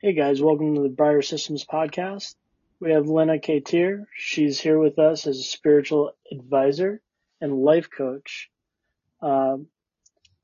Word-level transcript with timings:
Hey 0.00 0.12
guys, 0.12 0.40
welcome 0.40 0.76
to 0.76 0.82
the 0.82 0.88
Briar 0.88 1.22
Systems 1.22 1.64
podcast. 1.64 2.36
We 2.78 2.92
have 2.92 3.06
Lynna 3.06 3.42
K 3.42 3.58
Teer. 3.58 4.06
She's 4.16 4.60
here 4.60 4.78
with 4.78 4.96
us 4.96 5.26
as 5.26 5.40
a 5.40 5.42
spiritual 5.42 6.12
advisor 6.30 7.00
and 7.40 7.64
life 7.64 7.88
coach. 7.90 8.48
Um, 9.20 9.66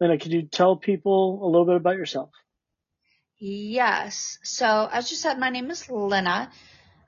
Lynna, 0.00 0.20
could 0.20 0.32
you 0.32 0.42
tell 0.42 0.74
people 0.74 1.38
a 1.40 1.46
little 1.46 1.66
bit 1.66 1.76
about 1.76 1.94
yourself? 1.94 2.30
Yes. 3.38 4.40
So 4.42 4.88
as 4.92 5.12
you 5.12 5.16
said, 5.16 5.38
my 5.38 5.50
name 5.50 5.70
is 5.70 5.84
Lynna. 5.84 6.50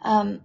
Um, 0.00 0.40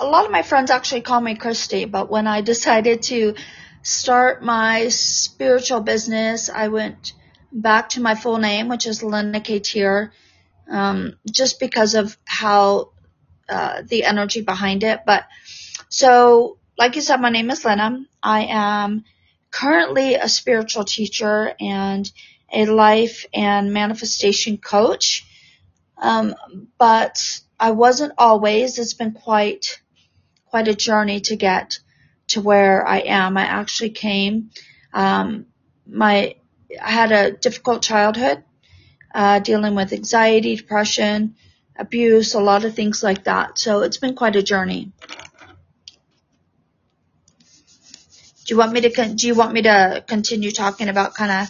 a 0.00 0.06
lot 0.06 0.24
of 0.24 0.32
my 0.32 0.42
friends 0.42 0.72
actually 0.72 1.02
call 1.02 1.20
me 1.20 1.36
Christy, 1.36 1.84
but 1.84 2.10
when 2.10 2.26
I 2.26 2.40
decided 2.40 3.02
to 3.02 3.36
start 3.82 4.42
my 4.42 4.88
spiritual 4.88 5.82
business, 5.82 6.50
I 6.50 6.66
went 6.66 7.12
back 7.52 7.90
to 7.90 8.00
my 8.00 8.16
full 8.16 8.38
name, 8.38 8.66
which 8.66 8.88
is 8.88 9.04
Lynna 9.04 9.44
K 9.44 9.60
Teer 9.60 10.12
um, 10.68 11.18
just 11.30 11.60
because 11.60 11.94
of 11.94 12.16
how 12.24 12.92
uh, 13.48 13.82
the 13.82 14.04
energy 14.04 14.42
behind 14.42 14.84
it. 14.84 15.00
But 15.06 15.24
so, 15.88 16.58
like 16.76 16.96
you 16.96 17.02
said, 17.02 17.20
my 17.20 17.30
name 17.30 17.50
is 17.50 17.64
Lynna. 17.64 18.04
I 18.22 18.44
am 18.50 19.04
currently 19.50 20.14
a 20.14 20.28
spiritual 20.28 20.84
teacher 20.84 21.54
and 21.58 22.10
a 22.52 22.66
life 22.66 23.26
and 23.32 23.72
manifestation 23.72 24.58
coach. 24.58 25.26
Um, 25.96 26.34
but 26.78 27.40
I 27.58 27.72
wasn't 27.72 28.12
always. 28.18 28.78
It's 28.78 28.94
been 28.94 29.12
quite 29.12 29.80
quite 30.46 30.68
a 30.68 30.74
journey 30.74 31.20
to 31.20 31.36
get 31.36 31.78
to 32.28 32.40
where 32.40 32.86
I 32.86 32.98
am. 32.98 33.36
I 33.36 33.42
actually 33.42 33.90
came. 33.90 34.50
Um, 34.92 35.46
my 35.86 36.36
I 36.82 36.90
had 36.90 37.12
a 37.12 37.32
difficult 37.32 37.82
childhood 37.82 38.44
uh, 39.14 39.38
dealing 39.40 39.74
with 39.74 39.92
anxiety, 39.92 40.56
depression, 40.56 41.34
abuse, 41.76 42.34
a 42.34 42.40
lot 42.40 42.64
of 42.64 42.74
things 42.74 43.02
like 43.02 43.24
that. 43.24 43.58
So 43.58 43.82
it's 43.82 43.98
been 43.98 44.14
quite 44.14 44.36
a 44.36 44.42
journey. 44.42 44.92
Do 48.48 48.54
you 48.54 48.58
want 48.58 48.72
me 48.72 48.80
to 48.80 48.90
con- 48.90 49.16
do 49.16 49.26
you 49.26 49.34
want 49.34 49.52
me 49.52 49.62
to 49.62 50.02
continue 50.06 50.50
talking 50.50 50.88
about 50.88 51.14
kind 51.14 51.30
of? 51.30 51.48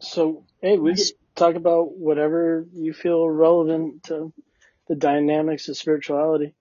So 0.00 0.44
hey, 0.60 0.76
we 0.76 0.94
could 0.94 1.04
talk 1.36 1.54
about 1.54 1.96
whatever 1.96 2.66
you 2.72 2.92
feel 2.92 3.28
relevant 3.28 4.02
to 4.04 4.32
the 4.88 4.96
dynamics 4.96 5.68
of 5.68 5.76
spirituality. 5.76 6.54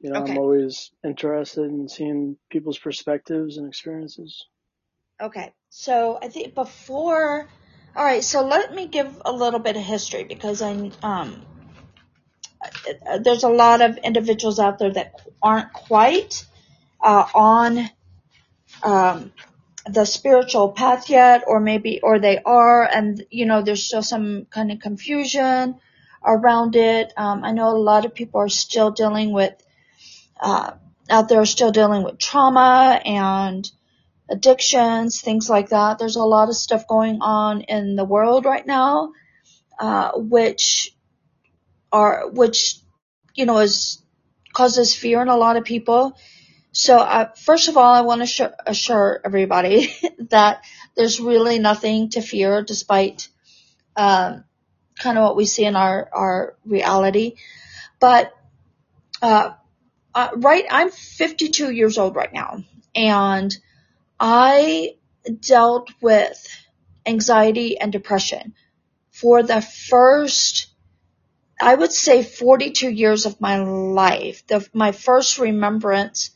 You 0.00 0.10
know, 0.10 0.20
okay. 0.22 0.32
I'm 0.32 0.38
always 0.38 0.90
interested 1.02 1.64
in 1.64 1.88
seeing 1.88 2.36
people's 2.50 2.78
perspectives 2.78 3.56
and 3.56 3.66
experiences. 3.66 4.46
Okay, 5.20 5.52
so 5.70 6.18
I 6.22 6.28
think 6.28 6.54
before 6.54 7.48
all 7.98 8.04
right, 8.04 8.22
so 8.22 8.46
let 8.46 8.72
me 8.72 8.86
give 8.86 9.20
a 9.24 9.32
little 9.32 9.58
bit 9.58 9.76
of 9.76 9.82
history 9.82 10.22
because 10.22 10.62
I 10.62 10.92
um 11.02 11.42
there's 13.20 13.42
a 13.42 13.48
lot 13.48 13.80
of 13.80 13.96
individuals 13.98 14.60
out 14.60 14.78
there 14.78 14.92
that 14.92 15.20
aren't 15.42 15.72
quite 15.72 16.46
uh, 17.02 17.24
on 17.34 17.90
um, 18.84 19.32
the 19.86 20.04
spiritual 20.04 20.70
path 20.70 21.10
yet, 21.10 21.42
or 21.46 21.58
maybe 21.58 22.00
or 22.00 22.20
they 22.20 22.38
are, 22.38 22.84
and 22.84 23.24
you 23.30 23.46
know 23.46 23.62
there's 23.62 23.82
still 23.82 24.02
some 24.02 24.46
kind 24.50 24.70
of 24.70 24.78
confusion 24.78 25.76
around 26.24 26.76
it. 26.76 27.12
Um, 27.16 27.44
I 27.44 27.50
know 27.50 27.70
a 27.70 27.78
lot 27.78 28.04
of 28.04 28.14
people 28.14 28.40
are 28.40 28.48
still 28.48 28.92
dealing 28.92 29.32
with 29.32 29.54
uh, 30.40 30.72
out 31.10 31.28
there, 31.28 31.40
are 31.40 31.46
still 31.46 31.72
dealing 31.72 32.04
with 32.04 32.18
trauma 32.18 33.00
and 33.04 33.68
addictions, 34.30 35.20
things 35.20 35.48
like 35.48 35.70
that. 35.70 35.98
There's 35.98 36.16
a 36.16 36.24
lot 36.24 36.48
of 36.48 36.56
stuff 36.56 36.86
going 36.86 37.20
on 37.20 37.62
in 37.62 37.96
the 37.96 38.04
world 38.04 38.44
right 38.44 38.66
now, 38.66 39.12
uh, 39.78 40.12
which 40.14 40.94
are, 41.92 42.28
which, 42.28 42.76
you 43.34 43.46
know, 43.46 43.58
is, 43.58 44.02
causes 44.52 44.94
fear 44.94 45.22
in 45.22 45.28
a 45.28 45.36
lot 45.36 45.56
of 45.56 45.64
people. 45.64 46.16
So, 46.72 46.98
uh, 46.98 47.30
first 47.34 47.68
of 47.68 47.76
all, 47.76 47.94
I 47.94 48.02
want 48.02 48.20
to 48.22 48.26
sh- 48.26 48.54
assure 48.66 49.20
everybody 49.24 49.94
that 50.30 50.64
there's 50.96 51.20
really 51.20 51.58
nothing 51.58 52.10
to 52.10 52.20
fear 52.20 52.62
despite, 52.62 53.28
um, 53.96 54.44
kind 54.98 55.16
of 55.16 55.24
what 55.24 55.36
we 55.36 55.46
see 55.46 55.64
in 55.64 55.76
our, 55.76 56.08
our 56.12 56.56
reality. 56.64 57.36
But, 58.00 58.34
uh, 59.22 59.52
uh, 60.14 60.28
right, 60.36 60.64
I'm 60.70 60.90
52 60.90 61.70
years 61.70 61.98
old 61.98 62.16
right 62.16 62.32
now 62.32 62.64
and 62.94 63.56
I 64.18 64.96
dealt 65.40 65.90
with 66.00 66.46
anxiety 67.06 67.78
and 67.78 67.92
depression 67.92 68.54
for 69.18 69.42
the 69.42 69.60
first, 69.60 70.68
I 71.60 71.74
would 71.74 71.92
say 71.92 72.22
42 72.22 72.88
years 72.88 73.26
of 73.26 73.40
my 73.40 73.58
life. 73.58 74.46
The, 74.46 74.68
my 74.72 74.92
first 74.92 75.38
remembrance 75.38 76.30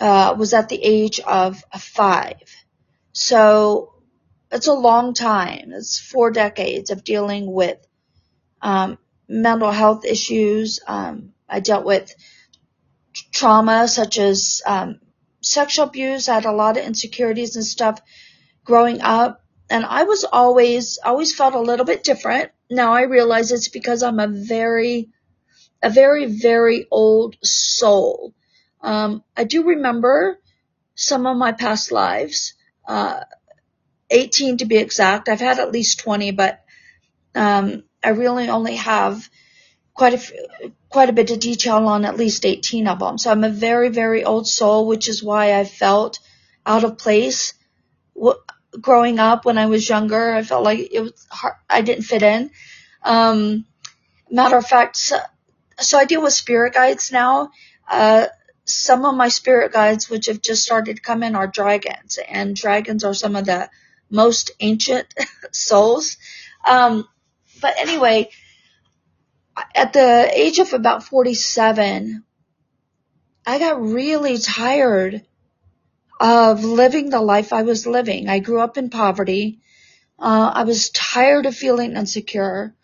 uh, 0.00 0.34
was 0.38 0.54
at 0.54 0.70
the 0.70 0.82
age 0.82 1.20
of 1.20 1.62
five. 1.78 2.42
So 3.12 3.92
it's 4.50 4.66
a 4.66 4.72
long 4.72 5.12
time. 5.12 5.72
It's 5.74 6.00
four 6.00 6.30
decades 6.30 6.90
of 6.90 7.04
dealing 7.04 7.52
with 7.52 7.78
um, 8.62 8.96
mental 9.28 9.70
health 9.70 10.06
issues. 10.06 10.80
Um, 10.86 11.34
I 11.46 11.60
dealt 11.60 11.84
with 11.84 12.14
trauma 13.30 13.88
such 13.88 14.18
as 14.18 14.62
um, 14.64 15.00
sexual 15.44 15.86
abuse. 15.86 16.28
I 16.28 16.34
had 16.34 16.44
a 16.44 16.52
lot 16.52 16.76
of 16.76 16.84
insecurities 16.84 17.56
and 17.56 17.64
stuff 17.64 18.00
growing 18.64 19.00
up. 19.02 19.42
And 19.70 19.84
I 19.84 20.04
was 20.04 20.24
always, 20.24 20.98
always 21.04 21.34
felt 21.34 21.54
a 21.54 21.60
little 21.60 21.86
bit 21.86 22.04
different. 22.04 22.50
Now 22.70 22.92
I 22.92 23.02
realize 23.02 23.50
it's 23.50 23.68
because 23.68 24.02
I'm 24.02 24.20
a 24.20 24.28
very, 24.28 25.10
a 25.82 25.90
very, 25.90 26.26
very 26.26 26.86
old 26.90 27.36
soul. 27.42 28.34
Um, 28.80 29.24
I 29.36 29.44
do 29.44 29.64
remember 29.64 30.38
some 30.94 31.26
of 31.26 31.36
my 31.36 31.52
past 31.52 31.92
lives, 31.92 32.54
uh, 32.86 33.20
18 34.10 34.58
to 34.58 34.66
be 34.66 34.76
exact. 34.76 35.28
I've 35.28 35.40
had 35.40 35.58
at 35.58 35.72
least 35.72 36.00
20, 36.00 36.32
but, 36.32 36.62
um, 37.34 37.84
I 38.02 38.10
really 38.10 38.48
only 38.48 38.76
have 38.76 39.28
quite 39.94 40.14
a 40.14 40.72
quite 40.88 41.08
a 41.08 41.12
bit 41.12 41.30
of 41.30 41.40
detail 41.40 41.86
on 41.88 42.04
at 42.04 42.16
least 42.16 42.44
18 42.44 42.86
of 42.86 42.98
them. 42.98 43.18
So 43.18 43.30
I'm 43.30 43.44
a 43.44 43.48
very, 43.48 43.88
very 43.88 44.24
old 44.24 44.46
soul, 44.46 44.86
which 44.86 45.08
is 45.08 45.22
why 45.22 45.58
I 45.58 45.64
felt 45.64 46.20
out 46.66 46.84
of 46.84 46.98
place 46.98 47.54
growing 48.80 49.18
up 49.18 49.44
when 49.44 49.58
I 49.58 49.66
was 49.66 49.88
younger. 49.88 50.34
I 50.34 50.42
felt 50.42 50.64
like 50.64 50.88
it 50.92 51.00
was 51.00 51.26
hard, 51.30 51.54
I 51.68 51.82
didn't 51.82 52.04
fit 52.04 52.22
in. 52.22 52.50
Um, 53.02 53.66
matter 54.30 54.56
of 54.56 54.66
fact, 54.66 54.96
so, 54.96 55.18
so 55.80 55.98
I 55.98 56.04
deal 56.04 56.22
with 56.22 56.32
spirit 56.32 56.74
guides 56.74 57.12
now. 57.12 57.50
Uh, 57.88 58.26
some 58.64 59.04
of 59.04 59.14
my 59.14 59.28
spirit 59.28 59.72
guides, 59.72 60.08
which 60.08 60.26
have 60.26 60.40
just 60.40 60.62
started 60.62 60.96
to 60.96 61.02
come 61.02 61.22
in, 61.22 61.36
are 61.36 61.46
dragons, 61.46 62.18
and 62.28 62.56
dragons 62.56 63.04
are 63.04 63.14
some 63.14 63.36
of 63.36 63.44
the 63.44 63.68
most 64.10 64.52
ancient 64.60 65.12
souls. 65.52 66.16
Um, 66.64 67.06
but 67.60 67.74
anyway, 67.78 68.30
at 69.74 69.92
the 69.92 70.30
age 70.32 70.58
of 70.58 70.72
about 70.72 71.04
47, 71.04 72.24
I 73.46 73.58
got 73.58 73.80
really 73.80 74.38
tired 74.38 75.22
of 76.20 76.64
living 76.64 77.10
the 77.10 77.20
life 77.20 77.52
I 77.52 77.62
was 77.62 77.86
living. 77.86 78.28
I 78.28 78.38
grew 78.38 78.60
up 78.60 78.78
in 78.78 78.90
poverty. 78.90 79.60
Uh, 80.18 80.52
I 80.54 80.64
was 80.64 80.90
tired 80.90 81.46
of 81.46 81.54
feeling 81.54 81.96
insecure. 81.96 82.74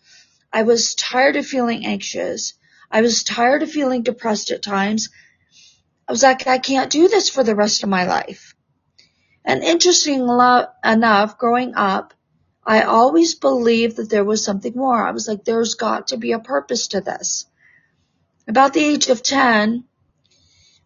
I 0.53 0.63
was 0.63 0.95
tired 0.95 1.37
of 1.37 1.45
feeling 1.45 1.85
anxious. 1.85 2.53
I 2.91 3.01
was 3.01 3.23
tired 3.23 3.63
of 3.63 3.71
feeling 3.71 4.03
depressed 4.03 4.51
at 4.51 4.61
times. 4.61 5.09
I 6.07 6.11
was 6.11 6.23
like, 6.23 6.45
I 6.45 6.57
can't 6.57 6.91
do 6.91 7.07
this 7.07 7.29
for 7.29 7.43
the 7.43 7.55
rest 7.55 7.83
of 7.83 7.89
my 7.89 8.05
life. 8.05 8.53
And 9.45 9.63
interesting 9.63 10.21
enough, 10.21 11.37
growing 11.37 11.73
up, 11.75 12.13
I 12.63 12.83
always 12.83 13.35
believed 13.35 13.97
that 13.97 14.09
there 14.09 14.23
was 14.23 14.43
something 14.43 14.73
more. 14.75 15.05
I 15.05 15.11
was 15.11 15.27
like, 15.27 15.43
there's 15.43 15.73
got 15.75 16.09
to 16.09 16.17
be 16.17 16.31
a 16.33 16.39
purpose 16.39 16.89
to 16.89 17.01
this. 17.01 17.45
About 18.47 18.73
the 18.73 18.83
age 18.83 19.09
of 19.09 19.23
10, 19.23 19.85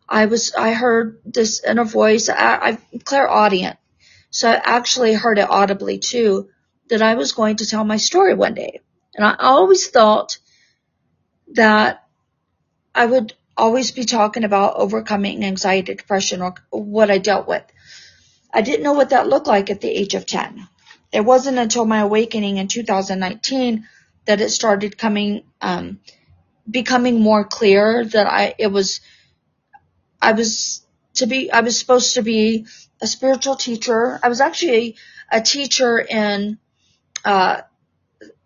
I 0.07 0.27
was, 0.27 0.53
I 0.53 0.73
heard 0.73 1.19
this 1.25 1.63
inner 1.63 1.83
voice. 1.83 2.29
I, 2.29 2.57
I'm 2.91 2.99
clairaudient. 3.03 3.77
So 4.29 4.49
I 4.49 4.61
actually 4.63 5.13
heard 5.13 5.37
it 5.37 5.49
audibly 5.49 5.97
too, 5.99 6.49
that 6.89 7.01
I 7.01 7.15
was 7.15 7.33
going 7.33 7.57
to 7.57 7.65
tell 7.65 7.83
my 7.83 7.97
story 7.97 8.33
one 8.33 8.53
day. 8.53 8.81
And 9.15 9.25
I 9.25 9.35
always 9.39 9.87
thought 9.87 10.37
that 11.53 12.07
I 12.93 13.05
would 13.05 13.33
always 13.57 13.91
be 13.91 14.05
talking 14.05 14.43
about 14.43 14.75
overcoming 14.75 15.43
anxiety, 15.43 15.95
depression, 15.95 16.41
or 16.41 16.55
what 16.69 17.11
I 17.11 17.17
dealt 17.17 17.47
with. 17.47 17.63
I 18.53 18.61
didn't 18.61 18.83
know 18.83 18.93
what 18.93 19.09
that 19.09 19.27
looked 19.27 19.47
like 19.47 19.69
at 19.69 19.81
the 19.81 19.89
age 19.89 20.13
of 20.13 20.25
10 20.25 20.67
it 21.15 21.23
wasn't 21.23 21.57
until 21.57 21.85
my 21.85 21.99
awakening 21.99 22.57
in 22.57 22.67
2019 22.67 23.87
that 24.25 24.41
it 24.41 24.49
started 24.49 24.97
coming, 24.97 25.43
um, 25.61 26.01
becoming 26.69 27.21
more 27.21 27.45
clear 27.45 28.03
that 28.03 28.27
I, 28.27 28.53
it 28.59 28.67
was, 28.67 28.99
I 30.21 30.33
was 30.33 30.85
to 31.13 31.25
be, 31.25 31.49
I 31.49 31.61
was 31.61 31.79
supposed 31.79 32.15
to 32.15 32.21
be 32.21 32.65
a 33.01 33.07
spiritual 33.07 33.55
teacher. 33.55 34.19
I 34.21 34.27
was 34.27 34.41
actually 34.41 34.97
a, 35.31 35.39
teacher 35.39 35.99
in, 35.99 36.57
uh, 37.23 37.61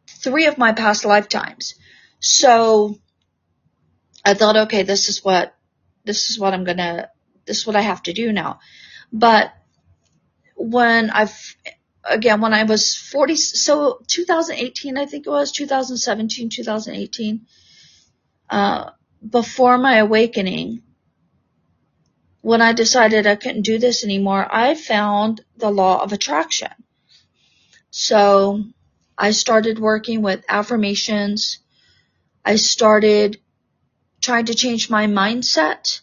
three 0.06 0.45
of 0.45 0.60
my 0.60 0.74
past 0.74 1.06
lifetimes. 1.06 1.74
So 2.19 3.00
I 4.24 4.36
thought, 4.36 4.57
okay, 4.68 4.83
this 4.83 5.10
is 5.10 5.24
what, 5.25 5.56
this 6.04 6.30
is 6.30 6.38
what 6.38 6.54
I'm 6.54 6.66
gonna, 6.66 7.10
this 7.48 7.57
is 7.57 7.66
what 7.66 7.75
I 7.75 7.81
have 7.81 8.04
to 8.04 8.13
do 8.13 8.31
now. 8.31 8.60
But 9.12 9.51
when 10.56 11.10
I've, 11.10 11.56
again, 12.04 12.42
when 12.42 12.54
I 12.54 12.63
was 12.63 12.96
40, 12.96 13.36
so 13.36 14.01
2018, 14.07 14.98
I 14.98 15.06
think 15.06 15.28
it 15.28 15.30
was 15.30 15.51
2017, 15.51 16.50
2018, 16.50 17.46
uh, 18.50 18.90
before 19.28 19.78
my 19.78 19.98
awakening, 19.98 20.81
when 22.42 22.62
I 22.62 22.74
decided 22.74 23.28
I 23.28 23.36
couldn't 23.36 23.63
do 23.63 23.78
this 23.78 24.04
anymore, 24.04 24.48
I 24.50 24.75
found 24.75 25.42
the 25.57 25.69
law 25.69 26.01
of 26.01 26.13
attraction. 26.13 26.72
So 27.92 28.63
I 29.18 29.31
started 29.31 29.80
working 29.80 30.22
with 30.22 30.45
affirmations. 30.48 31.60
I 32.45 32.56
started 32.56 33.40
trying 34.22 34.45
to 34.45 34.56
change 34.56 34.90
my 34.90 35.07
mindset. 35.07 36.00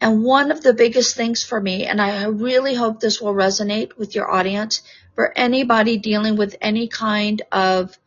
And 0.00 0.22
one 0.22 0.52
of 0.52 0.62
the 0.62 0.74
biggest 0.74 1.16
things 1.16 1.42
for 1.42 1.60
me, 1.60 1.86
and 1.86 2.00
I 2.00 2.26
really 2.26 2.74
hope 2.74 3.00
this 3.00 3.20
will 3.20 3.34
resonate 3.34 3.96
with 3.96 4.14
your 4.14 4.30
audience, 4.30 4.82
for 5.14 5.36
anybody 5.36 5.98
dealing 5.98 6.36
with 6.36 6.54
any 6.60 6.86
kind 6.86 7.42
of, 7.50 7.98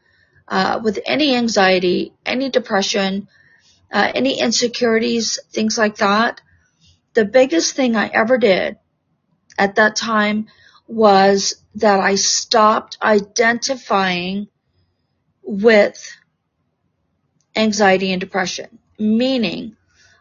uh, 0.48 0.80
with 0.82 1.00
any 1.06 1.36
anxiety, 1.36 2.14
any 2.26 2.50
depression, 2.50 3.28
uh, 3.92 4.12
any 4.16 4.40
insecurities, 4.40 5.38
things 5.52 5.78
like 5.78 5.98
that, 5.98 6.40
the 7.14 7.26
biggest 7.26 7.76
thing 7.76 7.98
I 7.98 8.08
ever 8.08 8.38
did 8.38 8.78
at 9.58 9.76
that 9.76 9.98
time 9.98 10.48
was 10.88 11.56
that 11.76 12.00
I 12.00 12.16
stopped 12.16 12.98
identifying 13.02 14.48
with 15.44 16.16
anxiety 17.56 18.12
and 18.14 18.22
depression, 18.22 18.80
meaning 18.98 19.76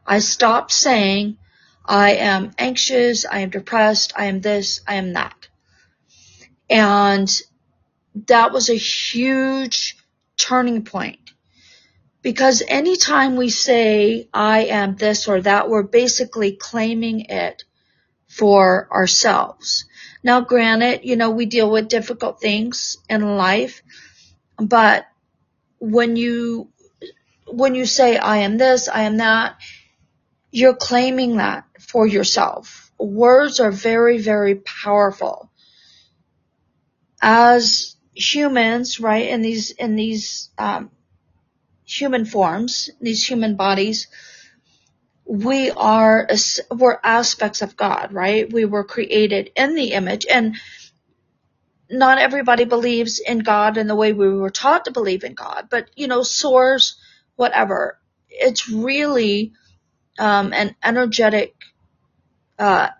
I 0.05 0.19
stopped 0.19 0.73
saying, 0.73 1.39
I 1.85 2.13
am 2.13 2.53
anxious, 2.59 3.25
I 3.25 3.41
am 3.41 3.51
depressed, 3.51 4.13
I 4.17 4.27
am 4.27 4.41
this, 4.41 4.81
I 4.87 4.95
am 4.95 5.15
that. 5.15 5.49
And 6.69 7.29
that 8.27 8.53
was 8.53 8.71
a 8.71 8.75
huge 8.75 9.97
turning 10.37 10.85
point 10.85 11.19
because 12.23 12.63
anytime 12.67 13.37
we 13.37 13.51
say, 13.51 14.29
I 14.33 14.65
am 14.65 14.97
this 14.97 15.27
or 15.27 15.41
that, 15.43 15.69
we're 15.69 15.83
basically 15.83 16.53
claiming 16.53 17.21
it 17.23 17.65
for 18.29 18.89
ourselves. 18.93 19.87
Now, 20.23 20.43
granted, 20.43 21.01
you 21.05 21.17
know, 21.17 21.31
we 21.31 21.47
deal 21.47 21.71
with 21.71 21.89
difficult 21.89 22.41
things 22.41 22.99
in 23.09 23.37
life, 23.37 23.83
but 24.59 25.07
when 25.79 26.17
you, 26.17 26.69
when 27.47 27.75
you 27.75 27.87
say, 27.87 28.17
I 28.19 28.39
am 28.39 28.59
this, 28.59 28.87
I 28.89 29.03
am 29.03 29.17
that, 29.17 29.57
you're 30.53 30.77
claiming 30.77 31.37
that 31.37 31.65
for 31.93 32.07
yourself. 32.07 32.93
Words 32.99 33.61
are 33.61 33.73
very, 33.73 34.19
very 34.19 34.57
powerful. 34.57 35.51
As 37.23 37.97
humans, 38.15 39.01
right, 39.01 39.29
in 39.29 39.43
these, 39.43 39.71
in 39.73 39.97
these, 39.97 40.51
um, 40.59 40.91
human 41.87 42.25
forms, 42.25 42.91
these 43.01 43.27
human 43.27 43.57
bodies, 43.57 44.09
we 45.27 45.71
are, 45.71 46.29
we're 46.71 46.99
aspects 47.05 47.63
of 47.63 47.77
God, 47.77 48.13
right? 48.13 48.53
We 48.53 48.65
were 48.65 48.85
created 48.85 49.53
in 49.57 49.75
the 49.75 49.93
image 49.93 50.27
and 50.31 50.57
not 51.91 52.19
everybody 52.19 52.65
believes 52.65 53.21
in 53.21 53.41
God 53.41 53.77
in 53.79 53.89
the 53.89 53.97
way 53.97 54.13
we 54.13 54.29
were 54.29 54.51
taught 54.51 54.87
to 54.87 54.93
believe 54.93 55.25
in 55.25 55.35
God, 55.35 55.69
but 55.71 55.91
you 55.97 56.09
know, 56.09 56.23
source, 56.23 56.97
whatever. 57.37 57.99
It's 58.29 58.69
really, 58.69 59.55
um, 60.19 60.53
an 60.53 60.77
energetic, 60.85 61.55
uh, 62.61 62.91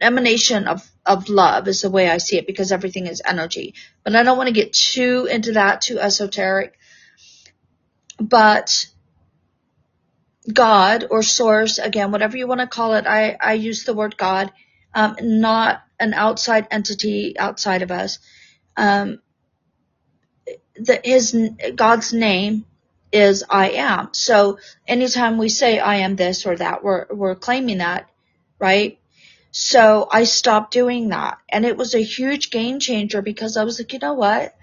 emanation 0.00 0.68
of, 0.68 0.86
of 1.06 1.28
love 1.30 1.68
is 1.68 1.82
the 1.82 1.90
way 1.90 2.10
I 2.10 2.18
see 2.18 2.36
it 2.36 2.46
because 2.46 2.72
everything 2.72 3.06
is 3.06 3.22
energy. 3.24 3.74
But 4.04 4.16
I 4.16 4.22
don't 4.22 4.36
want 4.36 4.48
to 4.48 4.54
get 4.54 4.74
too 4.74 5.26
into 5.30 5.52
that, 5.52 5.80
too 5.80 5.98
esoteric 5.98 6.76
but 8.20 8.86
God 10.52 11.06
or 11.10 11.22
source, 11.22 11.78
again, 11.78 12.12
whatever 12.12 12.36
you 12.36 12.46
want 12.46 12.60
to 12.60 12.66
call 12.66 12.94
it, 12.94 13.06
I, 13.06 13.36
I 13.40 13.54
use 13.54 13.84
the 13.84 13.94
word 13.94 14.16
God, 14.16 14.52
um, 14.94 15.16
not 15.22 15.82
an 15.98 16.12
outside 16.12 16.68
entity 16.70 17.38
outside 17.38 17.82
of 17.82 17.90
us. 17.90 18.18
Um, 18.76 19.20
the, 20.76 21.00
his, 21.02 21.36
God's 21.74 22.12
name 22.12 22.66
is 23.12 23.44
I 23.48 23.70
am. 23.70 24.10
So 24.12 24.58
anytime 24.86 25.38
we 25.38 25.48
say 25.48 25.78
I 25.78 25.96
am 25.96 26.16
this 26.16 26.46
or 26.46 26.56
that, 26.56 26.84
we're, 26.84 27.06
we're 27.10 27.34
claiming 27.34 27.78
that, 27.78 28.09
right? 28.60 28.98
So 29.50 30.06
I 30.10 30.24
stopped 30.24 30.72
doing 30.72 31.08
that 31.08 31.38
and 31.48 31.66
it 31.66 31.76
was 31.76 31.94
a 31.94 32.02
huge 32.02 32.50
game 32.50 32.78
changer 32.78 33.20
because 33.20 33.56
I 33.56 33.64
was 33.64 33.80
like, 33.80 33.92
you 33.92 33.98
know 33.98 34.14
what? 34.14 34.54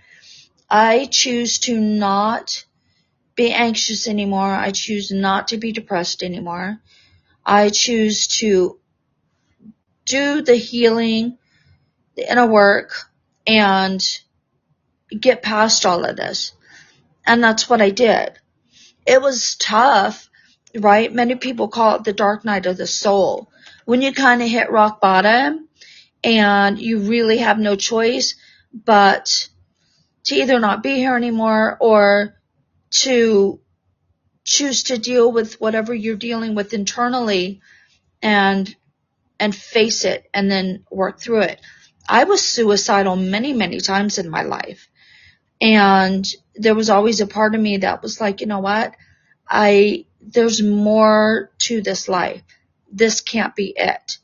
I 0.70 1.06
choose 1.06 1.60
to 1.60 1.78
not 1.80 2.66
be 3.36 3.52
anxious 3.52 4.08
anymore. 4.08 4.52
I 4.52 4.72
choose 4.72 5.12
not 5.12 5.50
to 5.50 5.58
be 5.58 5.72
depressed 5.72 6.24
anymore. 6.24 6.80
I 7.46 7.70
choose 7.70 8.28
to 8.40 8.80
do 10.06 10.42
the 10.42 10.56
healing, 10.56 11.38
the 12.16 12.30
inner 12.30 12.48
work, 12.48 13.10
and 13.46 14.02
get 15.18 15.44
past 15.44 15.86
all 15.86 16.04
of 16.04 16.16
this. 16.16 16.54
And 17.26 17.44
that's 17.44 17.70
what 17.70 17.82
I 17.82 17.90
did. 17.90 18.34
It 19.06 19.22
was 19.22 19.56
tough, 19.56 20.30
right? 20.76 21.14
Many 21.14 21.36
people 21.36 21.68
call 21.68 21.96
it 21.96 22.04
the 22.04 22.14
dark 22.14 22.44
night 22.44 22.66
of 22.66 22.78
the 22.78 22.88
soul. 22.88 23.50
When 23.88 24.02
you 24.02 24.12
kind 24.12 24.42
of 24.42 24.50
hit 24.50 24.70
rock 24.70 25.00
bottom 25.00 25.70
and 26.22 26.78
you 26.78 27.00
really 27.00 27.38
have 27.38 27.58
no 27.58 27.78
choice 27.78 28.36
but 28.74 29.48
to 30.26 30.36
either 30.36 30.60
not 30.60 30.84
be 30.84 30.96
here 30.96 31.16
anymore 31.16 31.78
or 31.80 32.36
to 33.06 33.62
choose 34.44 34.84
to 34.84 34.98
deal 34.98 35.32
with 35.32 35.62
whatever 35.62 35.94
you're 35.94 36.18
dealing 36.18 36.54
with 36.54 36.74
internally 36.74 37.62
and 38.22 38.76
and 39.40 39.56
face 39.56 40.04
it 40.04 40.30
and 40.34 40.52
then 40.52 40.84
work 40.92 41.22
through 41.22 41.44
it. 41.44 41.62
I 42.10 42.26
was 42.26 42.42
suicidal 42.42 43.16
many, 43.16 43.54
many 43.54 43.80
times 43.80 44.18
in 44.18 44.30
my 44.30 44.42
life. 44.44 44.90
And 45.62 46.28
there 46.56 46.76
was 46.76 46.90
always 46.90 47.22
a 47.22 47.26
part 47.28 47.56
of 47.56 47.62
me 47.62 47.78
that 47.78 48.02
was 48.02 48.20
like, 48.20 48.42
you 48.42 48.48
know 48.48 48.60
what? 48.60 48.96
I, 49.50 50.08
there's 50.20 50.62
more 50.62 51.52
to 51.60 51.82
this 51.82 52.10
life. 52.10 52.44
This 52.92 53.22
can't 53.22 53.56
be 53.56 53.74
it. 53.76 54.18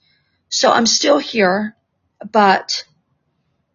So 0.50 0.72
I'm 0.72 0.86
still 0.86 1.18
here, 1.18 1.76
but 2.32 2.86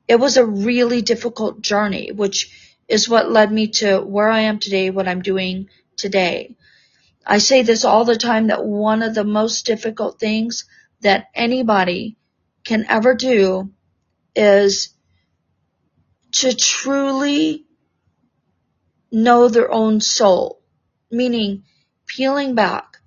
it 0.06 0.16
was 0.16 0.36
a 0.36 0.46
really 0.46 1.02
difficult 1.02 1.60
journey, 1.60 2.12
which 2.12 2.78
is 2.88 3.08
what 3.08 3.30
led 3.30 3.50
me 3.52 3.68
to 3.68 4.00
where 4.00 4.30
I 4.30 4.40
am 4.40 4.58
today, 4.58 4.90
what 4.90 5.08
I'm 5.08 5.22
doing 5.22 5.68
today. 5.96 6.56
I 7.26 7.38
say 7.38 7.62
this 7.62 7.84
all 7.84 8.04
the 8.04 8.16
time 8.16 8.46
that 8.46 8.64
one 8.64 9.02
of 9.02 9.14
the 9.14 9.24
most 9.24 9.66
difficult 9.66 10.18
things 10.20 10.64
that 11.00 11.26
anybody 11.34 12.16
can 12.64 12.86
ever 12.88 13.14
do 13.14 13.70
is 14.34 14.90
to 16.30 16.54
truly 16.54 17.66
know 19.10 19.48
their 19.48 19.70
own 19.70 20.00
soul, 20.00 20.62
meaning 21.10 21.64
peeling 22.06 22.54
back 22.54 22.98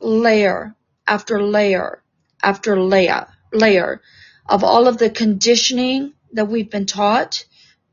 layer 0.00 0.75
after 1.06 1.42
layer 1.42 2.02
after 2.42 2.80
layer, 2.80 3.26
layer 3.52 4.00
of 4.48 4.62
all 4.62 4.86
of 4.86 4.98
the 4.98 5.10
conditioning 5.10 6.12
that 6.32 6.48
we've 6.48 6.70
been 6.70 6.86
taught 6.86 7.44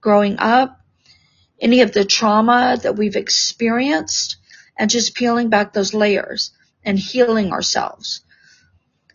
growing 0.02 0.38
up, 0.38 0.80
any 1.60 1.82
of 1.82 1.92
the 1.92 2.06
trauma 2.06 2.78
that 2.84 2.96
we've 2.96 3.16
experienced 3.16 4.38
and 4.78 4.90
just 4.90 5.16
peeling 5.16 5.50
back 5.50 5.74
those 5.74 5.94
layers 5.94 6.52
and 6.84 7.00
healing 7.00 7.52
ourselves. 7.52 8.22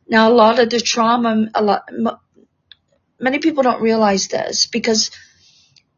Now, 0.09 0.31
a 0.31 0.33
lot 0.35 0.59
of 0.59 0.71
the 0.71 0.81
trauma, 0.81 1.49
a 1.55 1.63
lot, 1.63 1.91
many 3.21 3.39
people 3.39 3.63
don't 3.63 3.83
realize 3.83 4.29
this 4.29 4.67
because 4.67 5.11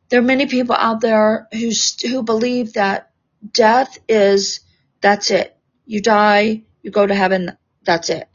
there 0.08 0.18
are 0.18 0.24
many 0.24 0.46
people 0.46 0.74
out 0.74 1.00
there 1.00 1.46
who, 1.52 1.70
who 2.02 2.22
believe 2.24 2.72
that 2.72 3.10
death 3.52 3.96
is, 4.08 4.60
that's 5.00 5.30
it. 5.30 5.56
You 5.86 6.02
die, 6.02 6.62
you 6.82 6.90
go 6.90 7.06
to 7.06 7.14
heaven, 7.14 7.56
that's 7.90 8.08
it. 8.08 8.28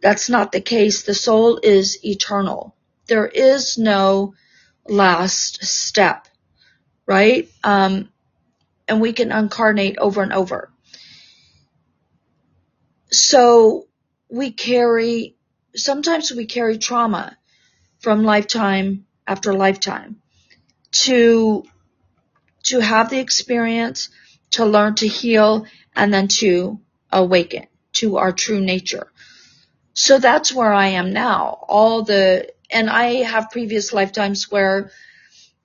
That's 0.00 0.28
not 0.28 0.52
the 0.52 0.60
case. 0.60 1.02
The 1.02 1.14
soul 1.14 1.58
is 1.62 2.04
eternal. 2.04 2.76
There 3.08 3.26
is 3.26 3.76
no 3.76 4.34
last 4.86 5.64
step 5.64 6.28
right? 7.06 7.48
Um, 7.62 8.08
and 8.88 9.00
we 9.00 9.12
can 9.12 9.32
incarnate 9.32 9.98
over 9.98 10.22
and 10.22 10.32
over. 10.32 10.70
So 13.10 13.86
we 14.28 14.50
carry, 14.50 15.36
sometimes 15.76 16.32
we 16.32 16.46
carry 16.46 16.78
trauma 16.78 17.36
from 18.00 18.24
lifetime 18.24 19.04
after 19.26 19.52
lifetime 19.52 20.22
to, 20.92 21.64
to 22.64 22.80
have 22.80 23.10
the 23.10 23.18
experience, 23.18 24.08
to 24.52 24.64
learn 24.64 24.94
to 24.96 25.08
heal, 25.08 25.66
and 25.94 26.12
then 26.12 26.28
to 26.28 26.80
awaken 27.10 27.66
to 27.92 28.16
our 28.16 28.32
true 28.32 28.60
nature. 28.60 29.10
So 29.94 30.18
that's 30.18 30.52
where 30.52 30.72
I 30.72 30.88
am 30.88 31.12
now. 31.12 31.64
All 31.68 32.02
the, 32.02 32.52
and 32.70 32.88
I 32.88 33.22
have 33.22 33.50
previous 33.50 33.92
lifetimes 33.92 34.50
where 34.50 34.90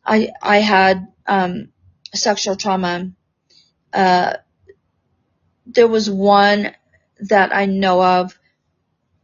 I, 0.06 0.32
I 0.42 0.58
had, 0.58 1.08
um, 1.26 1.70
sexual 2.14 2.56
trauma. 2.56 3.12
Uh, 3.94 4.34
there 5.66 5.88
was 5.88 6.10
one 6.10 6.74
that 7.20 7.56
I 7.56 7.66
know 7.66 8.04
of, 8.04 8.38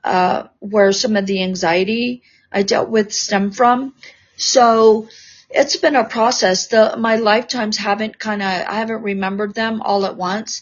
uh, 0.03 0.47
where 0.59 0.91
some 0.91 1.15
of 1.15 1.25
the 1.25 1.43
anxiety 1.43 2.23
I 2.51 2.63
dealt 2.63 2.89
with 2.89 3.13
stem 3.13 3.51
from. 3.51 3.95
So 4.35 5.07
it's 5.49 5.77
been 5.77 5.95
a 5.95 6.03
process. 6.03 6.67
The, 6.67 6.95
my 6.97 7.17
lifetimes 7.17 7.77
haven't 7.77 8.19
kind 8.19 8.41
of, 8.41 8.47
I 8.47 8.75
haven't 8.75 9.03
remembered 9.03 9.53
them 9.53 9.81
all 9.81 10.05
at 10.05 10.17
once. 10.17 10.61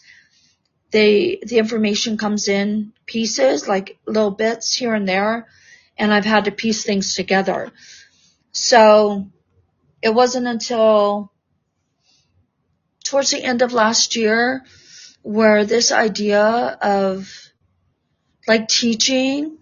They, 0.92 1.40
the 1.44 1.58
information 1.58 2.16
comes 2.16 2.48
in 2.48 2.92
pieces, 3.06 3.66
like 3.66 3.98
little 4.06 4.30
bits 4.30 4.74
here 4.74 4.94
and 4.94 5.08
there, 5.08 5.48
and 5.98 6.12
I've 6.12 6.24
had 6.24 6.44
to 6.44 6.50
piece 6.52 6.84
things 6.84 7.14
together. 7.14 7.72
So 8.52 9.26
it 10.00 10.14
wasn't 10.14 10.46
until 10.46 11.32
towards 13.04 13.30
the 13.30 13.42
end 13.42 13.62
of 13.62 13.72
last 13.72 14.16
year 14.16 14.64
where 15.22 15.64
this 15.64 15.92
idea 15.92 16.42
of 16.42 17.32
like 18.46 18.68
teaching 18.68 19.58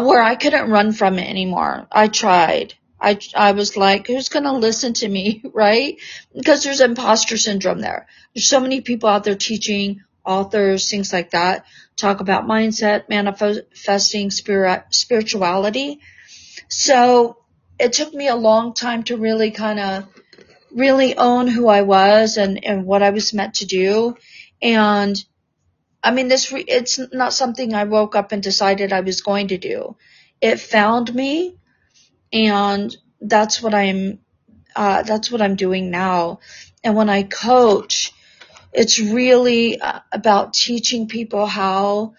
where 0.00 0.22
I 0.22 0.36
couldn't 0.36 0.70
run 0.70 0.92
from 0.92 1.18
it 1.18 1.28
anymore. 1.28 1.86
I 1.92 2.08
tried. 2.08 2.74
I, 3.00 3.18
I 3.34 3.52
was 3.52 3.76
like, 3.76 4.06
who's 4.06 4.28
going 4.28 4.44
to 4.44 4.52
listen 4.52 4.94
to 4.94 5.08
me, 5.08 5.42
right? 5.52 5.96
Because 6.34 6.62
there's 6.62 6.80
imposter 6.80 7.36
syndrome 7.36 7.80
there. 7.80 8.06
There's 8.34 8.46
so 8.46 8.60
many 8.60 8.80
people 8.80 9.08
out 9.08 9.24
there 9.24 9.34
teaching, 9.34 10.02
authors, 10.24 10.90
things 10.90 11.12
like 11.12 11.30
that, 11.30 11.64
talk 11.96 12.20
about 12.20 12.46
mindset, 12.46 13.08
manifesting 13.08 14.30
spirit, 14.30 14.84
spirituality. 14.90 16.00
So 16.68 17.38
it 17.78 17.92
took 17.92 18.14
me 18.14 18.28
a 18.28 18.36
long 18.36 18.74
time 18.74 19.02
to 19.04 19.16
really 19.16 19.50
kind 19.50 19.80
of 19.80 20.08
really 20.70 21.16
own 21.16 21.48
who 21.48 21.68
I 21.68 21.82
was 21.82 22.36
and, 22.36 22.64
and 22.64 22.84
what 22.84 23.02
I 23.02 23.10
was 23.10 23.34
meant 23.34 23.54
to 23.54 23.66
do. 23.66 24.16
And 24.60 25.22
I 26.02 26.10
mean, 26.12 26.28
this, 26.28 26.50
re- 26.52 26.64
it's 26.66 26.98
not 27.12 27.32
something 27.32 27.74
I 27.74 27.84
woke 27.84 28.16
up 28.16 28.32
and 28.32 28.42
decided 28.42 28.92
I 28.92 29.00
was 29.00 29.20
going 29.20 29.48
to 29.48 29.58
do. 29.58 29.96
It 30.40 30.60
found 30.60 31.14
me 31.14 31.58
and 32.32 32.96
that's 33.20 33.62
what 33.62 33.74
I'm, 33.74 34.20
uh, 34.74 35.02
that's 35.02 35.30
what 35.30 35.42
I'm 35.42 35.56
doing 35.56 35.90
now. 35.90 36.40
And 36.82 36.96
when 36.96 37.08
I 37.08 37.22
coach, 37.22 38.12
it's 38.72 38.98
really 38.98 39.80
uh, 39.80 40.00
about 40.10 40.54
teaching 40.54 41.08
people 41.08 41.46
how 41.46 42.14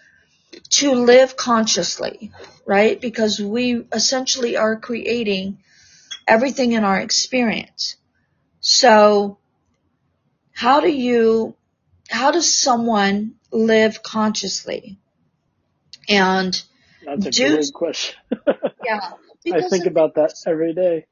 to 0.70 0.92
live 0.92 1.36
consciously, 1.36 2.32
right? 2.64 3.00
Because 3.00 3.40
we 3.40 3.84
essentially 3.92 4.56
are 4.56 4.76
creating 4.76 5.58
everything 6.26 6.72
in 6.72 6.84
our 6.84 7.00
experience. 7.00 7.96
So 8.60 9.38
how 10.52 10.80
do 10.80 10.90
you, 10.90 11.56
how 12.08 12.30
does 12.30 12.52
someone 12.56 13.34
live 13.50 14.02
consciously? 14.02 14.98
And 16.08 16.60
That's 17.04 17.26
a 17.26 17.30
do, 17.30 17.54
great 17.56 17.72
question. 17.72 18.16
yeah, 18.84 19.10
I 19.52 19.68
think 19.68 19.86
about 19.86 20.14
that 20.14 20.34
every 20.46 20.72
day. 20.72 21.06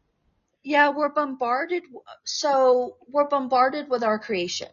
Yeah, 0.62 0.90
we're 0.90 1.08
bombarded. 1.08 1.82
So 2.24 2.96
we're 3.08 3.28
bombarded 3.28 3.88
with 3.90 4.04
our 4.04 4.20
creation. 4.20 4.68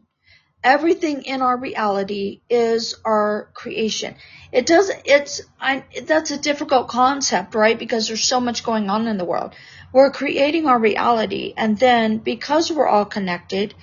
Everything 0.64 1.24
in 1.24 1.42
our 1.42 1.58
reality 1.58 2.42
is 2.50 2.96
our 3.06 3.50
creation. 3.54 4.16
It 4.52 4.66
does, 4.66 4.92
it's, 5.06 5.42
I, 5.60 5.86
that's 6.04 6.32
a 6.32 6.38
difficult 6.38 6.90
concept, 6.90 7.56
right? 7.56 7.80
Because 7.80 8.08
there's 8.08 8.24
so 8.24 8.42
much 8.42 8.64
going 8.64 8.90
on 8.90 9.08
in 9.08 9.18
the 9.18 9.24
world. 9.24 9.54
We're 9.94 10.12
creating 10.12 10.68
our 10.68 10.78
reality. 10.78 11.54
And 11.56 11.78
then 11.78 12.18
because 12.18 12.72
we're 12.72 12.88
all 12.88 13.06
connected, 13.06 13.74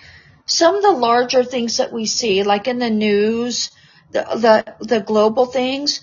some 0.45 0.77
of 0.77 0.83
the 0.83 0.93
larger 0.93 1.45
things 1.45 1.79
that 1.79 1.93
we 1.93 2.05
see, 2.05 2.43
like 2.43 2.69
in 2.69 2.79
the 2.79 2.91
news, 2.91 3.71
the, 4.11 4.23
the, 4.23 4.87
the 4.87 5.01
global 5.01 5.47
things, 5.47 6.03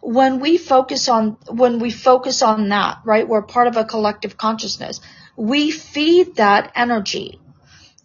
when 0.00 0.40
we 0.40 0.58
focus 0.58 1.08
on, 1.08 1.36
when 1.48 1.78
we 1.78 1.90
focus 1.90 2.42
on 2.42 2.68
that, 2.70 2.98
right? 3.04 3.28
We're 3.28 3.42
part 3.42 3.68
of 3.68 3.76
a 3.76 3.84
collective 3.84 4.36
consciousness. 4.36 5.00
We 5.36 5.70
feed 5.70 6.36
that 6.36 6.72
energy. 6.74 7.40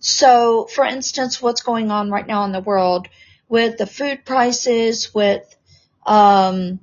So, 0.06 0.66
for 0.66 0.84
instance, 0.84 1.42
what's 1.42 1.62
going 1.62 1.90
on 1.90 2.12
right 2.12 2.28
now 2.28 2.44
in 2.44 2.52
the 2.52 2.60
world 2.60 3.08
with 3.48 3.78
the 3.78 3.88
food 3.88 4.26
prices, 4.26 5.14
with 5.14 5.56
um, 6.06 6.82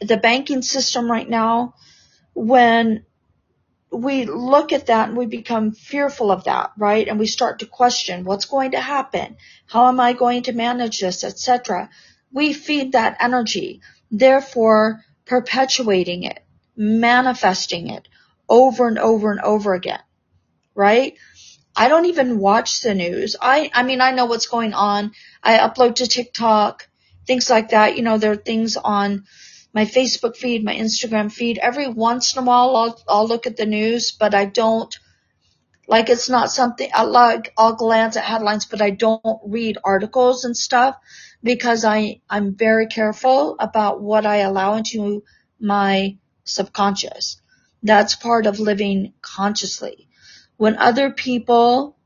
the 0.00 0.18
banking 0.18 0.62
system 0.62 1.10
right 1.10 1.28
now, 1.28 1.74
when 2.32 3.04
we 3.90 4.24
look 4.26 4.72
at 4.72 4.86
that 4.86 5.08
and 5.08 5.18
we 5.18 5.26
become 5.26 5.72
fearful 5.72 6.30
of 6.30 6.44
that, 6.44 6.70
right? 6.78 7.08
And 7.08 7.18
we 7.18 7.26
start 7.26 7.58
to 7.58 7.66
question 7.66 8.24
what's 8.24 8.44
going 8.44 8.70
to 8.70 8.80
happen, 8.80 9.36
how 9.66 9.88
am 9.88 9.98
I 9.98 10.12
going 10.12 10.44
to 10.44 10.52
manage 10.52 11.00
this, 11.00 11.24
etc. 11.24 11.90
We 12.32 12.52
feed 12.52 12.92
that 12.92 13.16
energy, 13.18 13.80
therefore 14.12 15.02
perpetuating 15.24 16.22
it, 16.22 16.38
manifesting 16.76 17.90
it 17.90 18.06
over 18.48 18.86
and 18.86 19.00
over 19.00 19.32
and 19.32 19.40
over 19.40 19.74
again, 19.74 20.02
right? 20.76 21.16
I 21.76 21.88
don't 21.88 22.06
even 22.06 22.38
watch 22.38 22.80
the 22.80 22.94
news. 22.94 23.34
I, 23.40 23.70
I 23.74 23.82
mean, 23.82 24.00
I 24.00 24.12
know 24.12 24.26
what's 24.26 24.46
going 24.46 24.74
on. 24.74 25.12
I 25.42 25.58
upload 25.58 25.96
to 25.96 26.06
TikTok, 26.06 26.88
things 27.26 27.50
like 27.50 27.70
that. 27.70 27.96
You 27.96 28.02
know, 28.02 28.18
there 28.18 28.32
are 28.32 28.36
things 28.36 28.76
on 28.76 29.24
my 29.72 29.84
Facebook 29.84 30.36
feed, 30.36 30.64
my 30.64 30.74
Instagram 30.74 31.32
feed. 31.32 31.58
Every 31.58 31.88
once 31.88 32.36
in 32.36 32.42
a 32.42 32.46
while, 32.46 32.76
I'll, 32.76 33.02
I'll 33.08 33.26
look 33.26 33.46
at 33.46 33.56
the 33.56 33.66
news, 33.66 34.12
but 34.12 34.34
I 34.34 34.44
don't, 34.44 34.96
like, 35.88 36.08
it's 36.08 36.30
not 36.30 36.52
something, 36.52 36.88
I 36.94 37.02
like, 37.02 37.52
I'll 37.58 37.74
glance 37.74 38.16
at 38.16 38.24
headlines, 38.24 38.66
but 38.66 38.80
I 38.80 38.90
don't 38.90 39.40
read 39.44 39.78
articles 39.84 40.44
and 40.44 40.56
stuff 40.56 40.96
because 41.42 41.84
I, 41.84 42.20
I'm 42.30 42.54
very 42.54 42.86
careful 42.86 43.56
about 43.58 44.00
what 44.00 44.26
I 44.26 44.38
allow 44.38 44.74
into 44.74 45.24
my 45.60 46.18
subconscious. 46.44 47.40
That's 47.82 48.14
part 48.14 48.46
of 48.46 48.60
living 48.60 49.12
consciously 49.20 50.08
when 50.56 50.76
other 50.78 51.10
people 51.10 51.96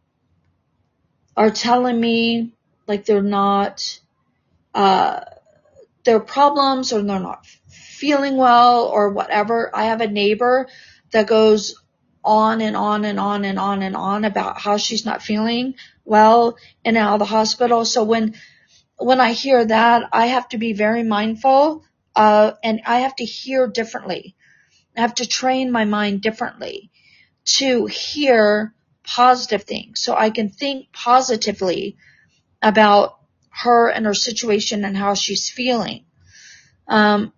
are 1.36 1.50
telling 1.50 2.00
me 2.00 2.52
like 2.86 3.04
they're 3.04 3.22
not, 3.22 4.00
uh, 4.74 5.20
their 6.04 6.20
problems 6.20 6.92
or 6.92 7.02
they're 7.02 7.20
not 7.20 7.46
feeling 7.68 8.36
well 8.36 8.86
or 8.86 9.10
whatever. 9.10 9.70
I 9.74 9.84
have 9.84 10.00
a 10.00 10.08
neighbor 10.08 10.68
that 11.12 11.26
goes 11.26 11.74
on 12.24 12.60
and 12.60 12.76
on 12.76 13.04
and 13.04 13.20
on 13.20 13.44
and 13.44 13.58
on 13.58 13.82
and 13.82 13.96
on 13.96 14.24
about 14.24 14.60
how 14.60 14.76
she's 14.76 15.04
not 15.04 15.22
feeling 15.22 15.74
well 16.04 16.56
and 16.84 16.96
out 16.96 17.14
of 17.14 17.18
the 17.20 17.24
hospital. 17.26 17.84
So 17.84 18.04
when, 18.04 18.34
when 18.96 19.20
I 19.20 19.32
hear 19.32 19.64
that, 19.64 20.08
I 20.12 20.26
have 20.26 20.48
to 20.50 20.58
be 20.58 20.72
very 20.72 21.02
mindful, 21.02 21.84
uh, 22.16 22.52
and 22.64 22.80
I 22.86 23.00
have 23.00 23.16
to 23.16 23.24
hear 23.24 23.68
differently. 23.68 24.34
I 24.96 25.02
have 25.02 25.16
to 25.16 25.28
train 25.28 25.70
my 25.70 25.84
mind 25.84 26.22
differently 26.22 26.90
to 27.56 27.86
hear 27.86 28.74
positive 29.04 29.62
things 29.64 30.00
so 30.00 30.14
I 30.14 30.30
can 30.30 30.50
think 30.50 30.92
positively 30.92 31.96
about 32.60 33.18
her 33.50 33.88
and 33.88 34.06
her 34.06 34.14
situation 34.14 34.84
and 34.84 34.96
how 34.96 35.14
she's 35.14 35.48
feeling. 35.48 36.04
Um, 36.86 37.32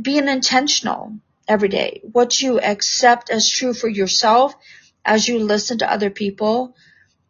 being 0.00 0.28
intentional 0.28 1.18
every 1.46 1.68
day. 1.68 2.00
What 2.12 2.40
you 2.40 2.60
accept 2.60 3.30
as 3.30 3.48
true 3.48 3.74
for 3.74 3.88
yourself 3.88 4.54
as 5.04 5.26
you 5.28 5.38
listen 5.38 5.78
to 5.78 5.90
other 5.90 6.10
people, 6.10 6.76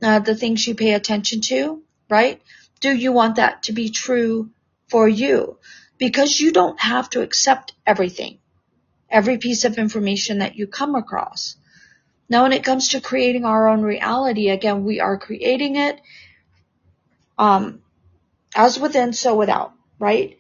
uh, 0.03 0.19
the 0.19 0.35
things 0.35 0.67
you 0.67 0.75
pay 0.75 0.95
attention 0.95 1.41
to, 1.43 1.83
right? 2.09 2.41
Do 2.81 2.95
you 2.95 3.13
want 3.13 3.37
that 3.37 3.65
to 3.65 3.73
be 3.73 3.91
true 3.91 4.51
for 4.89 5.09
you? 5.09 5.59
Because 5.99 6.41
you 6.41 6.53
don't 6.53 6.81
have 6.81 7.11
to 7.11 7.23
accept 7.23 7.75
everything, 7.87 8.39
every 9.11 9.39
piece 9.39 9.65
of 9.65 9.79
information 9.79 10.39
that 10.39 10.57
you 10.57 10.67
come 10.67 10.95
across. 10.95 11.57
Now, 12.29 12.43
when 12.43 12.53
it 12.53 12.65
comes 12.65 12.89
to 12.89 13.01
creating 13.01 13.45
our 13.45 13.69
own 13.69 13.83
reality, 13.83 14.51
again, 14.51 14.85
we 14.85 15.01
are 15.01 15.19
creating 15.19 15.77
it, 15.77 16.01
um, 17.39 17.81
as 18.55 18.79
within, 18.79 19.13
so 19.13 19.35
without, 19.35 19.73
right? 19.99 20.39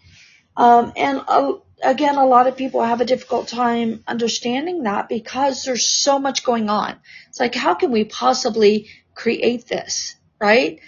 Um, 0.57 0.92
and 0.97 1.23
uh, 1.26 1.52
again, 1.83 2.16
a 2.16 2.26
lot 2.26 2.47
of 2.47 2.57
people 2.57 2.83
have 2.83 3.00
a 3.00 3.07
difficult 3.07 3.49
time 3.49 4.02
understanding 4.07 4.83
that 4.83 5.09
because 5.09 5.64
there's 5.64 5.87
so 5.87 6.18
much 6.18 6.45
going 6.45 6.68
on. 6.68 6.97
It's 7.28 7.40
like, 7.40 7.54
how 7.54 7.75
can 7.75 7.90
we 7.90 8.04
possibly 8.04 8.88
create 9.14 9.66
this, 9.66 10.16
right? 10.40 10.80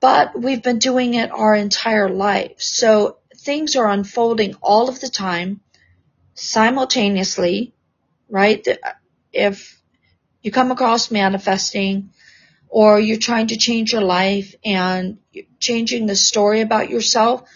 But 0.00 0.38
we've 0.38 0.62
been 0.62 0.78
doing 0.78 1.14
it 1.14 1.30
our 1.30 1.54
entire 1.54 2.08
life. 2.08 2.60
So 2.60 3.18
things 3.36 3.76
are 3.76 3.88
unfolding 3.88 4.54
all 4.60 4.88
of 4.88 5.00
the 5.00 5.08
time, 5.08 5.60
simultaneously, 6.34 7.74
right? 8.28 8.66
If 9.32 9.77
you 10.48 10.52
come 10.52 10.70
across 10.70 11.10
manifesting, 11.10 12.08
or 12.70 12.98
you're 12.98 13.18
trying 13.18 13.48
to 13.48 13.58
change 13.58 13.92
your 13.92 14.00
life 14.02 14.54
and 14.64 15.18
changing 15.60 16.06
the 16.06 16.16
story 16.16 16.62
about 16.62 16.88
yourself, 16.88 17.46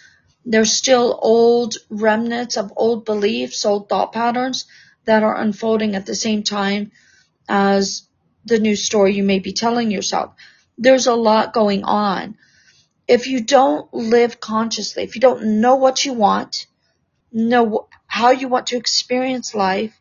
there's 0.45 0.73
still 0.73 1.19
old 1.23 1.77
remnants 1.89 2.59
of 2.59 2.73
old 2.77 3.07
beliefs, 3.07 3.65
old 3.65 3.89
thought 3.89 4.13
patterns 4.13 4.67
that 5.07 5.23
are 5.23 5.41
unfolding 5.41 5.95
at 5.95 6.05
the 6.05 6.15
same 6.15 6.43
time 6.43 6.93
as 7.49 8.03
the 8.45 8.59
new 8.59 8.77
story 8.77 9.15
you 9.15 9.23
may 9.23 9.39
be 9.39 9.53
telling 9.53 9.91
yourself. 9.91 10.35
There's 10.77 11.07
a 11.07 11.15
lot 11.15 11.55
going 11.55 11.85
on. 11.85 12.37
If 13.09 13.27
you 13.27 13.41
don't 13.41 13.93
live 13.95 14.39
consciously, 14.39 15.05
if 15.05 15.15
you 15.15 15.23
don't 15.23 15.61
know 15.61 15.77
what 15.77 16.05
you 16.05 16.13
want, 16.13 16.67
know 17.33 17.89
how 18.07 18.33
you 18.33 18.49
want 18.49 18.69
to 18.69 18.77
experience 18.77 19.55
life, 19.55 19.99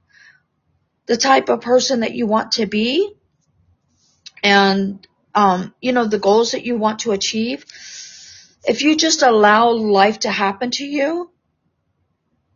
the 1.06 1.18
type 1.18 1.50
of 1.50 1.62
person 1.62 2.02
that 2.02 2.14
you 2.14 2.28
want 2.28 2.54
to 2.54 2.66
be, 2.66 3.14
and, 4.44 5.06
um, 5.36 5.74
you 5.82 5.92
know, 5.92 6.06
the 6.06 6.20
goals 6.20 6.52
that 6.52 6.66
you 6.66 6.78
want 6.78 7.00
to 7.00 7.12
achieve, 7.12 7.66
if 8.64 8.82
you 8.82 8.96
just 8.96 9.22
allow 9.24 9.70
life 9.70 10.20
to 10.20 10.32
happen 10.32 10.72
to 10.72 10.86
you, 10.86 11.32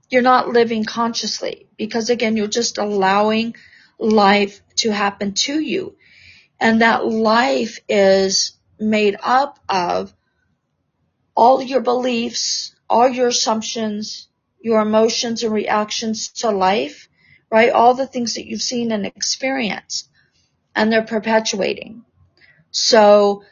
you're 0.10 0.22
not 0.22 0.50
living 0.50 0.84
consciously. 0.84 1.68
Because 1.78 2.10
again, 2.10 2.38
you're 2.38 2.48
just 2.48 2.78
allowing 2.78 3.56
life 3.98 4.62
to 4.78 4.92
happen 4.92 5.34
to 5.34 5.60
you. 5.60 5.96
And 6.60 6.82
that 6.82 7.06
life 7.06 7.80
is 7.90 8.54
made 8.80 9.18
up 9.22 9.60
of 9.68 10.14
all 11.36 11.62
your 11.62 11.82
beliefs, 11.82 12.76
all 12.90 13.10
your 13.10 13.28
assumptions, 13.28 14.28
your 14.60 14.82
emotions 14.82 15.44
and 15.44 15.54
reactions 15.54 16.30
to 16.30 16.52
life, 16.52 17.10
right? 17.52 17.72
All 17.72 17.94
the 17.94 18.08
things 18.08 18.36
that 18.36 18.46
you've 18.46 18.62
seen 18.62 18.92
and 18.92 19.06
experienced 19.06 20.10
and 20.76 20.92
they're 20.92 21.04
perpetuating. 21.04 22.04
So 22.72 23.44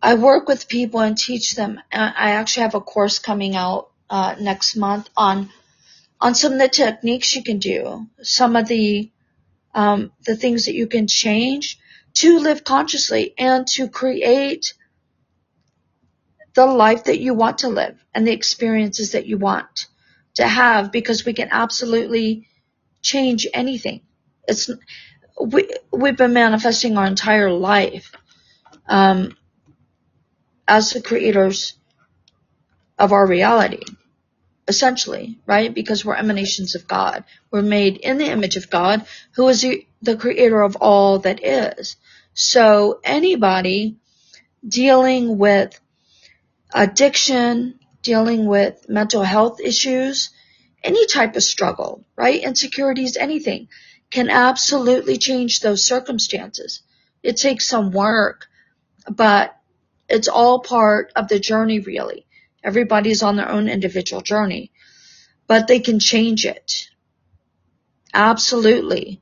I 0.00 0.14
work 0.14 0.48
with 0.48 0.68
people 0.68 1.00
and 1.00 1.16
teach 1.16 1.54
them. 1.54 1.80
I 1.92 2.32
actually 2.32 2.62
have 2.64 2.74
a 2.74 2.80
course 2.80 3.18
coming 3.18 3.56
out 3.56 3.90
uh, 4.10 4.36
next 4.38 4.76
month 4.76 5.08
on 5.16 5.50
on 6.20 6.34
some 6.34 6.52
of 6.52 6.58
the 6.58 6.68
techniques 6.68 7.34
you 7.34 7.42
can 7.42 7.58
do, 7.58 8.06
some 8.22 8.56
of 8.56 8.66
the 8.68 9.10
um, 9.74 10.12
the 10.24 10.36
things 10.36 10.66
that 10.66 10.74
you 10.74 10.86
can 10.86 11.06
change 11.06 11.78
to 12.14 12.38
live 12.38 12.62
consciously 12.62 13.34
and 13.36 13.66
to 13.66 13.88
create 13.88 14.74
the 16.54 16.66
life 16.66 17.04
that 17.04 17.18
you 17.18 17.34
want 17.34 17.58
to 17.58 17.68
live 17.68 17.98
and 18.14 18.26
the 18.26 18.32
experiences 18.32 19.12
that 19.12 19.26
you 19.26 19.36
want 19.36 19.88
to 20.34 20.46
have 20.46 20.92
because 20.92 21.24
we 21.24 21.32
can 21.32 21.48
absolutely 21.50 22.48
change 23.02 23.46
anything. 23.52 24.00
It's 24.46 24.70
we 25.40 25.70
we've 25.92 26.16
been 26.16 26.32
manifesting 26.32 26.96
our 26.96 27.06
entire 27.06 27.50
life 27.50 28.12
um, 28.88 29.36
as 30.66 30.90
the 30.90 31.02
creators 31.02 31.74
of 32.98 33.12
our 33.12 33.26
reality, 33.26 33.82
essentially, 34.68 35.38
right? 35.46 35.74
Because 35.74 36.04
we're 36.04 36.16
emanations 36.16 36.74
of 36.74 36.86
God. 36.86 37.24
We're 37.50 37.62
made 37.62 37.96
in 37.96 38.18
the 38.18 38.26
image 38.26 38.56
of 38.56 38.70
God, 38.70 39.06
who 39.32 39.48
is 39.48 39.62
the, 39.62 39.86
the 40.02 40.16
creator 40.16 40.62
of 40.62 40.76
all 40.76 41.20
that 41.20 41.44
is. 41.44 41.96
So 42.34 43.00
anybody 43.04 43.96
dealing 44.66 45.38
with 45.38 45.78
addiction, 46.72 47.78
dealing 48.04 48.46
with 48.46 48.88
mental 48.88 49.22
health 49.22 49.60
issues, 49.60 50.30
any 50.84 51.06
type 51.06 51.34
of 51.34 51.42
struggle, 51.42 52.04
right? 52.14 52.42
Insecurities, 52.42 53.16
anything 53.16 53.68
can 54.10 54.30
absolutely 54.30 55.18
change 55.18 55.60
those 55.60 55.84
circumstances. 55.84 56.82
It 57.22 57.36
takes 57.36 57.66
some 57.66 57.90
work, 57.90 58.46
but 59.10 59.56
it's 60.08 60.28
all 60.28 60.60
part 60.60 61.10
of 61.16 61.26
the 61.28 61.40
journey 61.40 61.80
really. 61.80 62.26
Everybody's 62.62 63.22
on 63.22 63.36
their 63.36 63.48
own 63.48 63.68
individual 63.68 64.22
journey, 64.22 64.70
but 65.46 65.66
they 65.66 65.80
can 65.80 65.98
change 65.98 66.46
it. 66.46 66.88
Absolutely. 68.12 69.20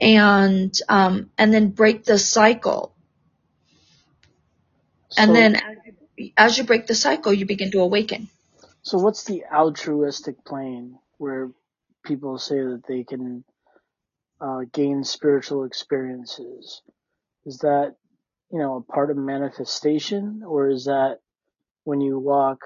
And, 0.00 0.72
um, 0.88 1.30
and 1.36 1.52
then 1.52 1.68
break 1.68 2.04
the 2.04 2.18
cycle. 2.18 2.94
So, 5.10 5.22
and 5.22 5.36
then 5.36 5.60
as 6.36 6.58
you, 6.58 6.64
break 6.64 6.86
the 6.86 6.94
cycle, 6.94 7.32
you 7.32 7.46
begin 7.46 7.70
to 7.72 7.80
awaken. 7.80 8.28
So 8.82 8.98
what's 8.98 9.24
the 9.24 9.44
altruistic 9.52 10.44
plane 10.44 10.98
where 11.18 11.50
people 12.04 12.38
say 12.38 12.56
that 12.56 12.82
they 12.88 13.04
can 13.04 13.44
uh, 14.40 14.60
gain 14.72 15.04
spiritual 15.04 15.64
experiences? 15.64 16.82
Is 17.44 17.58
that 17.58 17.96
you 18.50 18.58
know, 18.58 18.76
a 18.76 18.92
part 18.92 19.10
of 19.10 19.16
manifestation, 19.16 20.42
or 20.46 20.68
is 20.68 20.86
that 20.86 21.18
when 21.84 22.00
you 22.00 22.18
walk 22.18 22.62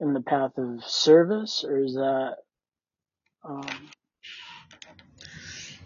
in 0.00 0.14
the 0.14 0.20
path 0.20 0.52
of 0.58 0.84
service, 0.84 1.64
or 1.66 1.80
is 1.80 1.94
that 1.94 2.36
um, 3.44 3.90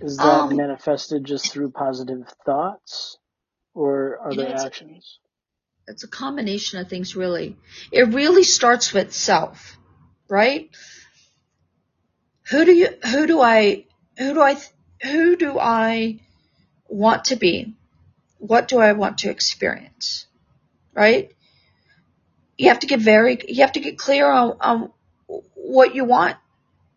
is 0.01 0.18
that 0.18 0.25
um, 0.25 0.57
manifested 0.57 1.25
just 1.25 1.51
through 1.51 1.70
positive 1.70 2.29
thoughts, 2.44 3.16
or 3.75 4.18
are 4.18 4.35
there 4.35 4.55
actions? 4.55 5.18
It's 5.88 6.05
a 6.05 6.09
combination 6.09 6.81
of 6.81 6.88
things, 6.88 7.14
really. 7.14 7.57
It 7.92 8.09
really 8.09 8.42
starts 8.42 8.92
with 8.92 9.12
self, 9.12 9.77
right? 10.29 10.70
Who 12.51 12.64
do 12.64 12.72
you? 12.72 12.88
Who 13.11 13.27
do 13.27 13.40
I? 13.40 13.87
Who 14.18 14.35
do 14.35 14.40
I? 14.40 14.57
Who 15.03 15.37
do 15.37 15.59
I 15.59 16.20
want 16.88 17.27
to 17.27 17.37
be? 17.37 17.75
what 18.38 18.68
do 18.68 18.79
I 18.79 18.92
want 18.92 19.18
to 19.18 19.31
experience? 19.31 20.27
Right? 20.94 21.33
You 22.57 22.68
have 22.68 22.81
to 22.81 22.87
get 22.87 23.01
very, 23.01 23.38
you 23.49 23.62
have 23.62 23.72
to 23.72 23.81
get 23.81 23.99
clear 23.99 24.31
on, 24.31 24.57
on 24.61 24.92
what 25.55 25.94
you 25.94 26.05
want, 26.05 26.37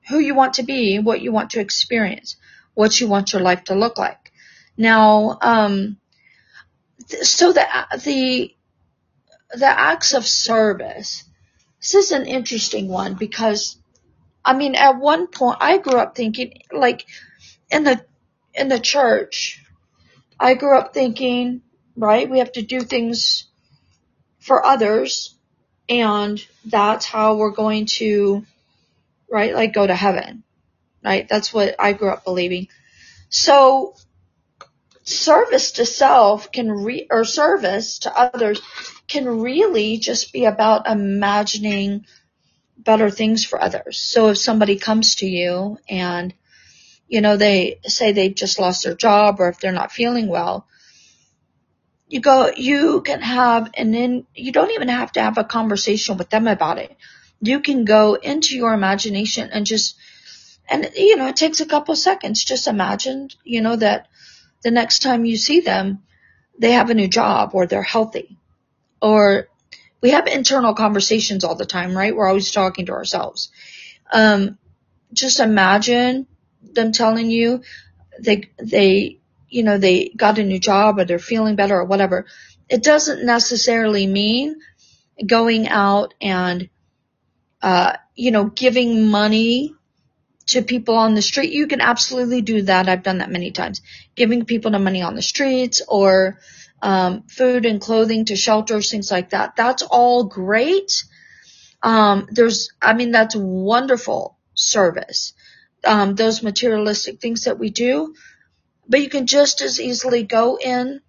who 0.07 0.19
you 0.19 0.35
want 0.35 0.55
to 0.55 0.63
be, 0.63 0.99
what 0.99 1.21
you 1.21 1.31
want 1.31 1.51
to 1.51 1.59
experience, 1.59 2.37
what 2.73 2.99
you 2.99 3.07
want 3.07 3.33
your 3.33 3.41
life 3.41 3.65
to 3.65 3.75
look 3.75 3.97
like. 3.97 4.31
Now, 4.77 5.37
um, 5.41 5.97
so 7.07 7.51
the, 7.51 7.65
the, 8.03 8.55
the 9.51 9.67
acts 9.67 10.13
of 10.13 10.25
service, 10.25 11.23
this 11.79 11.95
is 11.95 12.11
an 12.11 12.25
interesting 12.25 12.87
one 12.87 13.15
because, 13.15 13.77
I 14.43 14.55
mean, 14.55 14.75
at 14.75 14.99
one 14.99 15.27
point 15.27 15.57
I 15.61 15.77
grew 15.77 15.99
up 15.99 16.15
thinking 16.15 16.61
like 16.71 17.05
in 17.71 17.83
the, 17.83 18.03
in 18.53 18.67
the 18.69 18.79
church, 18.79 19.63
I 20.39 20.53
grew 20.55 20.77
up 20.77 20.93
thinking, 20.93 21.61
right, 21.95 22.29
we 22.29 22.39
have 22.39 22.51
to 22.53 22.61
do 22.61 22.81
things 22.81 23.45
for 24.39 24.65
others 24.65 25.35
and 25.89 26.43
that's 26.65 27.05
how 27.05 27.35
we're 27.37 27.51
going 27.51 27.87
to, 27.87 28.45
right, 29.29 29.53
like 29.53 29.73
go 29.73 29.85
to 29.85 29.95
heaven, 29.95 30.43
right? 31.03 31.27
That's 31.27 31.53
what 31.53 31.75
I 31.79 31.93
grew 31.93 32.09
up 32.11 32.23
believing. 32.23 32.67
So 33.29 33.95
service 35.03 35.71
to 35.73 35.85
self 35.85 36.51
can 36.51 36.71
re, 36.71 37.07
or 37.09 37.25
service 37.25 37.99
to 37.99 38.15
others 38.15 38.61
can 39.09 39.27
really 39.27 39.97
just 39.97 40.31
be 40.31 40.45
about 40.45 40.87
imagining 40.87 42.05
better 42.77 43.09
things 43.09 43.43
for 43.43 43.61
others. 43.61 43.99
So 43.99 44.29
if 44.29 44.37
somebody 44.37 44.77
comes 44.77 45.15
to 45.15 45.27
you 45.27 45.77
and 45.89 46.33
you 47.09 47.21
know, 47.21 47.35
they 47.35 47.79
say 47.87 48.11
they've 48.11 48.35
just 48.35 48.59
lost 48.59 48.83
their 48.83 48.95
job 48.95 49.39
or 49.39 49.49
if 49.49 49.59
they're 49.59 49.71
not 49.71 49.91
feeling 49.91 50.27
well, 50.27 50.67
you 52.07 52.21
go, 52.21 52.51
you 52.55 53.01
can 53.01 53.21
have, 53.21 53.71
and 53.73 53.93
then 53.93 54.25
you 54.33 54.51
don't 54.51 54.71
even 54.71 54.87
have 54.87 55.11
to 55.13 55.21
have 55.21 55.37
a 55.37 55.43
conversation 55.43 56.17
with 56.17 56.29
them 56.29 56.47
about 56.47 56.77
it. 56.77 56.95
You 57.41 57.59
can 57.61 57.83
go 57.83 58.13
into 58.13 58.55
your 58.55 58.73
imagination 58.73 59.49
and 59.51 59.65
just, 59.65 59.95
and 60.67 60.89
you 60.95 61.15
know, 61.17 61.27
it 61.27 61.35
takes 61.35 61.61
a 61.61 61.65
couple 61.65 61.95
seconds. 61.95 62.43
Just 62.43 62.67
imagine, 62.67 63.29
you 63.43 63.61
know, 63.61 63.75
that 63.75 64.07
the 64.63 64.71
next 64.71 65.01
time 65.01 65.25
you 65.25 65.37
see 65.37 65.61
them, 65.61 66.03
they 66.59 66.73
have 66.73 66.89
a 66.89 66.95
new 66.95 67.07
job 67.07 67.51
or 67.53 67.65
they're 67.65 67.81
healthy 67.81 68.38
or 69.01 69.47
we 70.01 70.11
have 70.11 70.27
internal 70.27 70.73
conversations 70.73 71.43
all 71.43 71.55
the 71.55 71.65
time, 71.65 71.95
right? 71.95 72.15
We're 72.15 72.27
always 72.27 72.51
talking 72.51 72.85
to 72.87 72.93
ourselves. 72.93 73.49
Um, 74.11 74.57
just 75.13 75.39
imagine 75.39 76.27
them 76.61 76.91
telling 76.91 77.29
you 77.29 77.61
they, 78.19 78.49
they, 78.61 79.19
you 79.49 79.63
know, 79.63 79.77
they 79.77 80.09
got 80.15 80.39
a 80.39 80.43
new 80.43 80.59
job 80.59 80.99
or 80.99 81.05
they're 81.05 81.19
feeling 81.19 81.55
better 81.55 81.77
or 81.77 81.85
whatever. 81.85 82.25
It 82.69 82.83
doesn't 82.83 83.25
necessarily 83.25 84.07
mean 84.07 84.55
going 85.25 85.67
out 85.67 86.13
and, 86.21 86.69
uh, 87.61 87.97
you 88.15 88.31
know, 88.31 88.45
giving 88.45 89.09
money 89.09 89.73
to 90.47 90.61
people 90.61 90.95
on 90.95 91.13
the 91.13 91.21
street. 91.21 91.51
You 91.51 91.67
can 91.67 91.81
absolutely 91.81 92.41
do 92.41 92.61
that. 92.63 92.87
I've 92.87 93.03
done 93.03 93.19
that 93.19 93.31
many 93.31 93.51
times. 93.51 93.81
Giving 94.15 94.45
people 94.45 94.71
the 94.71 94.79
money 94.79 95.01
on 95.01 95.15
the 95.15 95.21
streets 95.21 95.81
or, 95.87 96.39
um, 96.81 97.23
food 97.23 97.65
and 97.65 97.81
clothing 97.81 98.25
to 98.25 98.35
shelters, 98.35 98.91
things 98.91 99.11
like 99.11 99.31
that. 99.31 99.55
That's 99.55 99.83
all 99.83 100.25
great. 100.25 101.03
Um, 101.81 102.27
there's, 102.31 102.71
I 102.81 102.93
mean, 102.93 103.11
that's 103.11 103.35
wonderful 103.35 104.37
service 104.53 105.33
um, 105.85 106.15
those 106.15 106.43
materialistic 106.43 107.19
things 107.19 107.45
that 107.45 107.59
we 107.59 107.69
do. 107.69 108.13
But 108.87 109.01
you 109.01 109.09
can 109.09 109.27
just 109.27 109.61
as 109.61 109.79
easily 109.79 110.23
go 110.23 110.57
in 110.57 111.01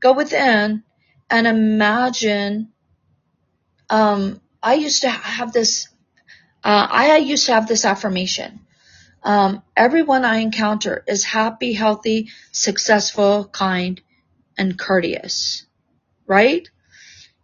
go 0.00 0.12
within 0.12 0.82
and 1.30 1.46
imagine. 1.46 2.72
Um, 3.88 4.40
I 4.62 4.74
used 4.74 5.02
to 5.02 5.10
have 5.10 5.52
this. 5.52 5.88
Uh, 6.62 6.86
I 6.90 7.16
used 7.18 7.46
to 7.46 7.54
have 7.54 7.68
this 7.68 7.84
affirmation. 7.84 8.60
Um, 9.22 9.62
everyone 9.76 10.24
I 10.24 10.38
encounter 10.38 11.02
is 11.06 11.24
happy, 11.24 11.72
healthy, 11.72 12.30
successful, 12.52 13.46
kind, 13.46 14.00
and 14.56 14.78
courteous. 14.78 15.66
Right? 16.26 16.68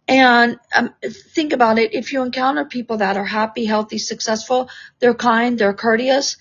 And 0.07 0.59
um, 0.75 0.93
think 1.01 1.53
about 1.53 1.79
it. 1.79 1.93
If 1.93 2.11
you 2.11 2.21
encounter 2.21 2.65
people 2.65 2.97
that 2.97 3.15
are 3.15 3.25
happy, 3.25 3.65
healthy, 3.65 3.97
successful, 3.97 4.69
they're 4.99 5.13
kind, 5.13 5.57
they're 5.57 5.73
courteous. 5.73 6.37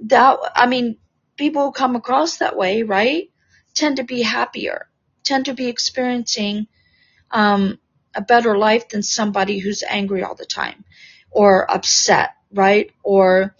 That, 0.00 0.38
I 0.54 0.66
mean, 0.66 0.98
people 1.36 1.64
who 1.64 1.72
come 1.72 1.96
across 1.96 2.36
that 2.36 2.56
way, 2.56 2.82
right, 2.82 3.30
tend 3.74 3.96
to 3.96 4.04
be 4.04 4.22
happier, 4.22 4.88
tend 5.24 5.46
to 5.46 5.54
be 5.54 5.66
experiencing 5.66 6.68
um, 7.30 7.78
a 8.14 8.20
better 8.20 8.56
life 8.56 8.88
than 8.88 9.02
somebody 9.02 9.58
who's 9.58 9.82
angry 9.82 10.22
all 10.22 10.34
the 10.34 10.46
time 10.46 10.84
or 11.30 11.70
upset, 11.70 12.30
right? 12.52 12.92
Or 13.02 13.56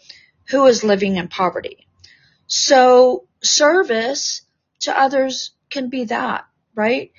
who 0.50 0.66
is 0.66 0.84
living 0.84 1.16
in 1.16 1.28
poverty. 1.28 1.86
So 2.46 3.26
service 3.42 4.42
to 4.80 4.96
others 4.96 5.50
can 5.76 5.90
be 5.90 6.04
that, 6.04 6.46
right? 6.74 7.12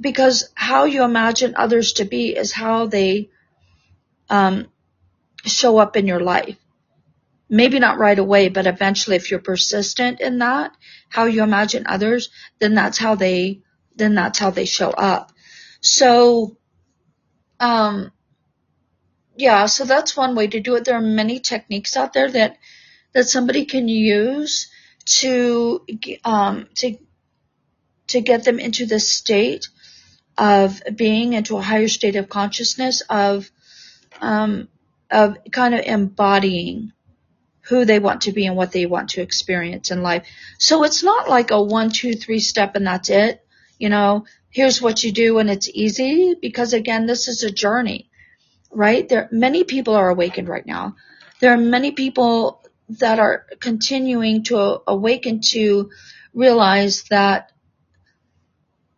Because 0.00 0.50
how 0.54 0.84
you 0.84 1.04
imagine 1.04 1.54
others 1.56 1.94
to 1.94 2.04
be 2.04 2.36
is 2.36 2.52
how 2.52 2.86
they 2.86 3.30
um, 4.28 4.66
show 5.44 5.78
up 5.78 5.96
in 5.96 6.06
your 6.06 6.20
life 6.20 6.56
maybe 7.48 7.78
not 7.78 7.98
right 7.98 8.18
away, 8.18 8.48
but 8.48 8.66
eventually 8.66 9.16
if 9.16 9.30
you're 9.30 9.40
persistent 9.40 10.20
in 10.20 10.38
that, 10.38 10.72
how 11.08 11.26
you 11.26 11.42
imagine 11.42 11.84
others, 11.86 12.30
then 12.58 12.74
that's 12.74 12.98
how 12.98 13.14
they, 13.14 13.60
then 13.96 14.14
that's 14.14 14.38
how 14.38 14.50
they 14.50 14.64
show 14.64 14.90
up. 14.90 15.32
So, 15.80 16.56
um, 17.60 18.10
yeah, 19.36 19.66
so 19.66 19.84
that's 19.84 20.16
one 20.16 20.34
way 20.34 20.46
to 20.48 20.60
do 20.60 20.74
it. 20.76 20.84
There 20.84 20.96
are 20.96 21.00
many 21.00 21.40
techniques 21.40 21.96
out 21.96 22.12
there 22.12 22.30
that, 22.30 22.58
that 23.12 23.28
somebody 23.28 23.66
can 23.66 23.88
use 23.88 24.68
to, 25.06 25.84
um, 26.24 26.68
to, 26.76 26.96
to 28.08 28.20
get 28.20 28.44
them 28.44 28.58
into 28.58 28.86
this 28.86 29.10
state 29.10 29.68
of 30.36 30.82
being 30.94 31.32
into 31.32 31.56
a 31.56 31.62
higher 31.62 31.88
state 31.88 32.16
of 32.16 32.28
consciousness 32.28 33.02
of, 33.08 33.50
um, 34.20 34.68
of 35.10 35.36
kind 35.52 35.74
of 35.74 35.80
embodying 35.80 36.92
who 37.68 37.84
they 37.84 37.98
want 37.98 38.22
to 38.22 38.32
be 38.32 38.46
and 38.46 38.56
what 38.56 38.72
they 38.72 38.86
want 38.86 39.10
to 39.10 39.22
experience 39.22 39.90
in 39.90 40.02
life. 40.02 40.26
So 40.58 40.84
it's 40.84 41.02
not 41.02 41.28
like 41.28 41.50
a 41.50 41.62
one, 41.62 41.90
two, 41.90 42.14
three 42.14 42.40
step 42.40 42.76
and 42.76 42.86
that's 42.86 43.08
it. 43.08 43.44
You 43.78 43.88
know, 43.88 44.26
here's 44.50 44.82
what 44.82 45.02
you 45.02 45.12
do 45.12 45.38
and 45.38 45.50
it's 45.50 45.68
easy 45.68 46.34
because 46.40 46.72
again, 46.72 47.06
this 47.06 47.26
is 47.28 47.42
a 47.42 47.50
journey, 47.50 48.10
right? 48.70 49.08
There, 49.08 49.28
many 49.32 49.64
people 49.64 49.94
are 49.94 50.10
awakened 50.10 50.48
right 50.48 50.66
now. 50.66 50.96
There 51.40 51.52
are 51.52 51.58
many 51.58 51.92
people 51.92 52.62
that 52.88 53.18
are 53.18 53.46
continuing 53.60 54.44
to 54.44 54.82
awaken 54.86 55.40
to 55.40 55.90
realize 56.34 57.04
that 57.04 57.50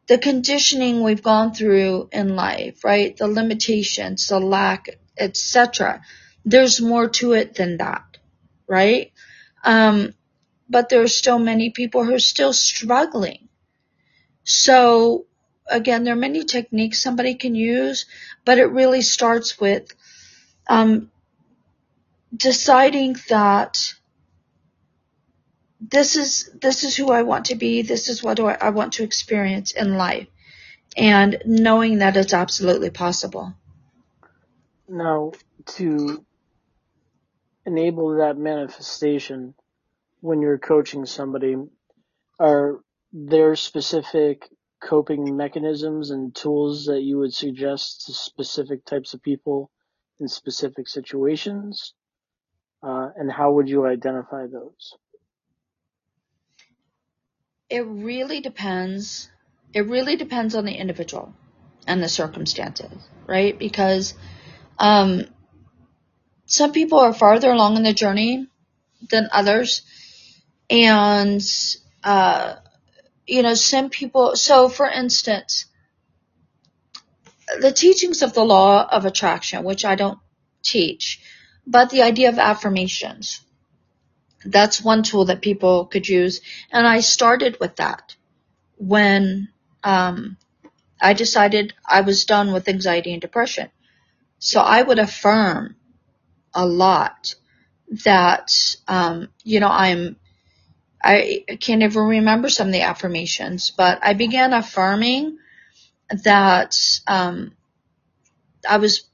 the 0.09 0.19
conditioning 0.19 1.03
we've 1.03 1.23
gone 1.23 1.53
through 1.53 2.09
in 2.12 2.37
life, 2.37 2.85
right? 2.85 3.16
The 3.16 3.27
limitations, 3.27 4.29
the 4.29 4.40
lack, 4.40 4.88
etc. 5.19 6.03
There's 6.45 6.81
more 6.81 7.09
to 7.09 7.33
it 7.33 7.55
than 7.55 7.79
that 7.79 8.07
right? 8.66 9.12
Um, 9.64 10.14
but 10.69 10.88
there 10.88 11.03
are 11.03 11.09
still 11.09 11.38
many 11.38 11.71
people 11.71 12.05
who 12.05 12.14
are 12.14 12.19
still 12.19 12.53
struggling. 12.53 13.49
So 14.45 15.27
again, 15.69 16.05
there 16.05 16.14
are 16.14 16.19
many 16.29 16.45
techniques 16.45 17.03
somebody 17.03 17.35
can 17.35 17.55
use, 17.55 18.07
but 18.45 18.59
it 18.59 18.66
really 18.66 19.03
starts 19.03 19.59
with 19.61 19.92
um, 20.69 21.11
deciding 22.35 23.16
that 23.29 23.95
this 25.81 26.17
is 26.17 26.51
this 26.61 26.85
is 26.85 26.97
who 26.97 27.11
I 27.11 27.23
want 27.23 27.47
to 27.47 27.55
be. 27.55 27.83
This 27.83 28.09
is 28.09 28.23
what 28.23 28.41
I, 28.41 28.55
I 28.61 28.71
want 28.71 28.95
to 28.95 29.05
experience 29.05 29.73
in 29.73 29.97
life, 29.97 30.29
and 30.97 31.41
knowing 31.45 31.99
that 31.99 32.17
it's 32.17 32.35
absolutely 32.35 32.91
possible. 32.91 33.55
Now, 34.89 35.33
to 35.77 36.25
enable 37.67 38.17
that 38.19 38.39
manifestation 38.39 39.55
when 40.21 40.41
you're 40.41 40.59
coaching 40.59 41.05
somebody? 41.05 41.57
Are 42.39 42.81
there 43.12 43.57
specific 43.57 44.49
coping 44.83 45.37
mechanisms 45.37 46.11
and 46.11 46.35
tools 46.35 46.87
that 46.87 47.03
you 47.03 47.19
would 47.19 47.35
suggest 47.35 48.07
to 48.07 48.12
specific 48.12 48.85
types 48.85 49.15
of 49.15 49.23
people 49.23 49.71
in 50.21 50.29
specific 50.29 50.89
situations? 50.89 51.95
Uh, 52.83 53.09
and 53.17 53.31
how 53.31 53.53
would 53.53 53.69
you 53.69 53.87
identify 53.87 54.47
those? 54.47 54.95
It 57.68 57.81
really 57.87 58.40
depends. 58.40 59.29
It 59.74 59.87
really 59.87 60.16
depends 60.16 60.55
on 60.55 60.64
the 60.64 60.74
individual 60.74 61.35
and 61.87 62.02
the 62.02 62.09
circumstances, 62.09 62.92
right? 63.26 63.59
Because 63.59 64.14
um, 64.79 65.24
some 66.46 66.72
people 66.72 66.98
are 67.00 67.12
farther 67.12 67.50
along 67.50 67.76
in 67.76 67.83
the 67.83 67.92
journey 67.92 68.46
than 69.11 69.29
others. 69.33 69.83
And, 70.70 71.42
uh, 72.02 72.57
you 73.26 73.42
know, 73.42 73.55
some 73.55 73.90
people, 73.90 74.37
so 74.37 74.68
for 74.68 74.88
instance, 74.88 75.66
the 77.61 77.72
teachings 77.72 78.22
of 78.22 78.33
the 78.33 78.44
law 78.44 78.87
of 78.88 79.05
attraction, 79.05 79.64
which 79.64 79.85
I 79.85 79.94
don't 79.94 80.18
teach, 80.62 81.20
but 81.66 81.90
the 81.90 82.02
idea 82.02 82.29
of 82.29 82.38
affirmations. 82.38 83.40
That's 84.47 84.83
one 84.83 85.03
tool 85.03 85.27
that 85.27 85.43
people 85.43 85.87
could 85.87 86.09
use. 86.09 86.41
And 86.73 86.87
I 86.87 87.01
started 87.01 87.59
with 87.61 87.77
that 87.77 88.17
when, 88.77 89.49
um, 89.85 90.37
I 91.01 91.13
decided 91.13 91.75
I 91.87 92.01
was 92.03 92.25
done 92.25 92.53
with 92.53 92.69
anxiety 92.69 93.13
and 93.13 93.21
depression. 93.21 93.71
So 94.39 94.61
I 94.61 94.83
would 94.83 94.99
affirm 94.99 95.77
a 96.55 96.67
lot 96.67 97.35
that, 98.05 98.53
um, 98.89 99.29
you 99.45 99.61
know, 99.61 99.69
I'm, 99.71 100.17
I 101.03 101.45
can't 101.61 101.83
even 101.83 102.03
remember 102.05 102.49
some 102.49 102.69
of 102.69 102.73
the 102.73 102.83
affirmations, 102.83 103.71
but 103.71 104.01
I 104.03 104.15
began 104.15 104.53
affirming 104.53 105.39
that, 106.25 106.79
um, 107.07 107.55
I 108.69 108.79
was, 108.79 109.09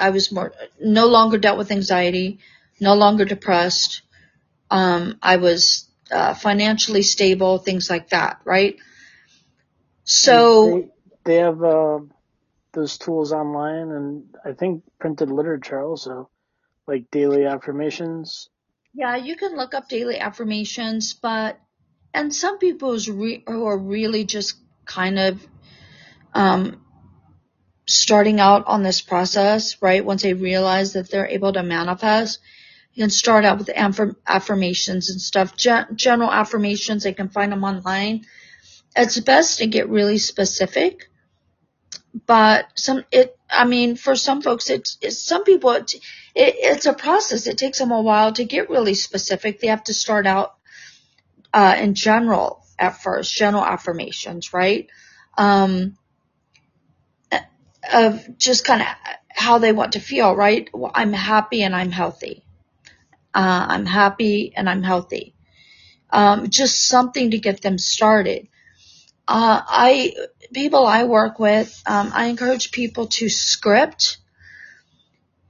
I 0.00 0.10
was 0.10 0.32
more, 0.32 0.52
no 0.80 1.06
longer 1.08 1.38
dealt 1.38 1.58
with 1.58 1.72
anxiety, 1.72 2.38
no 2.82 2.94
longer 2.94 3.24
depressed. 3.24 4.02
Um, 4.70 5.18
I 5.22 5.36
was, 5.36 5.88
uh, 6.10 6.34
financially 6.34 7.02
stable, 7.02 7.58
things 7.58 7.88
like 7.88 8.10
that, 8.10 8.40
right? 8.44 8.76
So, 10.04 10.90
they, 11.24 11.34
they 11.34 11.36
have, 11.36 11.62
uh, 11.62 12.00
those 12.72 12.98
tools 12.98 13.32
online 13.32 13.90
and 13.90 14.24
I 14.44 14.52
think 14.52 14.82
printed 14.98 15.30
literature 15.30 15.80
also, 15.80 16.30
like 16.86 17.10
daily 17.10 17.44
affirmations. 17.44 18.48
Yeah, 18.94 19.16
you 19.16 19.36
can 19.36 19.56
look 19.56 19.74
up 19.74 19.88
daily 19.88 20.18
affirmations, 20.18 21.14
but 21.14 21.58
and 22.14 22.34
some 22.34 22.58
people 22.58 22.98
re- 23.08 23.44
who 23.46 23.66
are 23.66 23.78
really 23.78 24.24
just 24.24 24.56
kind 24.84 25.18
of 25.18 25.46
um, 26.34 26.84
starting 27.86 28.40
out 28.40 28.66
on 28.66 28.82
this 28.82 29.00
process, 29.00 29.80
right? 29.80 30.04
Once 30.04 30.22
they 30.22 30.34
realize 30.34 30.92
that 30.92 31.10
they're 31.10 31.28
able 31.28 31.52
to 31.52 31.62
manifest, 31.62 32.38
you 32.94 33.02
can 33.02 33.10
start 33.10 33.44
out 33.44 33.58
with 33.58 33.70
affirmations 34.26 35.10
and 35.10 35.20
stuff. 35.20 35.56
Gen- 35.56 35.88
general 35.94 36.30
affirmations, 36.30 37.04
they 37.04 37.14
can 37.14 37.28
find 37.28 37.52
them 37.52 37.64
online. 37.64 38.26
It's 38.94 39.18
best 39.20 39.58
to 39.58 39.66
get 39.66 39.88
really 39.88 40.18
specific 40.18 41.08
but 42.26 42.66
some 42.74 43.02
it 43.10 43.38
i 43.48 43.64
mean 43.64 43.96
for 43.96 44.14
some 44.14 44.42
folks 44.42 44.68
it's, 44.68 44.98
it's 45.00 45.18
some 45.18 45.44
people 45.44 45.70
it, 45.70 45.94
it, 46.34 46.54
it's 46.58 46.86
a 46.86 46.92
process. 46.92 47.46
It 47.46 47.58
takes 47.58 47.78
them 47.78 47.90
a 47.90 48.00
while 48.00 48.32
to 48.32 48.44
get 48.44 48.70
really 48.70 48.94
specific. 48.94 49.60
They 49.60 49.68
have 49.68 49.84
to 49.84 49.94
start 49.94 50.26
out 50.26 50.54
uh, 51.52 51.76
in 51.78 51.94
general 51.94 52.64
at 52.78 53.02
first 53.02 53.34
general 53.34 53.64
affirmations 53.64 54.52
right? 54.52 54.88
Um, 55.36 55.96
of 57.92 58.38
just 58.38 58.64
kind 58.64 58.80
of 58.80 58.88
how 59.28 59.58
they 59.58 59.72
want 59.72 59.92
to 59.92 60.00
feel 60.00 60.34
right? 60.34 60.68
Well, 60.72 60.92
i'm 60.94 61.12
happy 61.12 61.62
and 61.62 61.74
i'm 61.74 61.90
healthy 61.90 62.44
uh, 63.34 63.66
i'm 63.68 63.86
happy 63.86 64.52
and 64.56 64.68
i'm 64.68 64.82
healthy 64.82 65.34
um, 66.10 66.50
just 66.50 66.86
something 66.86 67.30
to 67.30 67.38
get 67.38 67.62
them 67.62 67.78
started 67.78 68.48
uh, 69.28 69.62
I 69.66 70.14
people 70.52 70.84
I 70.84 71.04
work 71.04 71.38
with, 71.38 71.80
um, 71.86 72.10
I 72.14 72.26
encourage 72.26 72.72
people 72.72 73.06
to 73.06 73.28
script, 73.28 74.18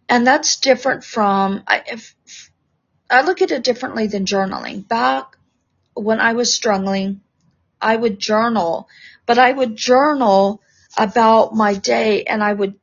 and 0.09 0.27
that's 0.27 0.61
different 0.61 1.05
from 1.05 1.63
I. 1.67 1.83
If, 1.87 2.15
I 3.11 3.23
look 3.23 3.43
at 3.43 3.51
it 3.51 3.65
differently 3.65 4.07
than 4.07 4.25
journaling. 4.25 4.87
Back 4.87 5.37
when 5.95 6.21
I 6.21 6.33
was 6.35 6.55
struggling, 6.55 7.21
I 7.81 7.95
would 7.97 8.19
journal, 8.19 8.89
but 9.27 9.39
I 9.39 9.53
would 9.53 9.77
journal 9.77 10.61
about 10.97 11.55
my 11.55 11.75
day 11.75 12.25
and 12.25 12.43
I 12.43 12.53
would 12.53 12.75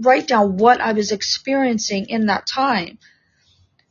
write 0.00 0.28
down 0.28 0.56
what 0.56 0.80
I 0.80 0.92
was 0.92 1.12
experiencing 1.12 2.08
in 2.08 2.26
that 2.26 2.46
time. 2.46 2.98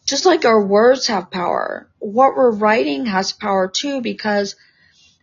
Just 0.08 0.26
like 0.26 0.46
our 0.46 0.66
words 0.66 1.08
have 1.08 1.30
power, 1.30 1.90
what 2.00 2.36
we're 2.36 2.56
writing 2.56 3.06
has 3.08 3.34
power 3.34 3.68
too 3.68 4.02
because 4.02 4.56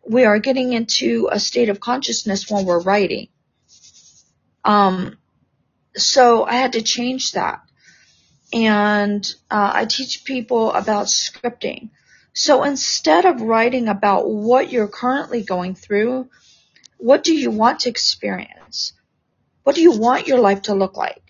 we 0.06 0.24
are 0.24 0.38
getting 0.38 0.74
into 0.74 1.28
a 1.32 1.40
state 1.40 1.70
of 1.70 1.80
consciousness 1.80 2.50
when 2.50 2.66
we're 2.66 2.82
writing. 2.82 3.28
Um, 4.62 5.16
so 5.96 6.44
I 6.44 6.54
had 6.54 6.74
to 6.74 6.82
change 6.82 7.32
that. 7.32 7.62
And 8.52 9.24
uh, 9.50 9.72
I 9.74 9.86
teach 9.86 10.24
people 10.24 10.70
about 10.72 11.06
scripting. 11.06 11.90
So 12.34 12.62
instead 12.62 13.24
of 13.24 13.40
writing 13.40 13.88
about 13.88 14.28
what 14.28 14.70
you're 14.70 14.88
currently 14.88 15.42
going 15.42 15.74
through, 15.76 16.28
what 16.98 17.24
do 17.24 17.34
you 17.34 17.50
want 17.50 17.80
to 17.80 17.88
experience? 17.88 18.92
What 19.62 19.74
do 19.74 19.80
you 19.80 19.98
want 19.98 20.28
your 20.28 20.40
life 20.40 20.62
to 20.62 20.74
look 20.74 20.96
like? 20.96 21.23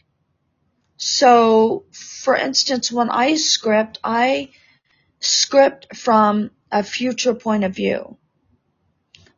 So, 0.97 1.85
for 1.93 2.37
instance, 2.37 2.93
when 2.93 3.11
I 3.11 3.35
script, 3.37 3.99
I 4.05 4.51
script 5.21 5.97
from 5.97 6.51
a 6.71 6.83
future 6.83 7.35
point 7.35 7.65
of 7.65 7.75
view. 7.75 8.17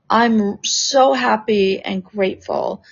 I'm 0.08 0.62
so 0.64 1.12
happy 1.14 1.80
and 1.80 2.04
grateful 2.04 2.84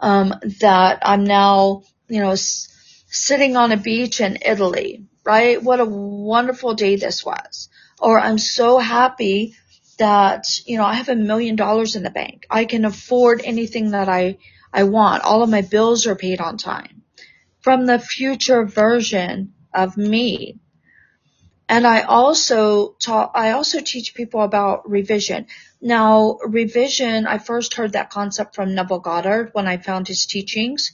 um, 0.00 0.34
that 0.60 1.00
I'm 1.02 1.24
now, 1.24 1.82
you 2.08 2.20
know, 2.20 2.32
s- 2.32 2.68
sitting 3.08 3.56
on 3.56 3.72
a 3.72 3.76
beach 3.76 4.20
in 4.20 4.38
Italy, 4.44 5.06
right? 5.24 5.62
What 5.62 5.80
a 5.80 5.84
wonderful 5.84 6.74
day 6.74 6.96
this 6.96 7.24
was. 7.24 7.68
Or 7.98 8.20
I'm 8.20 8.38
so 8.38 8.78
happy 8.78 9.54
that, 9.98 10.46
you 10.66 10.76
know, 10.78 10.84
I 10.84 10.94
have 10.94 11.08
a 11.08 11.16
million 11.16 11.56
dollars 11.56 11.96
in 11.96 12.02
the 12.02 12.10
bank. 12.10 12.46
I 12.50 12.64
can 12.66 12.84
afford 12.84 13.42
anything 13.44 13.92
that 13.92 14.08
I, 14.08 14.38
I 14.72 14.84
want. 14.84 15.24
All 15.24 15.42
of 15.42 15.50
my 15.50 15.62
bills 15.62 16.06
are 16.06 16.14
paid 16.16 16.40
on 16.40 16.58
time. 16.58 16.97
From 17.60 17.86
the 17.86 17.98
future 17.98 18.64
version 18.64 19.54
of 19.74 19.96
me. 19.96 20.58
And 21.68 21.86
I 21.86 22.02
also 22.02 22.94
taught, 22.98 23.32
I 23.34 23.50
also 23.50 23.80
teach 23.80 24.14
people 24.14 24.42
about 24.42 24.88
revision. 24.88 25.46
Now, 25.82 26.38
revision, 26.46 27.26
I 27.26 27.38
first 27.38 27.74
heard 27.74 27.92
that 27.92 28.10
concept 28.10 28.54
from 28.54 28.74
Neville 28.74 29.00
Goddard 29.00 29.50
when 29.52 29.68
I 29.68 29.76
found 29.76 30.08
his 30.08 30.24
teachings. 30.24 30.92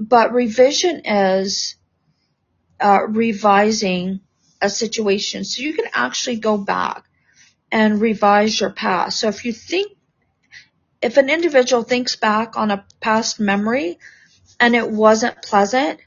But 0.00 0.32
revision 0.32 1.02
is 1.04 1.76
uh, 2.80 3.06
revising 3.08 4.20
a 4.60 4.68
situation. 4.68 5.44
So 5.44 5.62
you 5.62 5.74
can 5.74 5.86
actually 5.92 6.36
go 6.36 6.58
back 6.58 7.04
and 7.70 8.00
revise 8.00 8.60
your 8.60 8.70
past. 8.70 9.20
So 9.20 9.28
if 9.28 9.44
you 9.44 9.52
think, 9.52 9.92
if 11.00 11.16
an 11.18 11.30
individual 11.30 11.82
thinks 11.82 12.16
back 12.16 12.56
on 12.56 12.70
a 12.70 12.84
past 13.00 13.38
memory 13.38 13.98
and 14.64 14.74
it 14.74 14.90
wasn't 14.90 15.42
pleasant, 15.42 16.00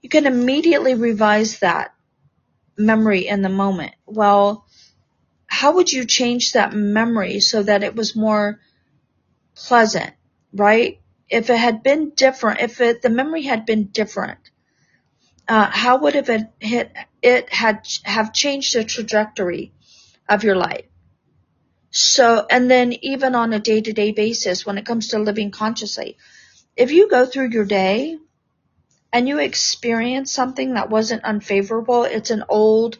you 0.00 0.08
can 0.08 0.26
immediately 0.26 0.94
revise 0.94 1.60
that 1.60 1.94
memory 2.76 3.28
in 3.28 3.40
the 3.40 3.48
moment. 3.48 3.92
Well, 4.04 4.66
how 5.46 5.74
would 5.74 5.92
you 5.92 6.04
change 6.04 6.54
that 6.54 6.72
memory 6.72 7.38
so 7.38 7.62
that 7.62 7.84
it 7.84 7.94
was 7.94 8.16
more 8.16 8.58
pleasant, 9.54 10.10
right? 10.52 11.00
If 11.28 11.50
it 11.50 11.56
had 11.56 11.84
been 11.84 12.10
different, 12.16 12.58
if 12.62 12.80
it, 12.80 13.00
the 13.00 13.10
memory 13.10 13.42
had 13.42 13.64
been 13.64 13.84
different, 13.84 14.40
uh, 15.46 15.70
how 15.70 15.98
would 15.98 16.16
it, 16.16 16.28
it, 16.60 16.92
it 17.22 17.52
had 17.52 17.86
have 18.02 18.32
changed 18.32 18.74
the 18.74 18.82
trajectory 18.82 19.72
of 20.28 20.42
your 20.42 20.56
life? 20.56 20.86
So, 21.92 22.44
and 22.50 22.68
then 22.68 22.92
even 23.02 23.36
on 23.36 23.52
a 23.52 23.60
day 23.60 23.80
to 23.82 23.92
day 23.92 24.10
basis, 24.10 24.66
when 24.66 24.78
it 24.78 24.84
comes 24.84 25.08
to 25.08 25.20
living 25.20 25.52
consciously, 25.52 26.16
if 26.76 26.90
you 26.90 27.08
go 27.08 27.26
through 27.26 27.50
your 27.50 27.64
day 27.64 28.18
and 29.12 29.28
you 29.28 29.38
experience 29.38 30.32
something 30.32 30.74
that 30.74 30.90
wasn't 30.90 31.24
unfavorable, 31.24 32.04
it's 32.04 32.30
an 32.30 32.44
old 32.48 32.98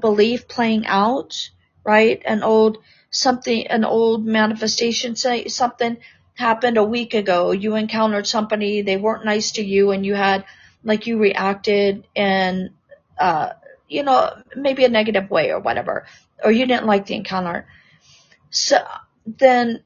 belief 0.00 0.46
playing 0.48 0.86
out, 0.86 1.50
right? 1.84 2.22
An 2.24 2.42
old 2.42 2.78
something, 3.10 3.66
an 3.66 3.84
old 3.84 4.24
manifestation, 4.24 5.16
say 5.16 5.48
something 5.48 5.98
happened 6.34 6.76
a 6.76 6.84
week 6.84 7.14
ago. 7.14 7.50
You 7.50 7.74
encountered 7.74 8.26
somebody, 8.26 8.82
they 8.82 8.96
weren't 8.96 9.24
nice 9.24 9.52
to 9.52 9.62
you 9.62 9.90
and 9.90 10.06
you 10.06 10.14
had, 10.14 10.44
like 10.84 11.06
you 11.06 11.18
reacted 11.18 12.06
in, 12.14 12.70
uh, 13.18 13.50
you 13.88 14.04
know, 14.04 14.30
maybe 14.54 14.84
a 14.84 14.88
negative 14.88 15.30
way 15.30 15.50
or 15.50 15.58
whatever, 15.58 16.06
or 16.42 16.52
you 16.52 16.64
didn't 16.66 16.86
like 16.86 17.06
the 17.06 17.16
encounter. 17.16 17.66
So 18.50 18.78
then 19.26 19.82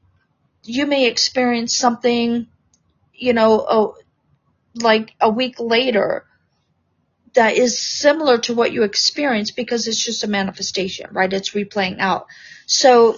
you 0.63 0.85
may 0.85 1.07
experience 1.07 1.75
something, 1.75 2.47
you 3.17 3.33
know, 3.33 3.65
oh, 3.67 3.95
like 4.75 5.13
a 5.21 5.29
week 5.29 5.59
later 5.59 6.25
that 7.35 7.57
is 7.57 7.79
similar 7.79 8.37
to 8.39 8.53
what 8.53 8.71
you 8.71 8.83
experienced 8.83 9.55
because 9.55 9.87
it's 9.87 10.03
just 10.03 10.23
a 10.23 10.27
manifestation, 10.27 11.09
right? 11.11 11.31
It's 11.31 11.51
replaying 11.51 11.99
out. 11.99 12.27
So 12.65 13.17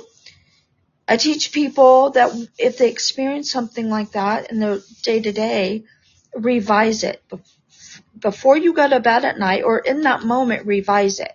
I 1.07 1.17
teach 1.17 1.51
people 1.51 2.11
that 2.11 2.31
if 2.57 2.77
they 2.77 2.89
experience 2.89 3.51
something 3.51 3.89
like 3.89 4.11
that 4.11 4.51
in 4.51 4.59
their 4.59 4.79
day 5.03 5.21
to 5.21 5.31
day, 5.31 5.85
revise 6.35 7.03
it 7.03 7.23
before 8.19 8.57
you 8.57 8.73
go 8.73 8.89
to 8.89 8.99
bed 8.99 9.23
at 9.23 9.39
night 9.39 9.63
or 9.63 9.79
in 9.79 10.01
that 10.01 10.23
moment, 10.23 10.65
revise 10.65 11.19
it, 11.19 11.33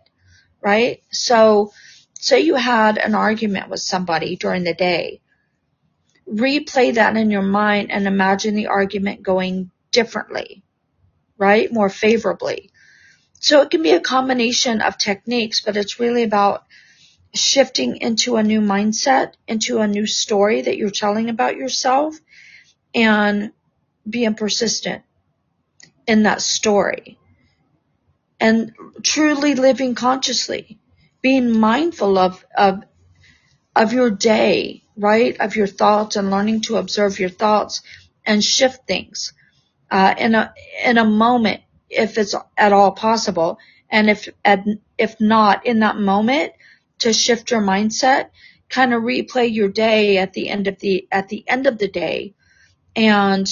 right? 0.61 1.03
So 1.11 1.73
say 2.15 2.41
you 2.41 2.57
had 2.57 2.99
an 2.99 3.15
argument 3.15 3.71
with 3.71 3.81
somebody 3.81 4.37
during 4.37 4.65
the 4.65 4.75
day, 4.75 5.22
replay 6.29 6.95
that 6.95 7.17
in 7.17 7.31
your 7.31 7.43
mind 7.43 7.91
and 7.91 8.07
imagine 8.07 8.55
the 8.55 8.69
argument 8.69 9.23
going 9.23 9.71
differently, 9.91 10.63
right? 11.39 11.73
More 11.73 11.91
favorably. 11.91 12.71
So 13.41 13.63
it 13.63 13.71
can 13.71 13.83
be 13.83 13.93
a 13.93 14.01
combination 14.01 14.83
of 14.83 14.99
techniques, 14.99 15.61
but 15.61 15.77
it's 15.77 16.01
really 16.01 16.23
about 16.23 16.65
shifting 17.35 17.97
into 17.97 18.37
a 18.37 18.43
new 18.43 18.61
mindset, 18.61 19.35
into 19.49 19.79
a 19.81 19.89
new 19.89 20.07
story 20.07 20.63
that 20.63 20.77
you're 20.77 20.91
telling 20.91 21.31
about 21.31 21.57
yourself 21.57 22.17
and 22.95 23.53
being 24.09 24.35
persistent 24.35 25.03
in 26.07 26.25
that 26.25 26.43
story 26.43 27.19
and 28.41 28.75
truly 29.03 29.55
living 29.55 29.95
consciously, 29.95 30.79
being 31.23 31.59
mindful 31.59 32.19
of, 32.19 32.45
of, 32.57 32.83
of 33.77 33.93
your 33.93 34.11
day, 34.11 34.82
right? 34.97 35.37
Of 35.41 35.57
your 35.57 35.67
thoughts 35.67 36.17
and 36.17 36.31
learning 36.31 36.63
to 36.63 36.77
observe 36.77 37.19
your 37.19 37.31
thoughts 37.31 37.83
and 38.27 38.43
shift 38.45 38.87
things 38.87 39.33
uh, 39.91 40.15
in 40.19 40.35
a 40.35 40.55
in 40.85 40.99
a 40.99 41.05
moment 41.05 41.61
if 41.91 42.19
it's 42.19 42.35
at 42.57 42.73
all 42.73 42.93
possible, 42.93 43.59
and 43.91 44.11
if 44.11 44.29
if 44.99 45.21
not 45.21 45.67
in 45.67 45.81
that 45.81 45.97
moment 45.97 46.53
to 47.01 47.13
shift 47.13 47.51
your 47.51 47.61
mindset, 47.61 48.31
kind 48.71 48.95
of 48.95 49.03
replay 49.03 49.53
your 49.53 49.69
day 49.69 50.19
at 50.19 50.33
the 50.33 50.49
end 50.49 50.67
of 50.67 50.79
the 50.81 51.07
at 51.13 51.29
the 51.29 51.45
end 51.49 51.67
of 51.67 51.79
the 51.79 51.89
day, 51.89 52.35
and 52.97 53.47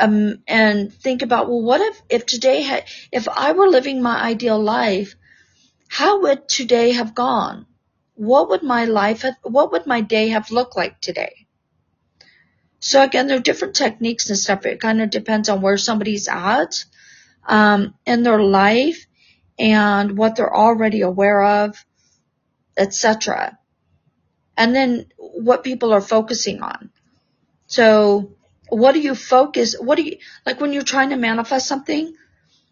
um 0.00 0.42
and 0.48 0.92
think 0.94 1.22
about 1.22 1.48
well 1.48 1.62
what 1.62 1.80
if 1.80 2.02
if 2.08 2.26
today 2.26 2.62
had 2.62 2.84
if 3.12 3.28
I 3.28 3.52
were 3.52 3.68
living 3.68 4.02
my 4.02 4.22
ideal 4.22 4.62
life, 4.62 5.16
how 5.88 6.22
would 6.22 6.48
today 6.48 6.92
have 6.92 7.14
gone? 7.14 7.66
What 8.18 8.48
would 8.50 8.64
my 8.64 8.84
life 8.84 9.22
have, 9.22 9.36
what 9.42 9.70
would 9.70 9.86
my 9.86 10.00
day 10.00 10.30
have 10.30 10.50
looked 10.50 10.76
like 10.76 11.00
today? 11.00 11.46
So 12.80 13.00
again, 13.00 13.28
there 13.28 13.36
are 13.36 13.40
different 13.40 13.76
techniques 13.76 14.28
and 14.28 14.36
stuff. 14.36 14.66
It 14.66 14.80
kind 14.80 15.00
of 15.00 15.10
depends 15.10 15.48
on 15.48 15.62
where 15.62 15.76
somebody's 15.78 16.26
at 16.26 16.84
um, 17.46 17.94
in 18.04 18.24
their 18.24 18.42
life 18.42 19.06
and 19.56 20.18
what 20.18 20.34
they're 20.34 20.54
already 20.54 21.02
aware 21.02 21.44
of, 21.44 21.84
etc. 22.76 23.56
And 24.56 24.74
then 24.74 25.06
what 25.18 25.62
people 25.62 25.92
are 25.92 26.00
focusing 26.00 26.60
on. 26.60 26.90
So 27.68 28.32
what 28.68 28.94
do 28.94 29.00
you 29.00 29.14
focus? 29.14 29.76
What 29.78 29.96
do 29.96 30.02
you 30.02 30.18
like 30.44 30.60
when 30.60 30.72
you're 30.72 30.82
trying 30.82 31.10
to 31.10 31.16
manifest 31.16 31.68
something? 31.68 32.14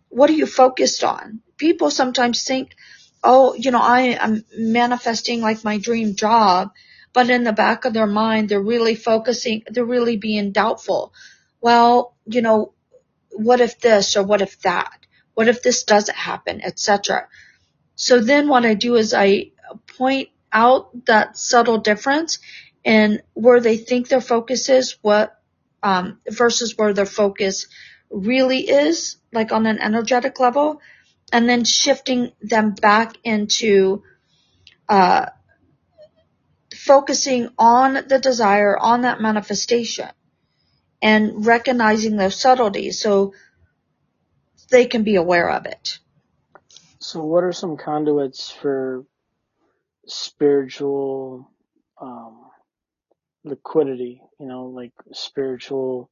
What 0.09 0.29
are 0.29 0.35
you 0.35 0.47
focused 0.47 1.05
on? 1.05 1.41
People 1.57 1.93
sometimes 1.93 2.43
think, 2.43 2.75
oh, 3.23 3.55
you 3.55 3.71
know, 3.71 3.81
I 3.81 4.19
am 4.21 4.45
manifesting 4.57 5.41
like 5.41 5.65
my 5.65 5.79
dream 5.79 6.15
job 6.15 6.71
but 7.17 7.31
in 7.31 7.45
the 7.45 7.53
back 7.55 7.87
of 7.87 7.95
their 7.95 8.07
mind, 8.07 8.51
they're 8.51 8.61
really 8.61 8.95
focusing, 8.95 9.63
they're 9.69 9.87
really 9.87 10.19
being 10.19 10.53
doubtful. 10.53 11.15
Well, 11.63 12.15
you 12.27 12.43
know, 12.43 12.75
what 13.31 13.63
if 13.63 13.81
this 13.81 14.19
or 14.19 14.23
what 14.23 14.43
if 14.43 14.61
that? 14.61 15.07
What 15.33 15.49
if 15.49 15.63
this 15.63 15.85
doesn't 15.85 16.15
happen, 16.15 16.61
etc. 16.61 17.27
So 17.95 18.21
then 18.21 18.49
what 18.49 18.67
I 18.67 18.75
do 18.75 18.97
is 18.97 19.15
I 19.15 19.53
point 19.97 20.29
out 20.53 21.07
that 21.07 21.39
subtle 21.39 21.79
difference 21.79 22.39
in 22.85 23.23
where 23.33 23.61
they 23.61 23.79
think 23.79 24.09
their 24.09 24.21
focus 24.21 24.69
is, 24.69 24.99
what, 25.01 25.41
um, 25.83 26.21
versus 26.29 26.77
where 26.77 26.93
their 26.93 27.07
focus 27.07 27.67
really 28.11 28.69
is, 28.69 29.17
like 29.33 29.53
on 29.53 29.65
an 29.65 29.79
energetic 29.79 30.39
level, 30.39 30.83
and 31.33 31.49
then 31.49 31.65
shifting 31.65 32.33
them 32.41 32.73
back 32.75 33.17
into, 33.25 34.03
uh, 34.89 35.27
focusing 36.75 37.49
on 37.59 37.95
the 38.09 38.19
desire, 38.19 38.77
on 38.79 39.03
that 39.03 39.21
manifestation 39.21 40.09
and 41.03 41.47
recognizing 41.47 42.17
those 42.17 42.39
subtleties 42.41 43.01
so 43.01 43.35
they 44.71 44.87
can 44.87 45.03
be 45.03 45.17
aware 45.17 45.51
of 45.51 45.67
it. 45.67 45.99
So 46.99 47.25
what 47.25 47.45
are 47.45 47.53
some 47.53 47.77
conduits 47.77 48.51
for 48.51 49.05
spiritual 50.07 51.51
um, 52.01 52.47
liquidity? 53.45 54.21
You 54.41 54.47
know, 54.47 54.67
like 54.67 54.93
spiritual, 55.13 56.11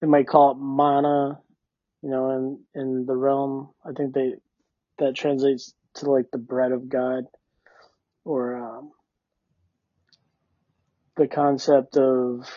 they 0.00 0.06
might 0.06 0.28
call 0.28 0.52
it 0.52 0.58
mana, 0.58 1.40
you 2.02 2.10
know, 2.10 2.30
in, 2.30 2.80
in 2.80 3.06
the 3.06 3.16
realm. 3.16 3.70
I 3.84 3.92
think 3.92 4.14
they, 4.14 4.34
that 4.98 5.14
translates 5.14 5.74
to 5.94 6.10
like 6.10 6.30
the 6.30 6.38
bread 6.38 6.72
of 6.72 6.88
God 6.88 7.24
or 8.24 8.56
um, 8.56 8.90
the 11.16 11.28
concept 11.28 11.96
of 11.96 12.48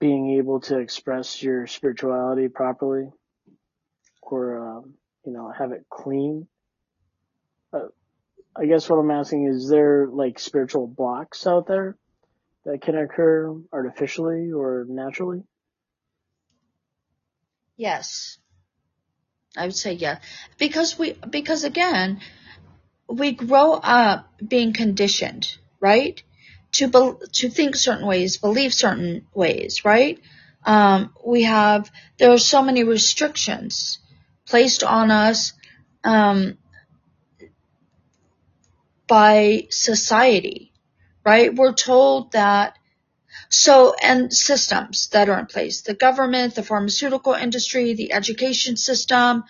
being 0.00 0.38
able 0.38 0.60
to 0.60 0.78
express 0.78 1.42
your 1.42 1.66
spirituality 1.66 2.48
properly 2.48 3.10
or 4.22 4.78
um, 4.78 4.94
you 5.24 5.32
know 5.32 5.52
have 5.56 5.72
it 5.72 5.86
clean. 5.90 6.46
Uh, 7.72 7.88
i 8.56 8.64
guess 8.64 8.88
what 8.88 8.96
i'm 8.96 9.10
asking 9.10 9.46
is 9.46 9.68
there 9.68 10.06
like 10.10 10.38
spiritual 10.38 10.86
blocks 10.86 11.46
out 11.46 11.66
there 11.66 11.98
that 12.64 12.80
can 12.80 12.96
occur 12.96 13.54
artificially 13.72 14.52
or 14.52 14.86
naturally? 14.88 15.42
Yes 17.76 18.38
i 19.56 19.64
would 19.64 19.76
say 19.76 19.92
yes. 19.92 20.20
because 20.58 20.98
we 20.98 21.14
because 21.30 21.64
again 21.64 22.20
we 23.08 23.32
grow 23.32 23.72
up 23.72 24.30
being 24.46 24.72
conditioned 24.72 25.56
right 25.80 26.22
to 26.72 26.88
be, 26.88 27.26
to 27.32 27.48
think 27.50 27.76
certain 27.76 28.06
ways, 28.06 28.36
believe 28.38 28.74
certain 28.74 29.26
ways, 29.34 29.84
right? 29.84 30.20
Um, 30.64 31.14
we 31.24 31.44
have 31.44 31.90
there 32.18 32.30
are 32.30 32.38
so 32.38 32.62
many 32.62 32.84
restrictions 32.84 33.98
placed 34.46 34.82
on 34.82 35.10
us 35.10 35.52
um, 36.04 36.58
by 39.06 39.66
society, 39.70 40.72
right? 41.24 41.54
We're 41.54 41.72
told 41.72 42.32
that 42.32 42.77
so 43.48 43.94
and 44.02 44.32
systems 44.32 45.08
that 45.08 45.28
are 45.28 45.38
in 45.38 45.46
place, 45.46 45.82
the 45.82 45.94
government, 45.94 46.54
the 46.54 46.62
pharmaceutical 46.62 47.32
industry, 47.32 47.94
the 47.94 48.12
education 48.12 48.76
system. 48.76 49.44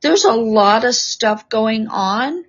There's 0.00 0.24
a 0.24 0.32
lot 0.32 0.84
of 0.84 0.94
stuff 0.94 1.48
going 1.48 1.88
on 1.88 2.44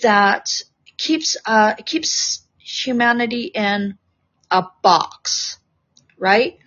that 0.00 0.62
keeps 0.96 1.36
uh, 1.44 1.74
keeps 1.74 2.42
humanity 2.58 3.44
in 3.44 3.98
a 4.50 4.64
box, 4.82 5.58
right? 6.18 6.58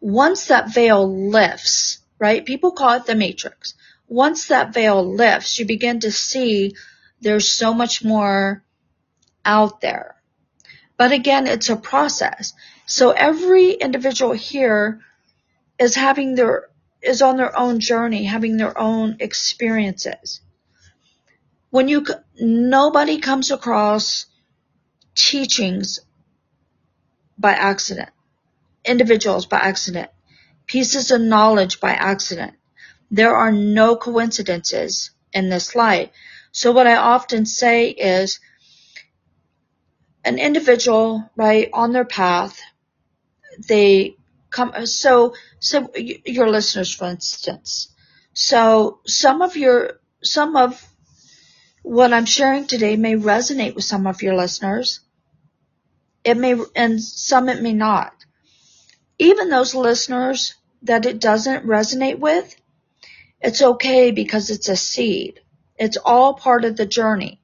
Once 0.00 0.46
that 0.46 0.72
veil 0.72 1.30
lifts, 1.30 1.98
right? 2.18 2.44
People 2.44 2.72
call 2.72 2.94
it 2.94 3.06
the 3.06 3.14
matrix. 3.14 3.74
Once 4.08 4.48
that 4.48 4.74
veil 4.74 5.14
lifts, 5.14 5.58
you 5.58 5.66
begin 5.66 6.00
to 6.00 6.10
see 6.10 6.74
there's 7.20 7.48
so 7.48 7.72
much 7.72 8.04
more 8.04 8.64
out 9.44 9.80
there. 9.80 10.16
But 11.02 11.10
again, 11.10 11.48
it's 11.48 11.68
a 11.68 11.74
process. 11.74 12.52
So 12.86 13.10
every 13.10 13.72
individual 13.72 14.34
here 14.34 15.00
is 15.76 15.96
having 15.96 16.36
their, 16.36 16.68
is 17.02 17.22
on 17.22 17.36
their 17.36 17.58
own 17.58 17.80
journey, 17.80 18.22
having 18.22 18.56
their 18.56 18.78
own 18.78 19.16
experiences. 19.18 20.42
When 21.70 21.88
you, 21.88 22.06
nobody 22.38 23.18
comes 23.18 23.50
across 23.50 24.26
teachings 25.16 25.98
by 27.36 27.50
accident, 27.54 28.10
individuals 28.84 29.46
by 29.46 29.58
accident, 29.58 30.08
pieces 30.66 31.10
of 31.10 31.20
knowledge 31.20 31.80
by 31.80 31.94
accident. 31.94 32.54
There 33.10 33.34
are 33.34 33.50
no 33.50 33.96
coincidences 33.96 35.10
in 35.32 35.48
this 35.48 35.74
light. 35.74 36.12
So 36.52 36.70
what 36.70 36.86
I 36.86 36.94
often 36.94 37.44
say 37.44 37.88
is 37.88 38.38
an 40.24 40.38
individual, 40.38 41.30
right, 41.36 41.68
on 41.72 41.92
their 41.92 42.04
path, 42.04 42.60
they 43.68 44.16
come, 44.50 44.86
so, 44.86 45.34
so 45.60 45.90
your 45.96 46.48
listeners, 46.48 46.94
for 46.94 47.08
instance. 47.08 47.92
So 48.34 49.00
some 49.06 49.42
of 49.42 49.56
your, 49.56 50.00
some 50.22 50.56
of 50.56 50.82
what 51.82 52.12
I'm 52.12 52.26
sharing 52.26 52.66
today 52.66 52.96
may 52.96 53.14
resonate 53.14 53.74
with 53.74 53.84
some 53.84 54.06
of 54.06 54.22
your 54.22 54.36
listeners. 54.36 55.00
It 56.24 56.36
may, 56.36 56.56
and 56.76 57.02
some 57.02 57.48
it 57.48 57.60
may 57.60 57.72
not. 57.72 58.12
Even 59.18 59.50
those 59.50 59.74
listeners 59.74 60.54
that 60.82 61.06
it 61.06 61.20
doesn't 61.20 61.66
resonate 61.66 62.18
with, 62.18 62.54
it's 63.40 63.62
okay 63.62 64.12
because 64.12 64.50
it's 64.50 64.68
a 64.68 64.76
seed. 64.76 65.40
It's 65.76 65.96
all 65.96 66.34
part 66.34 66.64
of 66.64 66.76
the 66.76 66.86
journey. 66.86 67.41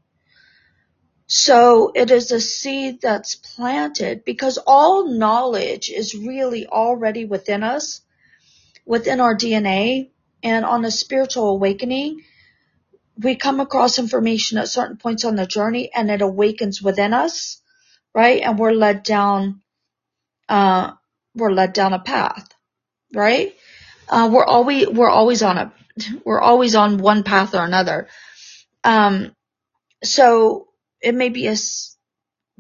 So 1.28 1.92
it 1.94 2.10
is 2.10 2.32
a 2.32 2.40
seed 2.40 3.02
that's 3.02 3.34
planted 3.34 4.24
because 4.24 4.58
all 4.66 5.06
knowledge 5.06 5.90
is 5.90 6.14
really 6.14 6.66
already 6.66 7.26
within 7.26 7.62
us, 7.62 8.00
within 8.86 9.20
our 9.20 9.36
DNA, 9.36 10.10
and 10.42 10.64
on 10.64 10.86
a 10.86 10.90
spiritual 10.90 11.50
awakening, 11.50 12.22
we 13.18 13.36
come 13.36 13.60
across 13.60 13.98
information 13.98 14.56
at 14.56 14.68
certain 14.68 14.96
points 14.96 15.26
on 15.26 15.36
the 15.36 15.44
journey 15.44 15.90
and 15.94 16.10
it 16.10 16.22
awakens 16.22 16.80
within 16.80 17.12
us, 17.12 17.60
right? 18.14 18.40
And 18.40 18.58
we're 18.58 18.72
led 18.72 19.02
down, 19.02 19.60
uh, 20.48 20.92
we're 21.34 21.52
led 21.52 21.74
down 21.74 21.92
a 21.92 21.98
path, 21.98 22.48
right? 23.12 23.54
Uh, 24.08 24.30
we're 24.32 24.46
always, 24.46 24.88
we're 24.88 25.10
always 25.10 25.42
on 25.42 25.58
a, 25.58 25.72
we're 26.24 26.40
always 26.40 26.74
on 26.74 26.96
one 26.96 27.22
path 27.22 27.54
or 27.54 27.64
another. 27.64 28.08
Um, 28.82 29.32
so 30.02 30.67
it 31.00 31.14
may 31.14 31.28
be 31.28 31.46
a, 31.46 31.56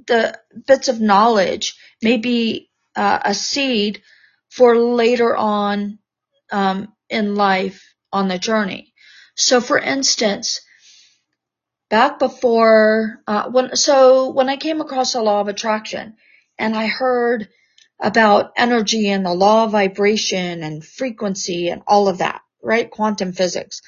the 0.06 0.38
bits 0.66 0.88
of 0.88 1.00
knowledge 1.00 1.76
may 2.02 2.16
be 2.16 2.70
uh, 2.96 3.20
a 3.24 3.34
seed 3.34 4.02
for 4.50 4.76
later 4.76 5.36
on, 5.36 5.98
um, 6.50 6.92
in 7.08 7.34
life 7.34 7.94
on 8.12 8.28
the 8.28 8.38
journey. 8.38 8.92
So 9.34 9.60
for 9.60 9.78
instance, 9.78 10.60
back 11.90 12.18
before, 12.18 13.22
uh, 13.26 13.50
when, 13.50 13.76
so 13.76 14.30
when 14.30 14.48
I 14.48 14.56
came 14.56 14.80
across 14.80 15.12
the 15.12 15.22
law 15.22 15.40
of 15.40 15.48
attraction 15.48 16.16
and 16.58 16.74
I 16.74 16.86
heard 16.86 17.48
about 18.00 18.52
energy 18.56 19.10
and 19.10 19.24
the 19.24 19.34
law 19.34 19.64
of 19.64 19.72
vibration 19.72 20.62
and 20.62 20.84
frequency 20.84 21.68
and 21.68 21.82
all 21.86 22.08
of 22.08 22.18
that, 22.18 22.42
right? 22.62 22.90
Quantum 22.90 23.32
physics. 23.32 23.80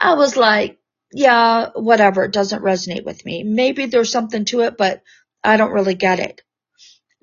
I 0.00 0.14
was 0.14 0.36
like, 0.36 0.78
yeah, 1.16 1.70
whatever. 1.74 2.24
It 2.24 2.32
doesn't 2.32 2.62
resonate 2.62 3.06
with 3.06 3.24
me. 3.24 3.42
Maybe 3.42 3.86
there's 3.86 4.12
something 4.12 4.44
to 4.46 4.60
it, 4.60 4.76
but 4.76 5.02
I 5.42 5.56
don't 5.56 5.72
really 5.72 5.94
get 5.94 6.18
it. 6.18 6.42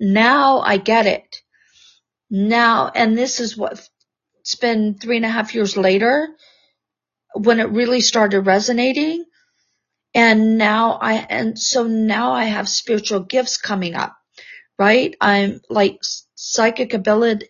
Now 0.00 0.58
I 0.58 0.78
get 0.78 1.06
it. 1.06 1.42
Now, 2.28 2.90
and 2.92 3.16
this 3.16 3.38
is 3.38 3.56
what 3.56 3.88
it's 4.40 4.56
been 4.56 4.98
three 4.98 5.16
and 5.16 5.24
a 5.24 5.28
half 5.28 5.54
years 5.54 5.76
later 5.76 6.28
when 7.34 7.60
it 7.60 7.70
really 7.70 8.00
started 8.00 8.40
resonating. 8.40 9.24
And 10.12 10.58
now 10.58 10.98
I, 11.00 11.14
and 11.14 11.56
so 11.56 11.84
now 11.84 12.32
I 12.32 12.46
have 12.46 12.68
spiritual 12.68 13.20
gifts 13.20 13.58
coming 13.58 13.94
up, 13.94 14.16
right? 14.76 15.14
I'm 15.20 15.60
like 15.70 16.00
psychic 16.34 16.94
ability, 16.94 17.46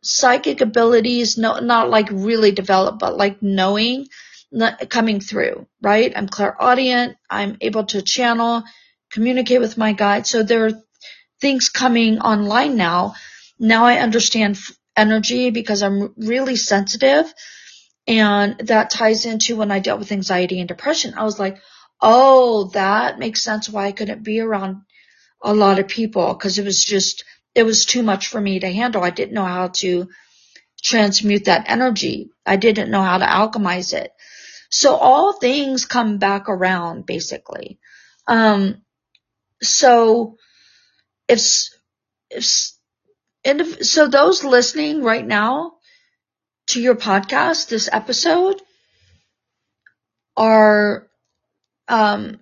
psychic 0.00 0.60
abilities, 0.60 1.36
no, 1.36 1.58
not 1.58 1.90
like 1.90 2.08
really 2.12 2.52
developed, 2.52 3.00
but 3.00 3.16
like 3.16 3.42
knowing 3.42 4.06
coming 4.88 5.20
through, 5.20 5.66
right? 5.82 6.12
I'm 6.14 6.28
clairaudient. 6.28 7.16
I'm 7.30 7.56
able 7.60 7.84
to 7.86 8.02
channel, 8.02 8.62
communicate 9.12 9.60
with 9.60 9.78
my 9.78 9.92
guide. 9.92 10.26
So 10.26 10.42
there 10.42 10.66
are 10.66 10.82
things 11.40 11.68
coming 11.68 12.18
online 12.20 12.76
now. 12.76 13.14
Now 13.58 13.84
I 13.84 13.98
understand 13.98 14.58
energy 14.96 15.50
because 15.50 15.82
I'm 15.82 16.14
really 16.16 16.56
sensitive 16.56 17.32
and 18.06 18.58
that 18.60 18.90
ties 18.90 19.26
into 19.26 19.56
when 19.56 19.70
I 19.70 19.80
dealt 19.80 19.98
with 20.00 20.12
anxiety 20.12 20.60
and 20.60 20.68
depression. 20.68 21.14
I 21.16 21.24
was 21.24 21.38
like, 21.38 21.58
oh, 22.00 22.70
that 22.72 23.18
makes 23.18 23.42
sense 23.42 23.68
why 23.68 23.86
I 23.86 23.92
couldn't 23.92 24.24
be 24.24 24.40
around 24.40 24.82
a 25.42 25.54
lot 25.54 25.78
of 25.78 25.88
people 25.88 26.32
because 26.32 26.58
it 26.58 26.64
was 26.64 26.84
just, 26.84 27.24
it 27.54 27.64
was 27.64 27.84
too 27.84 28.02
much 28.02 28.28
for 28.28 28.40
me 28.40 28.60
to 28.60 28.72
handle. 28.72 29.02
I 29.02 29.10
didn't 29.10 29.34
know 29.34 29.44
how 29.44 29.68
to 29.68 30.08
transmute 30.82 31.44
that 31.46 31.68
energy. 31.68 32.30
I 32.46 32.56
didn't 32.56 32.90
know 32.90 33.02
how 33.02 33.18
to 33.18 33.26
alchemize 33.26 33.92
it. 33.92 34.10
So 34.70 34.96
all 34.96 35.32
things 35.32 35.86
come 35.86 36.18
back 36.18 36.48
around 36.48 37.06
basically. 37.06 37.78
Um, 38.26 38.82
so 39.62 40.36
if, 41.28 41.42
if, 42.30 42.70
and 43.44 43.60
if, 43.60 43.86
so 43.86 44.08
those 44.08 44.44
listening 44.44 45.02
right 45.02 45.26
now, 45.26 45.78
to 46.68 46.80
your 46.82 46.94
podcast, 46.94 47.68
this 47.68 47.88
episode, 47.90 48.60
are 50.36 51.08
um, 51.88 52.38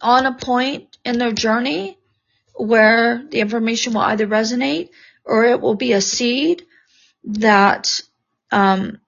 on 0.00 0.26
a 0.26 0.34
point 0.34 0.96
in 1.04 1.18
their 1.18 1.32
journey 1.32 1.98
where 2.54 3.24
the 3.28 3.40
information 3.40 3.92
will 3.92 4.00
either 4.00 4.26
resonate 4.26 4.90
or 5.24 5.44
it 5.44 5.60
will 5.60 5.74
be 5.74 5.92
a 5.92 6.00
seed 6.00 6.62
that 7.24 8.00
um, 8.52 9.00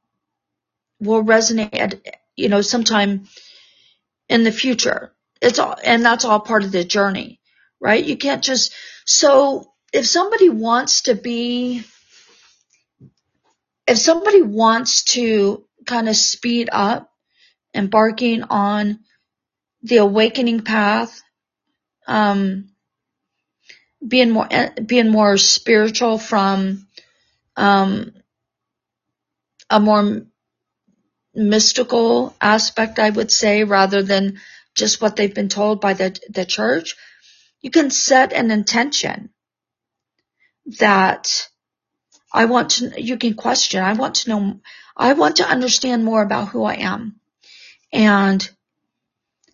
will 1.01 1.25
resonate 1.25 1.75
at, 1.75 1.97
you 2.37 2.49
know 2.49 2.63
sometime 2.63 3.29
in 4.29 4.45
the 4.45 4.53
future. 4.53 5.13
It's 5.43 5.59
all 5.61 5.77
and 5.85 6.05
that's 6.05 6.25
all 6.27 6.41
part 6.41 6.65
of 6.65 6.73
the 6.73 6.85
journey 6.85 7.41
right? 7.81 8.05
You 8.05 8.17
can't 8.17 8.45
just 8.45 8.75
so 9.07 9.73
if 9.93 10.07
somebody 10.07 10.49
wants 10.51 11.03
to 11.03 11.15
be 11.15 11.85
if 13.89 13.99
somebody 13.99 14.43
wants 14.43 15.05
to 15.05 15.65
kind 15.87 16.09
of 16.09 16.17
speed 16.17 16.71
up 16.73 17.11
embarking 17.75 18.45
on 18.45 19.01
the 19.83 19.99
awakening 19.99 20.63
path 20.63 21.23
um 22.09 22.71
being 24.07 24.31
more 24.31 24.49
being 24.87 25.11
more 25.11 25.37
spiritual 25.39 26.19
from 26.19 26.87
um 27.57 28.13
a 29.71 29.81
more 29.81 30.23
mystical 31.35 32.35
aspect 32.41 32.99
I 32.99 33.11
would 33.11 33.31
say 33.31 33.65
rather 33.65 34.03
than 34.03 34.41
just 34.75 35.01
what 35.01 35.17
they've 35.17 35.35
been 35.35 35.49
told 35.49 35.81
by 35.81 35.95
the 35.95 36.19
the 36.31 36.45
church 36.45 36.97
you 37.61 37.71
can 37.71 37.91
set 37.91 38.33
an 38.33 38.51
intention 38.51 39.31
that 40.79 41.49
I 42.33 42.45
want 42.47 42.71
to 42.73 43.03
you 43.03 43.17
can 43.17 43.35
question. 43.35 43.83
I 43.83 43.95
want 43.95 44.17
to 44.17 44.31
know 44.31 44.61
I 44.97 45.15
want 45.15 45.37
to 45.37 45.49
understand 45.49 46.05
more 46.05 46.23
about 46.23 46.49
who 46.49 46.65
I 46.65 46.75
am 46.77 47.21
and 47.93 48.49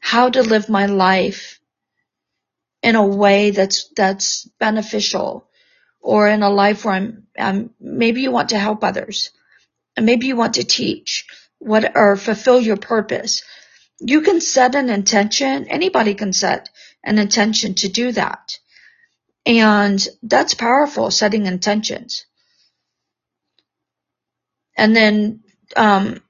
how 0.01 0.31
to 0.31 0.43
live 0.43 0.69
my 0.69 0.87
life 0.87 1.61
in 2.83 2.97
a 2.97 3.07
way 3.07 3.51
that's 3.51 3.89
that's 3.97 4.47
beneficial 4.61 5.49
or 6.01 6.29
in 6.29 6.43
a 6.43 6.51
life 6.51 6.85
where 6.85 6.95
I'm, 7.39 7.71
maybe 7.81 8.23
you 8.23 8.31
want 8.31 8.51
to 8.51 8.59
help 8.59 8.85
others. 8.85 9.31
And 9.97 10.07
maybe 10.07 10.27
you 10.27 10.37
want 10.37 10.55
to 10.55 10.65
teach 10.65 11.27
what 11.65 11.97
or 11.97 12.17
fulfill 12.17 12.61
your 12.61 12.79
purpose. 12.79 13.43
You 14.01 14.23
can 14.23 14.41
set 14.41 14.75
an 14.77 14.91
intention. 14.91 15.69
Anybody 15.69 16.15
can 16.15 16.33
set 16.33 16.71
an 17.05 17.19
intention 17.19 17.75
to 17.77 17.89
do 17.89 18.13
that. 18.13 18.59
And 19.47 20.07
that's 20.23 20.55
powerful 20.55 21.11
setting 21.11 21.47
intentions. 21.47 22.27
And 24.77 24.97
then 24.97 25.43
um, 25.77 26.23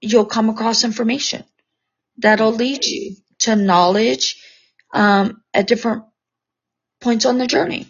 you'll 0.00 0.26
come 0.26 0.50
across 0.50 0.84
information 0.84 1.44
that'll 2.18 2.52
lead 2.52 2.84
you 2.84 3.16
to 3.40 3.56
knowledge 3.56 4.42
um, 4.94 5.42
at 5.54 5.66
different 5.68 6.04
points 7.00 7.26
on 7.26 7.38
the 7.38 7.46
journey. 7.46 7.88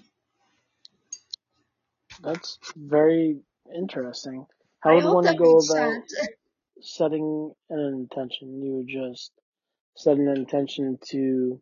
That's 2.22 2.58
very 2.76 3.38
interesting. 3.74 4.46
How 4.80 4.92
I 4.92 4.96
would 4.96 5.04
hope 5.04 5.22
one 5.22 5.24
that 5.24 5.36
go 5.36 5.58
makes 5.58 5.64
about 5.64 6.04
sense. 6.12 6.14
setting 6.84 7.52
an 7.70 7.80
intention? 7.80 8.62
You 8.62 8.72
would 8.76 8.88
just 8.88 9.32
set 9.96 10.18
an 10.18 10.28
intention 10.28 10.98
to 11.10 11.60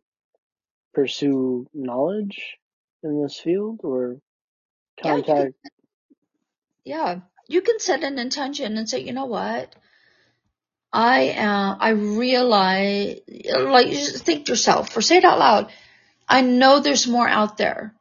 pursue 0.93 1.67
knowledge 1.73 2.57
in 3.03 3.21
this 3.21 3.39
field 3.39 3.81
or 3.83 4.19
Yeah, 5.03 5.17
you 5.17 5.33
can, 5.35 5.47
contact 5.47 5.53
yeah, 6.85 7.21
you 7.47 7.61
can 7.61 7.79
set 7.79 8.03
an 8.03 8.19
intention 8.19 8.77
and 8.77 8.89
say, 8.89 8.99
you 9.01 9.13
know 9.13 9.25
what? 9.25 9.75
I 10.93 11.31
uh, 11.31 11.77
I 11.79 11.89
realize, 11.89 13.19
like, 13.57 13.87
you 13.87 13.93
just 13.93 14.25
think 14.25 14.45
to 14.45 14.53
yourself 14.53 14.95
or 14.97 15.01
say 15.01 15.17
it 15.17 15.25
out 15.25 15.39
loud. 15.39 15.71
I 16.29 16.41
know 16.41 16.79
there's 16.79 17.07
more 17.07 17.27
out 17.27 17.57
there 17.57 17.95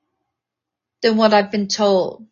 than 1.03 1.17
what 1.17 1.35
I've 1.35 1.51
been 1.51 1.69
told. 1.69 2.27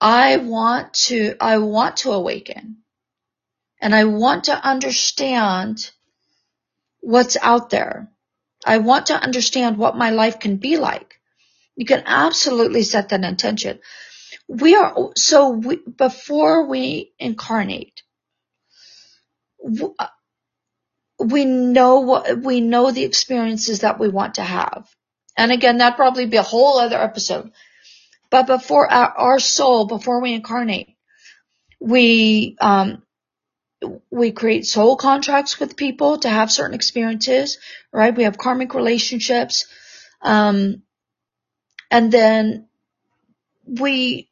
I 0.00 0.38
want 0.38 0.94
to, 1.06 1.36
I 1.40 1.58
want 1.58 1.98
to 1.98 2.12
awaken 2.12 2.78
and 3.80 3.94
I 3.94 4.04
want 4.04 4.44
to 4.44 4.52
understand 4.54 5.90
what's 7.00 7.36
out 7.40 7.70
there. 7.70 8.10
I 8.64 8.78
want 8.78 9.06
to 9.06 9.14
understand 9.14 9.76
what 9.76 9.96
my 9.96 10.10
life 10.10 10.40
can 10.40 10.56
be 10.56 10.76
like. 10.76 11.20
You 11.76 11.84
can 11.84 12.02
absolutely 12.06 12.82
set 12.82 13.10
that 13.10 13.22
intention. 13.22 13.80
We 14.48 14.74
are, 14.74 15.10
so 15.14 15.50
we, 15.50 15.76
before 15.76 16.66
we 16.66 17.12
incarnate, 17.18 18.02
we 21.18 21.44
know 21.44 22.00
what, 22.00 22.42
we 22.42 22.60
know 22.60 22.90
the 22.90 23.04
experiences 23.04 23.80
that 23.80 23.98
we 23.98 24.08
want 24.08 24.34
to 24.36 24.42
have. 24.42 24.88
And 25.36 25.52
again, 25.52 25.78
that'd 25.78 25.96
probably 25.96 26.26
be 26.26 26.38
a 26.38 26.42
whole 26.42 26.78
other 26.78 26.98
episode. 26.98 27.52
But 28.30 28.46
before 28.46 28.90
our, 28.90 29.12
our 29.16 29.38
soul, 29.38 29.86
before 29.86 30.20
we 30.20 30.34
incarnate, 30.34 30.96
we, 31.80 32.56
um, 32.60 33.02
we 34.10 34.32
create 34.32 34.66
soul 34.66 34.96
contracts 34.96 35.58
with 35.60 35.76
people 35.76 36.18
to 36.18 36.28
have 36.28 36.50
certain 36.50 36.74
experiences, 36.74 37.58
right? 37.92 38.16
We 38.16 38.24
have 38.24 38.38
karmic 38.38 38.74
relationships. 38.74 39.66
Um, 40.22 40.82
and 41.90 42.10
then 42.10 42.68
we 43.66 44.28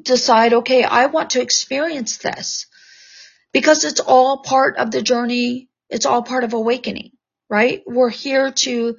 decide, 0.00 0.52
okay, 0.52 0.84
I 0.84 1.06
want 1.06 1.30
to 1.30 1.42
experience 1.42 2.18
this 2.18 2.66
because 3.52 3.84
it's 3.84 4.00
all 4.00 4.38
part 4.38 4.76
of 4.76 4.90
the 4.90 5.02
journey. 5.02 5.68
It's 5.88 6.06
all 6.06 6.22
part 6.22 6.44
of 6.44 6.52
awakening, 6.52 7.12
right? 7.48 7.82
We're 7.86 8.10
here 8.10 8.50
to 8.50 8.96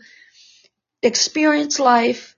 experience 1.02 1.80
life 1.80 2.36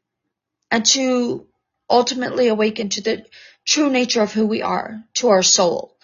and 0.72 0.86
to 0.88 1.48
ultimately 1.90 2.48
awaken 2.48 2.90
to 2.90 3.02
the 3.02 3.26
true 3.66 3.90
nature 3.90 4.22
of 4.22 4.34
who 4.34 4.46
we 4.46 4.62
are, 4.62 5.04
to 5.16 5.30
our 5.30 5.44
soul. 5.44 5.97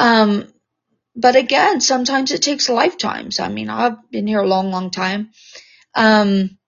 Um, 0.00 0.50
but 1.14 1.36
again, 1.36 1.82
sometimes 1.82 2.32
it 2.32 2.40
takes 2.40 2.70
lifetimes. 2.70 3.38
I 3.38 3.48
mean, 3.48 3.68
I've 3.68 4.10
been 4.10 4.26
here 4.26 4.40
a 4.40 4.48
long, 4.48 4.70
long 4.70 4.90
time. 4.90 5.30
Um, 5.94 6.58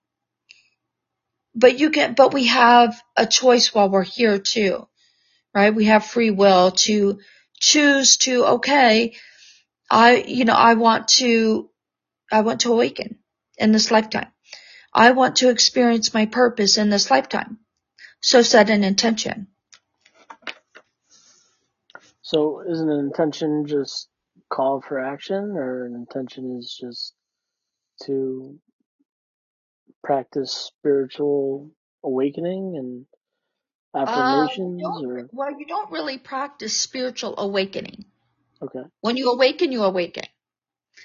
but 1.55 1.79
you 1.79 1.89
can, 1.89 2.13
but 2.13 2.31
we 2.31 2.45
have 2.45 3.01
a 3.17 3.25
choice 3.25 3.73
while 3.73 3.89
we're 3.89 4.03
here 4.03 4.37
too, 4.37 4.87
right? 5.55 5.73
We 5.73 5.85
have 5.85 6.05
free 6.05 6.29
will 6.29 6.71
to 6.85 7.19
choose 7.59 8.17
to, 8.17 8.45
okay, 8.57 9.15
I, 9.89 10.17
you 10.27 10.45
know, 10.45 10.53
I 10.53 10.75
want 10.75 11.07
to, 11.19 11.71
I 12.31 12.41
want 12.41 12.61
to 12.61 12.71
awaken 12.71 13.17
in 13.57 13.71
this 13.71 13.89
lifetime. 13.89 14.31
I 14.93 15.11
want 15.11 15.37
to 15.37 15.49
experience 15.49 16.13
my 16.13 16.27
purpose 16.27 16.77
in 16.77 16.91
this 16.91 17.09
lifetime. 17.09 17.57
So 18.21 18.43
set 18.43 18.69
an 18.69 18.83
intention. 18.83 19.47
So 22.33 22.61
is 22.67 22.81
an 22.81 22.91
intention 22.91 23.65
just 23.67 24.09
call 24.51 24.81
for 24.81 24.99
action 24.99 25.53
or 25.57 25.85
an 25.85 25.95
intention 25.95 26.57
is 26.59 26.77
just 26.79 27.13
to 28.05 28.59
practice 30.03 30.51
spiritual 30.53 31.71
awakening 32.03 32.75
and 32.77 33.05
affirmations 33.95 34.99
Uh, 34.99 35.01
or 35.03 35.29
well, 35.31 35.51
you 35.59 35.65
don't 35.67 35.91
really 35.91 36.17
practice 36.19 36.77
spiritual 36.77 37.35
awakening. 37.37 38.05
okay, 38.63 38.83
When 39.01 39.17
you 39.17 39.31
awaken, 39.31 39.71
you 39.71 39.83
awaken. 39.83 40.25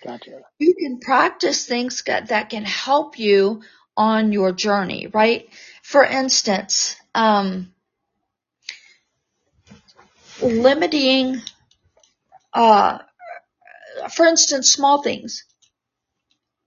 gotcha. 0.05 0.41
You 0.59 0.75
can 0.81 1.01
practice 1.01 1.67
things 1.67 2.03
that 2.05 2.29
that 2.29 2.51
can 2.51 2.65
help 2.65 3.19
you 3.19 3.63
on 3.97 4.33
your 4.33 4.53
journey, 4.53 5.09
right? 5.09 5.49
For 5.83 6.05
instance, 6.05 6.97
um, 7.15 7.75
limiting, 10.43 11.41
uh, 12.53 12.99
for 14.15 14.27
instance, 14.27 14.73
small 14.73 15.03
things. 15.03 15.45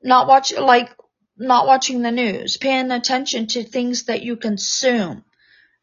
Not 0.04 0.28
watch, 0.28 0.54
like, 0.58 0.90
not 1.38 1.68
watching 1.68 2.02
the 2.02 2.12
news, 2.12 2.58
paying 2.58 2.92
attention 2.92 3.48
to 3.48 3.64
things 3.64 4.06
that 4.06 4.24
you 4.24 4.36
consume. 4.36 5.24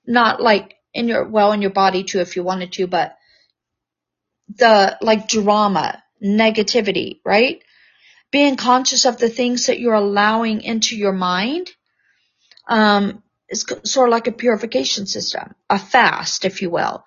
Not 0.06 0.40
like 0.40 0.76
in 0.94 1.08
your, 1.08 1.28
well, 1.28 1.52
in 1.52 1.62
your 1.62 1.70
body 1.70 2.04
too 2.04 2.20
if 2.20 2.36
you 2.36 2.42
wanted 2.42 2.72
to, 2.72 2.86
but 2.86 3.16
the, 4.56 4.96
like 5.00 5.28
drama, 5.28 6.02
negativity, 6.24 7.20
right? 7.24 7.62
Being 8.30 8.56
conscious 8.56 9.04
of 9.04 9.18
the 9.18 9.28
things 9.28 9.66
that 9.66 9.78
you're 9.78 9.94
allowing 9.94 10.62
into 10.62 10.96
your 10.96 11.12
mind, 11.12 11.70
um, 12.68 13.22
is 13.48 13.64
sort 13.84 14.08
of 14.08 14.12
like 14.12 14.26
a 14.26 14.32
purification 14.32 15.06
system, 15.06 15.54
a 15.70 15.78
fast, 15.78 16.44
if 16.44 16.60
you 16.62 16.70
will. 16.70 17.04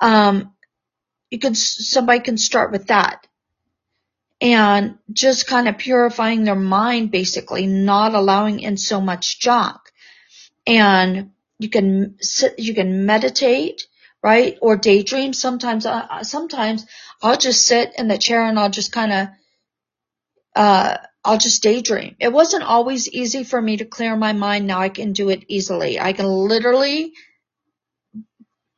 Um, 0.00 0.54
you 1.30 1.38
can, 1.38 1.54
somebody 1.54 2.20
can 2.20 2.38
start 2.38 2.72
with 2.72 2.88
that 2.88 3.26
and 4.40 4.98
just 5.12 5.46
kind 5.46 5.68
of 5.68 5.78
purifying 5.78 6.44
their 6.44 6.54
mind, 6.54 7.10
basically 7.10 7.66
not 7.66 8.14
allowing 8.14 8.60
in 8.60 8.76
so 8.76 9.00
much 9.00 9.40
junk. 9.40 9.78
And 10.66 11.30
you 11.58 11.68
can 11.70 12.16
sit, 12.20 12.58
you 12.58 12.74
can 12.74 13.06
meditate, 13.06 13.86
right? 14.22 14.58
Or 14.60 14.76
daydream. 14.76 15.32
Sometimes, 15.32 15.86
uh, 15.86 16.24
sometimes 16.24 16.86
I'll 17.22 17.36
just 17.38 17.66
sit 17.66 17.94
in 17.98 18.08
the 18.08 18.18
chair 18.18 18.44
and 18.44 18.58
I'll 18.58 18.70
just 18.70 18.92
kind 18.92 19.12
of, 19.12 19.28
uh, 20.56 20.96
I'll 21.24 21.38
just 21.38 21.62
daydream. 21.62 22.16
It 22.20 22.32
wasn't 22.32 22.64
always 22.64 23.08
easy 23.08 23.44
for 23.44 23.60
me 23.60 23.78
to 23.78 23.86
clear 23.86 24.14
my 24.16 24.32
mind. 24.34 24.66
Now 24.66 24.80
I 24.80 24.90
can 24.90 25.12
do 25.12 25.30
it 25.30 25.44
easily. 25.48 25.98
I 25.98 26.12
can 26.12 26.26
literally 26.26 27.14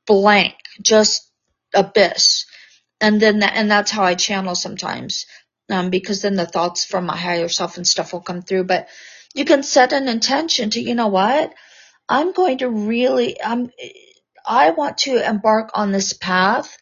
blank, 0.06 0.54
just 0.82 1.30
abyss. 1.74 2.46
And 3.00 3.20
then 3.20 3.40
that, 3.40 3.54
and 3.56 3.70
that's 3.70 3.90
how 3.90 4.04
I 4.04 4.14
channel 4.14 4.54
sometimes. 4.54 5.26
Um, 5.70 5.90
because 5.90 6.22
then 6.22 6.36
the 6.36 6.46
thoughts 6.46 6.84
from 6.84 7.06
my 7.06 7.16
higher 7.16 7.48
self 7.48 7.76
and 7.76 7.86
stuff 7.86 8.12
will 8.12 8.20
come 8.20 8.42
through. 8.42 8.64
But 8.64 8.88
you 9.34 9.44
can 9.44 9.62
set 9.62 9.92
an 9.92 10.08
intention 10.08 10.70
to, 10.70 10.80
you 10.80 10.94
know 10.94 11.08
what? 11.08 11.52
I'm 12.08 12.32
going 12.32 12.58
to 12.58 12.70
really, 12.70 13.42
I'm, 13.42 13.70
I 14.46 14.70
want 14.70 14.98
to 14.98 15.28
embark 15.28 15.70
on 15.74 15.92
this 15.92 16.12
path 16.12 16.76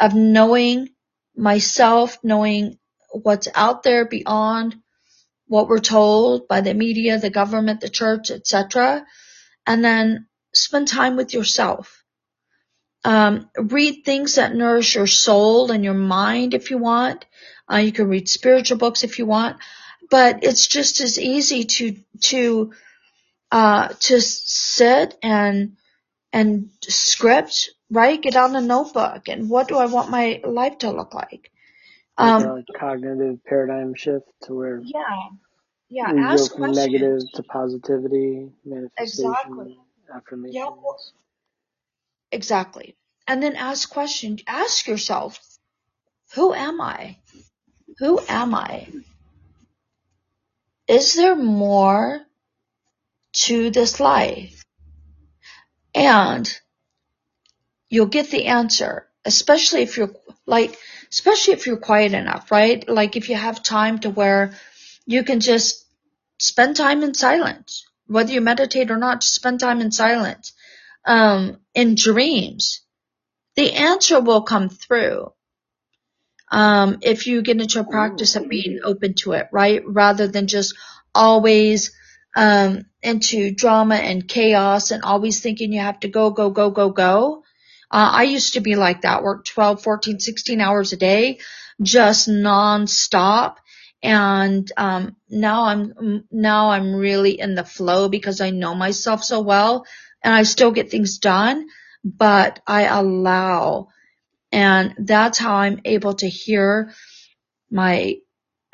of 0.00 0.14
knowing 0.14 0.88
myself, 1.36 2.18
knowing 2.22 2.78
what's 3.12 3.48
out 3.54 3.82
there 3.82 4.06
beyond 4.06 4.76
what 5.48 5.68
we're 5.68 5.80
told 5.80 6.48
by 6.48 6.60
the 6.62 6.74
media, 6.74 7.18
the 7.18 7.30
government, 7.30 7.80
the 7.80 7.88
church, 7.90 8.30
etc. 8.30 9.04
And 9.66 9.84
then 9.84 10.26
spend 10.54 10.88
time 10.88 11.16
with 11.16 11.34
yourself. 11.34 11.99
Um, 13.04 13.48
read 13.56 14.04
things 14.04 14.34
that 14.34 14.54
nourish 14.54 14.94
your 14.94 15.06
soul 15.06 15.70
and 15.70 15.82
your 15.82 15.94
mind 15.94 16.54
if 16.54 16.70
you 16.70 16.78
want. 16.78 17.24
Uh, 17.70 17.76
you 17.76 17.92
can 17.92 18.08
read 18.08 18.28
spiritual 18.28 18.78
books 18.78 19.04
if 19.04 19.18
you 19.18 19.26
want, 19.26 19.56
but 20.10 20.42
it's 20.42 20.66
just 20.66 21.00
as 21.00 21.18
easy 21.18 21.64
to 21.64 21.96
to 22.22 22.72
uh, 23.50 23.88
to 24.00 24.20
sit 24.20 25.16
and 25.22 25.76
and 26.32 26.70
script, 26.82 27.70
right? 27.90 28.20
Get 28.20 28.36
out 28.36 28.54
a 28.54 28.60
notebook 28.60 29.28
and 29.28 29.48
what 29.48 29.68
do 29.68 29.76
I 29.76 29.86
want 29.86 30.10
my 30.10 30.40
life 30.44 30.78
to 30.78 30.90
look 30.90 31.14
like? 31.14 31.50
Um, 32.18 32.42
like 32.42 32.66
cognitive 32.78 33.42
paradigm 33.44 33.94
shift 33.94 34.26
to 34.42 34.54
where 34.54 34.80
yeah, 34.84 35.00
yeah, 35.88 36.12
we 36.12 36.20
go 36.20 36.46
from 36.46 36.56
questions. 36.58 36.76
negative 36.76 37.20
to 37.34 37.42
positivity, 37.44 38.50
manifestation, 38.64 39.30
exactly. 39.30 39.78
affirmations. 40.14 40.54
Yep. 40.54 40.68
Exactly. 42.32 42.96
And 43.26 43.42
then 43.42 43.56
ask 43.56 43.88
questions. 43.90 44.42
Ask 44.46 44.86
yourself, 44.86 45.38
who 46.34 46.54
am 46.54 46.80
I? 46.80 47.18
Who 47.98 48.20
am 48.28 48.54
I? 48.54 48.88
Is 50.88 51.14
there 51.14 51.36
more 51.36 52.20
to 53.32 53.70
this 53.70 54.00
life? 54.00 54.64
And 55.94 56.60
you'll 57.88 58.06
get 58.06 58.30
the 58.30 58.46
answer, 58.46 59.08
especially 59.24 59.82
if 59.82 59.96
you're 59.96 60.14
like, 60.46 60.78
especially 61.10 61.54
if 61.54 61.66
you're 61.66 61.76
quiet 61.76 62.12
enough, 62.14 62.50
right? 62.50 62.88
Like 62.88 63.16
if 63.16 63.28
you 63.28 63.36
have 63.36 63.62
time 63.62 63.98
to 64.00 64.10
where 64.10 64.54
you 65.06 65.24
can 65.24 65.40
just 65.40 65.84
spend 66.38 66.76
time 66.76 67.02
in 67.02 67.14
silence, 67.14 67.86
whether 68.06 68.32
you 68.32 68.40
meditate 68.40 68.90
or 68.90 68.96
not, 68.96 69.20
just 69.20 69.34
spend 69.34 69.60
time 69.60 69.80
in 69.80 69.92
silence, 69.92 70.52
um, 71.06 71.58
in 71.74 71.94
dreams. 71.94 72.82
The 73.56 73.72
answer 73.72 74.20
will 74.20 74.42
come 74.42 74.68
through 74.68 75.32
um, 76.50 76.98
if 77.02 77.26
you 77.26 77.42
get 77.42 77.60
into 77.60 77.80
a 77.80 77.84
practice 77.84 78.36
of 78.36 78.48
being 78.48 78.80
open 78.82 79.14
to 79.14 79.32
it, 79.32 79.48
right? 79.52 79.82
Rather 79.86 80.26
than 80.26 80.46
just 80.46 80.74
always 81.14 81.92
um, 82.36 82.86
into 83.02 83.52
drama 83.54 83.96
and 83.96 84.26
chaos 84.26 84.90
and 84.90 85.02
always 85.02 85.40
thinking 85.40 85.72
you 85.72 85.80
have 85.80 86.00
to 86.00 86.08
go, 86.08 86.30
go, 86.30 86.50
go, 86.50 86.70
go, 86.70 86.90
go. 86.90 87.44
Uh, 87.90 88.10
I 88.12 88.22
used 88.24 88.54
to 88.54 88.60
be 88.60 88.76
like 88.76 89.02
that, 89.02 89.22
work 89.22 89.44
12, 89.44 89.82
14, 89.82 90.20
16 90.20 90.60
hours 90.60 90.92
a 90.92 90.96
day, 90.96 91.38
just 91.82 92.28
nonstop. 92.28 93.56
And, 94.02 94.70
um, 94.76 95.16
now 95.28 95.64
I'm, 95.64 96.24
now 96.30 96.70
I'm 96.70 96.94
really 96.94 97.38
in 97.38 97.54
the 97.54 97.64
flow 97.64 98.08
because 98.08 98.40
I 98.40 98.50
know 98.50 98.74
myself 98.74 99.22
so 99.22 99.40
well 99.40 99.84
and 100.24 100.34
I 100.34 100.44
still 100.44 100.72
get 100.72 100.90
things 100.90 101.18
done, 101.18 101.66
but 102.04 102.60
I 102.66 102.84
allow 102.84 103.88
and 104.52 104.94
that's 104.98 105.38
how 105.38 105.56
I'm 105.56 105.80
able 105.84 106.14
to 106.14 106.28
hear 106.28 106.92
my 107.70 108.16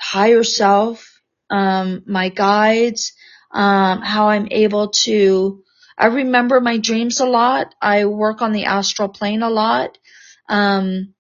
higher 0.01 0.43
self, 0.45 1.21
um, 1.51 2.03
my 2.07 2.29
guides, 2.29 3.13
um, 3.53 4.03
how 4.03 4.29
I'm 4.29 4.49
able 4.51 4.89
to, 5.05 5.63
I 5.99 6.07
remember 6.07 6.61
my 6.61 6.79
dreams 6.79 7.21
a 7.21 7.27
lot. 7.27 7.75
I 7.81 8.07
work 8.07 8.43
on 8.43 8.53
the 8.53 8.65
astral 8.67 9.09
plane 9.09 9.43
a 9.43 9.51
lot. 9.51 9.99
Um, 10.49 11.15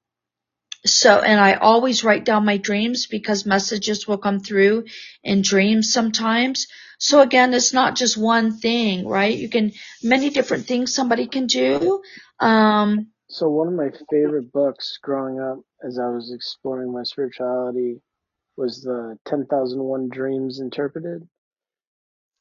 so, 0.86 1.20
and 1.20 1.40
I 1.40 1.54
always 1.54 2.04
write 2.04 2.24
down 2.24 2.44
my 2.44 2.58
dreams 2.58 3.06
because 3.06 3.46
messages 3.46 4.06
will 4.06 4.18
come 4.18 4.40
through 4.40 4.84
in 5.24 5.42
dreams 5.42 5.92
sometimes. 5.92 6.66
So 6.98 7.20
again, 7.20 7.52
it's 7.54 7.72
not 7.72 7.96
just 7.96 8.16
one 8.16 8.52
thing, 8.58 9.06
right? 9.06 9.36
You 9.36 9.48
can, 9.48 9.72
many 10.02 10.30
different 10.30 10.66
things 10.66 10.94
somebody 10.94 11.26
can 11.26 11.46
do. 11.46 12.02
Um, 12.40 13.08
so 13.28 13.48
one 13.48 13.68
of 13.68 13.74
my 13.74 13.90
favorite 14.10 14.52
books 14.52 14.98
growing 15.02 15.40
up 15.40 15.58
as 15.86 15.98
I 15.98 16.08
was 16.08 16.32
exploring 16.32 16.92
my 16.92 17.02
spirituality 17.02 18.00
was 18.56 18.82
the 18.82 19.18
10,001 19.26 20.08
Dreams 20.08 20.60
Interpreted. 20.60 21.28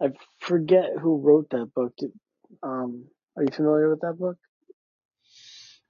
I 0.02 0.10
forget 0.40 0.92
who 1.02 1.18
wrote 1.18 1.50
that 1.52 1.74
book. 1.74 1.94
Did, 1.98 2.12
um, 2.64 3.06
are 3.36 3.44
you 3.44 3.50
familiar 3.52 3.90
with 3.90 4.02
that 4.02 4.18
book? 4.20 4.38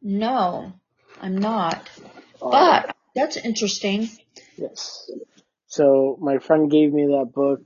No, 0.01 0.73
I'm 1.21 1.37
not. 1.37 1.89
Uh, 2.41 2.83
but 2.83 2.95
that's 3.15 3.37
interesting. 3.37 4.09
Yes. 4.57 5.09
So 5.67 6.17
my 6.21 6.37
friend 6.39 6.69
gave 6.69 6.93
me 6.93 7.07
that 7.07 7.31
book 7.33 7.61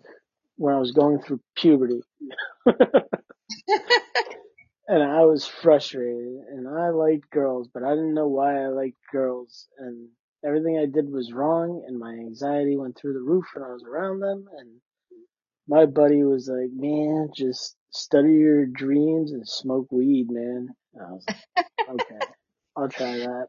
when 0.59 0.75
I 0.75 0.79
was 0.79 0.91
going 0.91 1.21
through 1.21 1.39
puberty. 1.55 2.01
and 2.65 2.75
I 5.03 5.23
was 5.23 5.47
frustrated 5.47 6.35
and 6.51 6.67
I 6.67 6.89
liked 6.89 7.29
girls, 7.31 7.69
but 7.73 7.83
I 7.83 7.91
didn't 7.91 8.13
know 8.13 8.27
why 8.27 8.61
I 8.61 8.67
liked 8.67 8.97
girls 9.09 9.69
and 9.77 10.09
everything 10.45 10.77
I 10.77 10.85
did 10.85 11.09
was 11.09 11.31
wrong 11.31 11.85
and 11.87 11.97
my 11.97 12.11
anxiety 12.11 12.75
went 12.75 12.97
through 12.97 13.13
the 13.13 13.21
roof 13.21 13.45
when 13.53 13.63
I 13.63 13.71
was 13.71 13.83
around 13.83 14.19
them 14.19 14.45
and 14.57 14.69
my 15.65 15.85
buddy 15.85 16.23
was 16.23 16.49
like, 16.49 16.71
man, 16.73 17.29
just 17.33 17.77
study 17.91 18.33
your 18.33 18.65
dreams 18.65 19.31
and 19.31 19.47
smoke 19.47 19.87
weed, 19.91 20.27
man. 20.29 20.67
And 20.93 21.05
I 21.05 21.11
was 21.11 21.23
like, 21.25 21.65
okay, 21.89 22.19
I'll 22.75 22.89
try 22.89 23.17
that. 23.17 23.47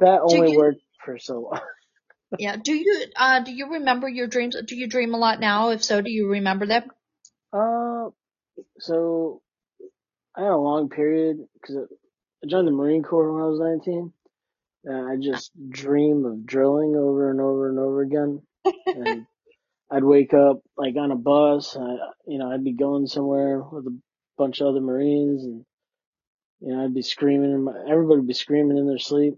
That 0.00 0.20
only 0.22 0.56
worked 0.56 0.82
for 1.04 1.16
so 1.16 1.40
long. 1.42 1.60
Yeah. 2.38 2.56
Do 2.56 2.72
you, 2.74 3.06
uh, 3.16 3.40
do 3.40 3.52
you 3.52 3.72
remember 3.72 4.08
your 4.08 4.26
dreams? 4.26 4.56
Do 4.66 4.76
you 4.76 4.86
dream 4.86 5.14
a 5.14 5.18
lot 5.18 5.40
now? 5.40 5.70
If 5.70 5.84
so, 5.84 6.00
do 6.00 6.10
you 6.10 6.28
remember 6.28 6.66
them? 6.66 6.84
Uh, 7.52 8.10
so 8.78 9.42
I 10.36 10.42
had 10.42 10.50
a 10.50 10.56
long 10.56 10.88
period 10.88 11.38
because 11.54 11.76
I 12.42 12.46
joined 12.46 12.66
the 12.66 12.72
Marine 12.72 13.02
Corps 13.02 13.32
when 13.32 13.42
I 13.42 13.46
was 13.46 13.60
19. 13.60 14.12
And 14.86 15.08
I 15.08 15.16
just 15.16 15.50
dream 15.70 16.24
of 16.26 16.44
drilling 16.44 16.94
over 16.94 17.30
and 17.30 17.40
over 17.40 17.70
and 17.70 17.78
over 17.78 18.02
again. 18.02 18.42
and 18.86 19.26
I'd 19.90 20.04
wake 20.04 20.34
up 20.34 20.60
like 20.76 20.96
on 20.96 21.12
a 21.12 21.16
bus, 21.16 21.76
and 21.76 21.84
I, 21.84 21.96
you 22.26 22.38
know, 22.38 22.50
I'd 22.50 22.64
be 22.64 22.72
going 22.72 23.06
somewhere 23.06 23.62
with 23.62 23.86
a 23.86 23.98
bunch 24.36 24.60
of 24.60 24.68
other 24.68 24.80
Marines, 24.80 25.44
and 25.44 25.64
you 26.60 26.74
know, 26.74 26.84
I'd 26.84 26.94
be 26.94 27.02
screaming. 27.02 27.66
Everybody 27.88 28.20
would 28.20 28.26
be 28.26 28.34
screaming 28.34 28.76
in 28.76 28.86
their 28.86 28.98
sleep. 28.98 29.34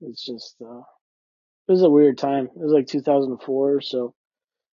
It's 0.00 0.24
just, 0.24 0.56
uh, 0.60 0.80
it 1.68 1.72
was 1.72 1.82
a 1.82 1.90
weird 1.90 2.18
time. 2.18 2.46
It 2.46 2.62
was 2.62 2.72
like 2.72 2.86
2004, 2.86 3.80
so 3.80 4.14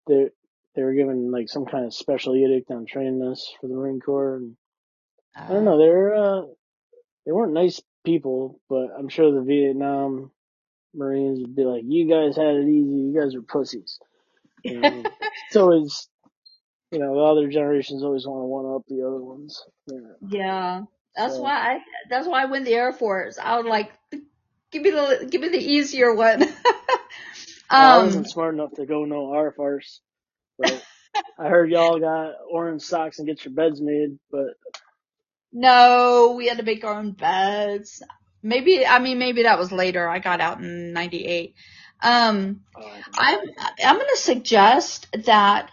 they 0.07 0.29
they 0.75 0.83
were 0.83 0.93
given 0.93 1.31
like 1.31 1.49
some 1.49 1.65
kind 1.65 1.85
of 1.85 1.93
special 1.93 2.35
edict 2.35 2.71
on 2.71 2.85
training 2.85 3.23
us 3.23 3.51
for 3.59 3.67
the 3.67 3.75
Marine 3.75 3.99
Corps, 3.99 4.37
and 4.37 4.55
I 5.35 5.47
don't 5.47 5.65
know. 5.65 5.77
They're 5.77 6.15
uh, 6.15 6.41
they 7.25 7.31
weren't 7.31 7.53
nice 7.53 7.81
people, 8.03 8.59
but 8.69 8.89
I'm 8.97 9.09
sure 9.09 9.31
the 9.31 9.41
Vietnam 9.41 10.31
Marines 10.93 11.39
would 11.41 11.55
be 11.55 11.63
like, 11.63 11.83
"You 11.85 12.09
guys 12.09 12.35
had 12.35 12.55
it 12.55 12.67
easy. 12.67 12.91
You 12.91 13.19
guys 13.19 13.35
are 13.35 13.41
pussies." 13.41 13.99
And 14.65 15.09
it's 15.47 15.55
always, 15.55 16.07
you 16.91 16.99
know, 16.99 17.13
the 17.13 17.21
other 17.21 17.47
generations 17.49 18.03
always 18.03 18.25
want 18.25 18.41
to 18.41 18.47
one 18.47 18.75
up 18.75 18.83
the 18.87 19.05
other 19.07 19.23
ones. 19.23 19.63
Yeah, 19.87 19.99
yeah. 20.27 20.81
that's 21.15 21.35
so. 21.35 21.41
why 21.41 21.75
I. 21.75 21.79
That's 22.09 22.27
why 22.27 22.43
I 22.43 22.45
went 22.45 22.65
the 22.65 22.73
Air 22.73 22.91
Force. 22.91 23.37
I 23.41 23.57
would 23.57 23.67
like 23.67 23.91
give 24.73 24.83
me 24.83 24.91
the 24.91 25.27
give 25.29 25.41
me 25.41 25.49
the 25.49 25.57
easier 25.57 26.13
one. 26.13 26.43
um, 26.43 26.49
I 27.69 27.97
wasn't 27.99 28.29
smart 28.29 28.53
enough 28.53 28.73
to 28.73 28.85
go 28.85 29.05
no 29.05 29.33
Air 29.33 29.53
Force, 29.53 30.01
but 30.57 30.83
I 31.39 31.47
heard 31.47 31.71
y'all 31.71 31.99
got 31.99 32.33
orange 32.51 32.81
socks 32.81 33.19
and 33.19 33.27
get 33.27 33.45
your 33.45 33.53
beds 33.53 33.79
made, 33.81 34.19
but 34.31 34.55
no, 35.53 36.33
we 36.35 36.47
had 36.47 36.57
to 36.57 36.63
make 36.63 36.83
our 36.83 36.95
own 36.95 37.11
beds. 37.11 38.01
Maybe, 38.41 38.85
I 38.85 38.99
mean, 38.99 39.19
maybe 39.19 39.43
that 39.43 39.59
was 39.59 39.71
later. 39.71 40.09
I 40.09 40.19
got 40.19 40.41
out 40.41 40.59
in 40.59 40.93
98. 40.93 41.53
Um, 42.01 42.61
I'm, 43.17 43.39
I'm 43.85 43.95
going 43.95 44.09
to 44.09 44.17
suggest 44.17 45.07
that 45.25 45.69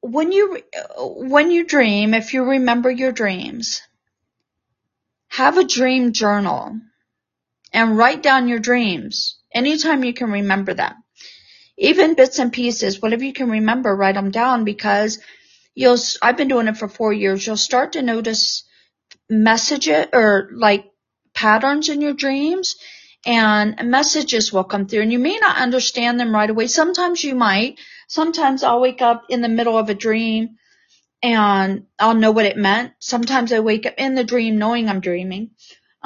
when 0.00 0.32
you, 0.32 0.62
when 0.96 1.50
you 1.50 1.66
dream, 1.66 2.14
if 2.14 2.32
you 2.32 2.44
remember 2.44 2.90
your 2.90 3.12
dreams, 3.12 3.82
have 5.28 5.58
a 5.58 5.64
dream 5.64 6.12
journal 6.12 6.80
and 7.76 7.98
write 7.98 8.24
down 8.24 8.48
your 8.48 8.60
dreams 8.60 9.38
anytime 9.54 10.04
you 10.04 10.14
can 10.14 10.32
remember 10.32 10.74
them. 10.74 10.94
even 11.78 12.14
bits 12.14 12.38
and 12.38 12.52
pieces, 12.52 13.02
whatever 13.02 13.24
you 13.24 13.32
can 13.32 13.50
remember, 13.50 13.94
write 13.96 14.14
them 14.16 14.30
down 14.30 14.64
because 14.64 15.18
you'll, 15.74 15.98
I've 16.22 16.36
been 16.36 16.48
doing 16.48 16.68
it 16.68 16.78
for 16.78 16.88
four 16.88 17.12
years. 17.12 17.46
You'll 17.46 17.56
start 17.58 17.92
to 17.94 18.02
notice 18.02 18.64
messages 19.30 20.06
or 20.12 20.50
like 20.54 20.86
patterns 21.34 21.88
in 21.90 22.00
your 22.02 22.14
dreams 22.14 22.76
and 23.26 23.76
messages 23.84 24.52
will 24.52 24.64
come 24.64 24.86
through 24.88 25.02
and 25.02 25.12
you 25.12 25.18
may 25.20 25.38
not 25.38 25.58
understand 25.58 26.20
them 26.20 26.34
right 26.34 26.50
away. 26.50 26.68
Sometimes 26.68 27.24
you 27.24 27.34
might. 27.36 27.78
Sometimes 28.08 28.64
I'll 28.64 28.80
wake 28.80 29.02
up 29.02 29.24
in 29.30 29.42
the 29.42 29.48
middle 29.48 29.78
of 29.78 29.90
a 29.90 29.94
dream 29.94 30.56
and 31.22 31.86
I'll 31.98 32.14
know 32.14 32.32
what 32.32 32.46
it 32.46 32.56
meant. 32.58 32.92
Sometimes 33.00 33.52
I 33.52 33.60
wake 33.60 33.86
up 33.86 33.94
in 33.98 34.14
the 34.16 34.24
dream 34.24 34.58
knowing 34.58 34.88
I'm 34.88 35.00
dreaming. 35.00 35.52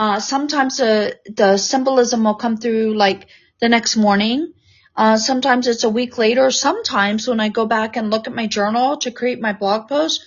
Uh, 0.01 0.19
sometimes 0.19 0.79
the, 0.79 1.15
the 1.27 1.59
symbolism 1.59 2.25
will 2.25 2.35
come 2.35 2.57
through 2.57 2.97
like 2.97 3.29
the 3.61 3.69
next 3.69 3.97
morning. 3.97 4.55
Uh, 4.97 5.19
sometimes 5.19 5.67
it's 5.69 5.85
a 5.85 5.91
week 5.91 6.17
later. 6.17 6.51
Sometimes 6.51 7.29
when 7.29 7.39
I 7.39 7.51
go 7.51 7.67
back 7.67 7.99
and 7.99 8.09
look 8.09 8.27
at 8.27 8.35
my 8.35 8.47
journal 8.47 8.97
to 8.97 9.11
create 9.11 9.43
my 9.43 9.53
blog 9.53 9.89
post, 9.91 10.25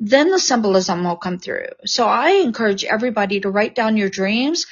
then 0.00 0.30
the 0.30 0.38
symbolism 0.38 1.04
will 1.04 1.16
come 1.16 1.38
through. 1.38 1.66
So 1.84 2.06
I 2.06 2.40
encourage 2.42 2.84
everybody 2.84 3.40
to 3.40 3.50
write 3.50 3.74
down 3.74 3.98
your 3.98 4.08
dreams. 4.08 4.64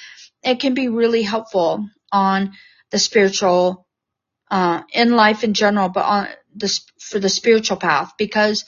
It 0.43 0.59
can 0.59 0.72
be 0.72 0.88
really 0.88 1.22
helpful 1.22 1.86
on 2.11 2.53
the 2.91 2.99
spiritual, 2.99 3.86
uh, 4.51 4.84
in 4.95 5.16
life 5.16 5.45
in 5.45 5.53
general, 5.53 5.91
but 5.91 6.07
on 6.07 6.28
the, 6.57 6.80
for 6.99 7.18
the 7.18 7.28
spiritual 7.28 7.76
path 7.76 8.14
because 8.16 8.64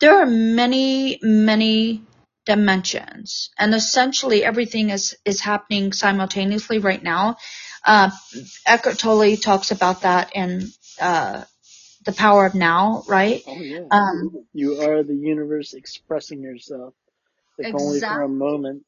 there 0.00 0.18
are 0.18 0.26
many, 0.26 1.18
many 1.20 2.04
dimensions 2.50 3.50
and 3.58 3.74
essentially 3.74 4.44
everything 4.44 4.90
is, 4.90 5.16
is 5.24 5.40
happening 5.40 5.92
simultaneously 5.92 6.78
right 6.78 7.02
now. 7.02 7.36
Uh, 7.84 8.10
Eckhart 8.66 8.98
Tolle 8.98 9.36
talks 9.36 9.70
about 9.70 10.02
that 10.02 10.32
in, 10.34 10.70
uh, 11.00 11.44
the 12.04 12.12
power 12.12 12.46
of 12.46 12.54
now, 12.54 13.04
right? 13.08 13.42
Oh 13.46 13.60
yeah. 13.62 13.86
Um, 13.90 14.46
You 14.52 14.80
are 14.82 15.02
the 15.02 15.14
universe 15.14 15.74
expressing 15.74 16.42
yourself, 16.42 16.94
if 17.58 17.74
only 17.74 18.00
for 18.00 18.22
a 18.22 18.28
moment. 18.28 18.84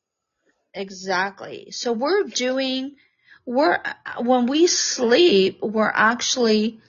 Exactly. 0.75 1.71
So 1.71 1.93
we're 1.93 2.25
doing, 2.25 2.97
we're, 3.45 3.81
when 4.21 4.47
we 4.47 4.67
sleep, 4.67 5.61
we're 5.63 5.93
actually, 5.95 6.81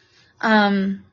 um, 0.41 1.03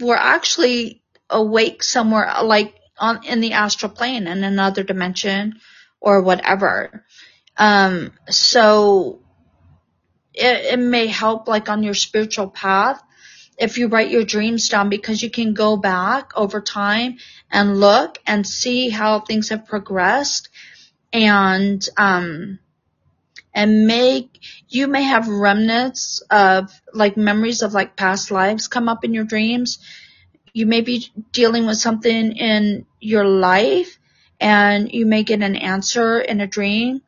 we're 0.00 0.14
actually 0.16 1.02
awake 1.30 1.82
somewhere 1.82 2.32
like 2.44 2.77
on, 2.98 3.24
in 3.24 3.40
the 3.40 3.52
astral 3.52 3.92
plane 3.92 4.26
in 4.26 4.44
another 4.44 4.82
dimension 4.82 5.60
or 6.00 6.22
whatever. 6.22 7.04
Um, 7.56 8.12
so 8.28 9.20
it, 10.34 10.74
it 10.74 10.78
may 10.78 11.06
help 11.06 11.48
like 11.48 11.68
on 11.68 11.82
your 11.82 11.94
spiritual 11.94 12.48
path 12.48 13.02
if 13.58 13.76
you 13.76 13.88
write 13.88 14.10
your 14.10 14.24
dreams 14.24 14.68
down 14.68 14.88
because 14.88 15.22
you 15.22 15.30
can 15.30 15.52
go 15.52 15.76
back 15.76 16.30
over 16.36 16.60
time 16.60 17.16
and 17.50 17.80
look 17.80 18.18
and 18.26 18.46
see 18.46 18.88
how 18.88 19.18
things 19.20 19.48
have 19.48 19.66
progressed 19.66 20.48
and 21.12 21.88
um 21.96 22.58
and 23.52 23.86
make 23.86 24.38
you 24.68 24.86
may 24.86 25.02
have 25.02 25.26
remnants 25.26 26.22
of 26.30 26.70
like 26.92 27.16
memories 27.16 27.62
of 27.62 27.72
like 27.72 27.96
past 27.96 28.30
lives 28.30 28.68
come 28.68 28.88
up 28.88 29.04
in 29.04 29.14
your 29.14 29.24
dreams 29.24 29.78
you 30.58 30.66
may 30.66 30.80
be 30.80 31.08
dealing 31.30 31.66
with 31.66 31.76
something 31.76 32.32
in 32.36 32.84
your 33.00 33.24
life 33.24 33.98
and 34.40 34.92
you 34.92 35.06
may 35.06 35.22
get 35.22 35.40
an 35.40 35.54
answer 35.54 36.18
in 36.18 36.40
a 36.40 36.48
dream. 36.48 37.00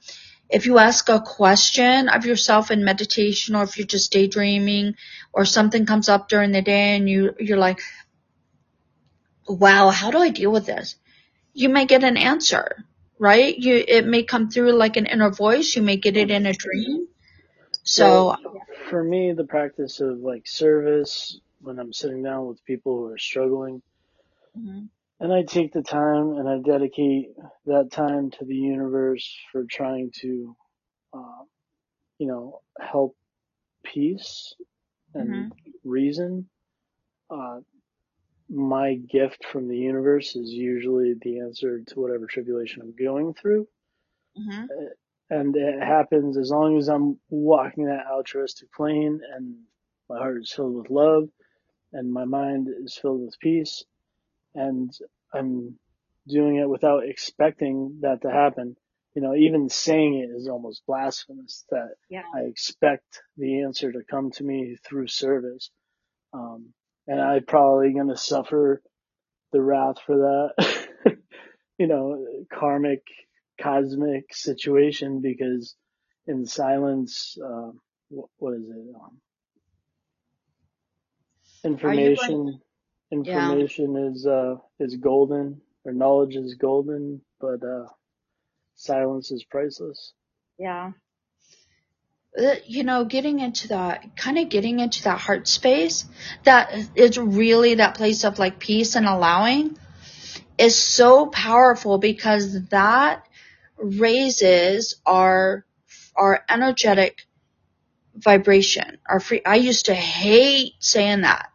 If 0.49 0.67
you 0.67 0.79
ask 0.79 1.09
a 1.09 1.21
question 1.21 2.09
of 2.09 2.25
yourself 2.27 2.71
in 2.71 2.85
meditation 2.85 3.57
or 3.57 3.65
if 3.65 3.77
you're 3.77 3.87
just 3.87 4.13
daydreaming 4.13 4.95
or 5.33 5.45
something 5.45 5.85
comes 5.85 6.09
up 6.09 6.29
during 6.29 6.53
the 6.53 6.63
day 6.63 6.97
and 6.97 7.11
you 7.11 7.35
you're 7.39 7.59
like 7.59 7.81
wow 9.49 9.91
how 9.91 10.13
do 10.13 10.19
i 10.19 10.29
deal 10.29 10.53
with 10.53 10.67
this? 10.67 10.95
You 11.53 11.69
may 11.71 11.87
get 11.87 12.05
an 12.05 12.17
answer 12.17 12.85
right? 13.19 13.57
You 13.57 13.85
it 13.87 14.07
may 14.07 14.23
come 14.23 14.51
through 14.51 14.73
like 14.73 14.97
an 14.97 15.07
inner 15.07 15.31
voice. 15.31 15.77
You 15.77 15.83
may 15.83 15.97
get 15.97 16.17
it 16.17 16.31
in 16.31 16.47
a 16.47 16.53
dream. 16.53 17.09
So 17.83 18.37
for 18.89 19.05
me, 19.05 19.33
the 19.33 19.45
practice 19.45 20.01
of 20.01 20.19
like 20.21 20.47
service 20.47 21.41
when 21.61 21.79
I'm 21.79 21.93
sitting 21.93 22.23
down 22.23 22.47
with 22.47 22.65
people 22.65 22.97
who 22.99 23.07
are 23.07 23.19
struggling, 23.19 23.83
Mhm. 24.55 24.91
and 25.21 25.33
I 25.33 25.43
take 25.43 25.73
the 25.73 25.83
time 25.83 26.33
and 26.33 26.49
I 26.49 26.59
dedicate 26.59 27.29
that 27.67 27.91
time 27.93 28.31
to 28.33 28.45
the 28.45 28.55
universe 28.57 29.39
for 29.53 29.65
trying 29.71 30.11
to, 30.21 30.57
uh, 31.13 31.45
you 32.19 32.29
know, 32.29 32.63
help 32.81 33.17
peace 33.85 34.55
and 35.15 35.53
reason. 35.85 36.51
Uh, 37.31 37.61
my 38.49 38.97
gift 38.97 39.47
from 39.47 39.69
the 39.69 39.79
universe 39.79 40.37
is 40.37 40.51
usually 40.51 41.15
the 41.23 41.41
answer 41.41 41.83
to 41.83 42.01
whatever 42.01 42.27
tribulation 42.27 42.83
I'm 42.83 42.95
going 42.97 43.35
through. 43.35 43.69
Mhm. 44.37 44.71
and 45.31 45.55
it 45.57 45.81
happens 45.81 46.37
as 46.37 46.51
long 46.51 46.77
as 46.79 46.89
I'm 46.89 47.21
walking 47.29 47.87
that 47.87 48.07
altruistic 48.07 48.73
plane 48.73 49.21
and 49.35 49.57
my 50.09 50.19
heart 50.19 50.43
is 50.43 50.53
filled 50.53 50.75
with 50.75 50.91
love 50.91 51.29
and 51.93 52.13
my 52.13 52.25
mind 52.25 52.69
is 52.85 52.99
filled 53.01 53.23
with 53.23 53.39
peace 53.41 53.85
and 54.55 54.93
I'm 55.33 55.79
doing 56.27 56.57
it 56.57 56.69
without 56.69 57.05
expecting 57.05 57.99
that 58.03 58.23
to 58.23 58.31
happen. 58.31 58.77
You 59.15 59.23
know, 59.23 59.35
even 59.35 59.69
saying 59.69 60.15
it 60.15 60.35
is 60.35 60.49
almost 60.49 60.87
blasphemous 60.87 61.65
that 61.71 61.95
yeah 62.09 62.23
I 62.35 62.43
expect 62.43 63.23
the 63.37 63.63
answer 63.63 63.91
to 63.91 64.05
come 64.09 64.31
to 64.33 64.45
me 64.45 64.77
through 64.85 65.09
service. 65.09 65.71
Um, 66.33 66.73
and 67.09 67.21
I'm 67.21 67.45
probably 67.45 67.93
going 67.93 68.09
to 68.09 68.17
suffer 68.17 68.83
the 69.53 69.61
wrath 69.61 69.97
for 70.07 70.17
that, 70.57 70.87
you 71.79 71.89
know, 71.89 72.25
karmic, 72.53 73.03
cosmic 73.61 74.33
situation 74.33 75.21
because 75.21 75.75
in 76.29 76.47
silence, 76.47 77.37
uh, 77.45 77.73
what, 78.11 78.29
what 78.39 78.55
is 78.55 78.69
it? 78.69 78.95
Um, 78.95 79.21
information, 81.65 82.61
information 83.13 83.97
is, 83.97 84.27
uh, 84.27 84.57
is 84.81 84.97
golden 84.97 85.61
or 85.85 85.93
knowledge 85.93 86.37
is 86.37 86.55
golden, 86.55 87.23
but, 87.41 87.63
uh, 87.65 87.87
silence 88.77 89.31
is 89.31 89.45
priceless. 89.45 90.15
Yeah. 90.59 90.93
Uh, 92.39 92.57
You 92.67 92.85
know, 92.85 93.05
getting 93.05 93.41
into 93.41 93.69
that, 93.69 94.17
kind 94.17 94.39
of 94.39 94.49
getting 94.49 94.81
into 94.81 95.05
that 95.05 95.19
heart 95.21 95.49
space, 95.49 96.07
that 96.45 96.73
is 96.97 97.19
really 97.19 97.77
that 97.77 97.97
place 97.97 98.25
of 98.25 98.39
like 98.39 98.59
peace 98.59 98.97
and 98.97 99.07
allowing 99.07 99.79
is 100.59 100.77
so 100.77 101.27
powerful 101.27 101.99
because 101.99 102.69
that 102.69 103.27
raises 103.79 104.97
our, 105.07 105.65
our 106.17 106.45
energetic 106.49 107.27
vibration. 108.17 108.99
Our 109.09 109.21
free, 109.21 109.43
I 109.45 109.57
used 109.57 109.87
to 109.87 109.95
hate 109.95 110.75
saying 110.81 111.23
that. 111.23 111.50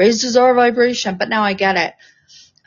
Raises 0.00 0.38
our 0.38 0.54
vibration, 0.54 1.18
but 1.18 1.28
now 1.28 1.42
I 1.42 1.52
get 1.52 1.76
it. 1.76 1.94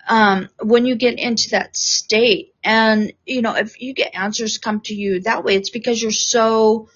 Um, 0.08 0.50
when 0.62 0.86
you 0.86 0.96
get 0.96 1.18
into 1.18 1.50
that 1.50 1.76
state 1.76 2.54
and, 2.64 3.12
you 3.26 3.42
know, 3.42 3.56
if 3.56 3.82
you 3.82 3.96
get 3.96 4.14
answers 4.14 4.60
come 4.60 4.82
to 4.82 4.94
you 4.94 5.22
that 5.22 5.44
way, 5.44 5.56
it's 5.56 5.72
because 5.72 6.00
you're 6.00 6.12
so, 6.12 6.90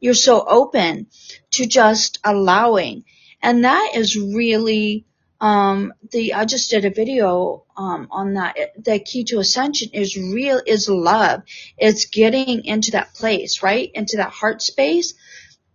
you're 0.00 0.14
so 0.14 0.42
open 0.48 1.08
to 1.50 1.66
just 1.66 2.20
allowing. 2.24 3.04
And 3.42 3.64
that 3.66 3.90
is 3.94 4.16
really, 4.16 5.04
um, 5.42 5.92
the, 6.10 6.32
I 6.32 6.46
just 6.46 6.70
did 6.70 6.86
a 6.86 6.90
video, 6.90 7.64
um, 7.76 8.08
on 8.10 8.32
that. 8.34 8.56
The 8.82 8.98
key 8.98 9.24
to 9.24 9.40
ascension 9.40 9.90
is 9.92 10.16
real, 10.16 10.62
is 10.66 10.88
love. 10.88 11.42
It's 11.76 12.06
getting 12.06 12.64
into 12.64 12.92
that 12.92 13.12
place, 13.12 13.62
right? 13.62 13.90
Into 13.92 14.16
that 14.16 14.30
heart 14.30 14.62
space 14.62 15.12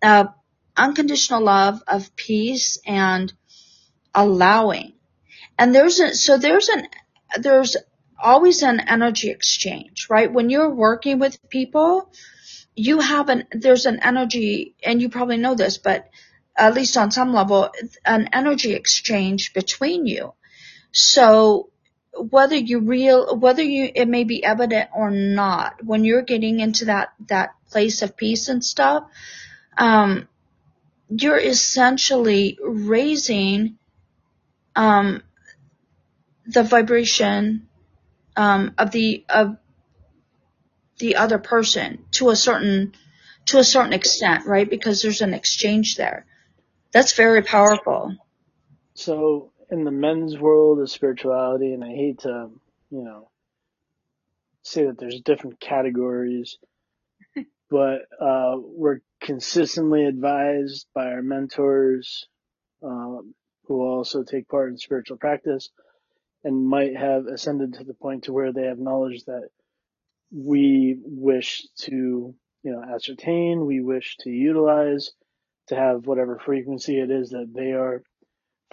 of 0.02 0.30
unconditional 0.76 1.44
love, 1.44 1.84
of 1.88 2.16
peace 2.16 2.80
and 2.84 3.32
allowing. 4.18 4.94
And 5.58 5.74
there's 5.74 6.00
a, 6.00 6.14
so 6.14 6.38
there's 6.38 6.70
an, 6.70 6.88
there's 7.40 7.78
always 8.22 8.64
an 8.64 8.80
energy 8.80 9.30
exchange, 9.30 10.08
right? 10.10 10.32
When 10.32 10.50
you're 10.50 10.74
working 10.74 11.20
with 11.20 11.38
people, 11.50 12.12
you 12.76 13.00
have 13.00 13.30
an, 13.30 13.46
there's 13.52 13.86
an 13.86 14.00
energy, 14.02 14.76
and 14.84 15.02
you 15.02 15.10
probably 15.10 15.38
know 15.38 15.56
this, 15.56 15.78
but 15.78 16.10
at 16.56 16.74
least 16.74 16.98
on 16.98 17.12
some 17.12 17.34
level, 17.34 17.70
an 18.06 18.30
energy 18.34 18.74
exchange 18.74 19.54
between 19.54 20.08
you. 20.08 20.34
So 20.92 21.70
whether 22.18 22.56
you 22.56 22.80
real, 22.80 23.38
whether 23.38 23.62
you, 23.62 23.92
it 23.94 24.08
may 24.08 24.24
be 24.24 24.44
evident 24.44 24.90
or 24.96 25.12
not, 25.12 25.84
when 25.84 26.04
you're 26.04 26.24
getting 26.24 26.60
into 26.60 26.86
that, 26.86 27.10
that 27.28 27.52
place 27.70 28.02
of 28.02 28.18
peace 28.18 28.50
and 28.50 28.64
stuff, 28.64 29.04
um, 29.78 30.28
you're 31.10 31.40
essentially 31.40 32.58
raising, 32.64 33.78
um, 34.78 35.24
the 36.46 36.64
vibration, 36.64 37.68
um, 38.38 38.74
of 38.78 38.92
the, 38.92 39.26
of 39.28 39.58
the 41.00 41.18
other 41.18 41.40
person 41.40 42.06
to 42.12 42.30
a 42.30 42.36
certain, 42.36 42.94
to 43.48 43.58
a 43.58 43.64
certain 43.64 43.94
extent, 43.94 44.46
right? 44.46 44.70
Because 44.70 45.02
there's 45.02 45.22
an 45.22 45.34
exchange 45.34 45.96
there. 45.96 46.26
That's 46.92 47.14
very 47.14 47.42
powerful. 47.42 48.16
So 48.94 49.52
in 49.70 49.84
the 49.84 49.92
men's 49.92 50.38
world 50.38 50.80
of 50.80 50.90
spirituality, 50.90 51.74
and 51.74 51.84
I 51.84 51.90
hate 51.90 52.20
to, 52.20 52.50
you 52.90 53.04
know, 53.04 53.30
say 54.64 54.86
that 54.86 54.98
there's 55.00 55.22
different 55.22 55.60
categories, 55.60 56.58
but 57.70 58.02
uh, 58.22 58.56
we're 58.58 59.00
consistently 59.22 60.06
advised 60.06 60.88
by 60.94 61.06
our 61.06 61.22
mentors 61.22 62.28
um, 62.84 63.34
who 63.68 63.82
also 63.82 64.24
take 64.24 64.48
part 64.48 64.70
in 64.70 64.78
spiritual 64.78 65.18
practice 65.18 65.70
and 66.44 66.66
might 66.66 66.96
have 66.96 67.26
ascended 67.28 67.74
to 67.74 67.84
the 67.84 67.94
point 67.94 68.24
to 68.24 68.34
where 68.34 68.54
they 68.54 68.66
have 68.66 68.80
knowledge 68.80 69.24
that 69.26 69.50
we 70.32 70.98
wish 71.04 71.68
to, 71.78 72.34
you 72.64 72.72
know, 72.72 72.84
ascertain, 72.84 73.66
we 73.66 73.82
wish 73.82 74.18
to 74.18 74.30
utilize 74.30 75.12
to 75.68 75.76
have 75.76 76.06
whatever 76.06 76.40
frequency 76.40 77.00
it 77.00 77.12
is 77.12 77.30
that 77.32 77.52
they 77.54 77.72
are 77.74 78.04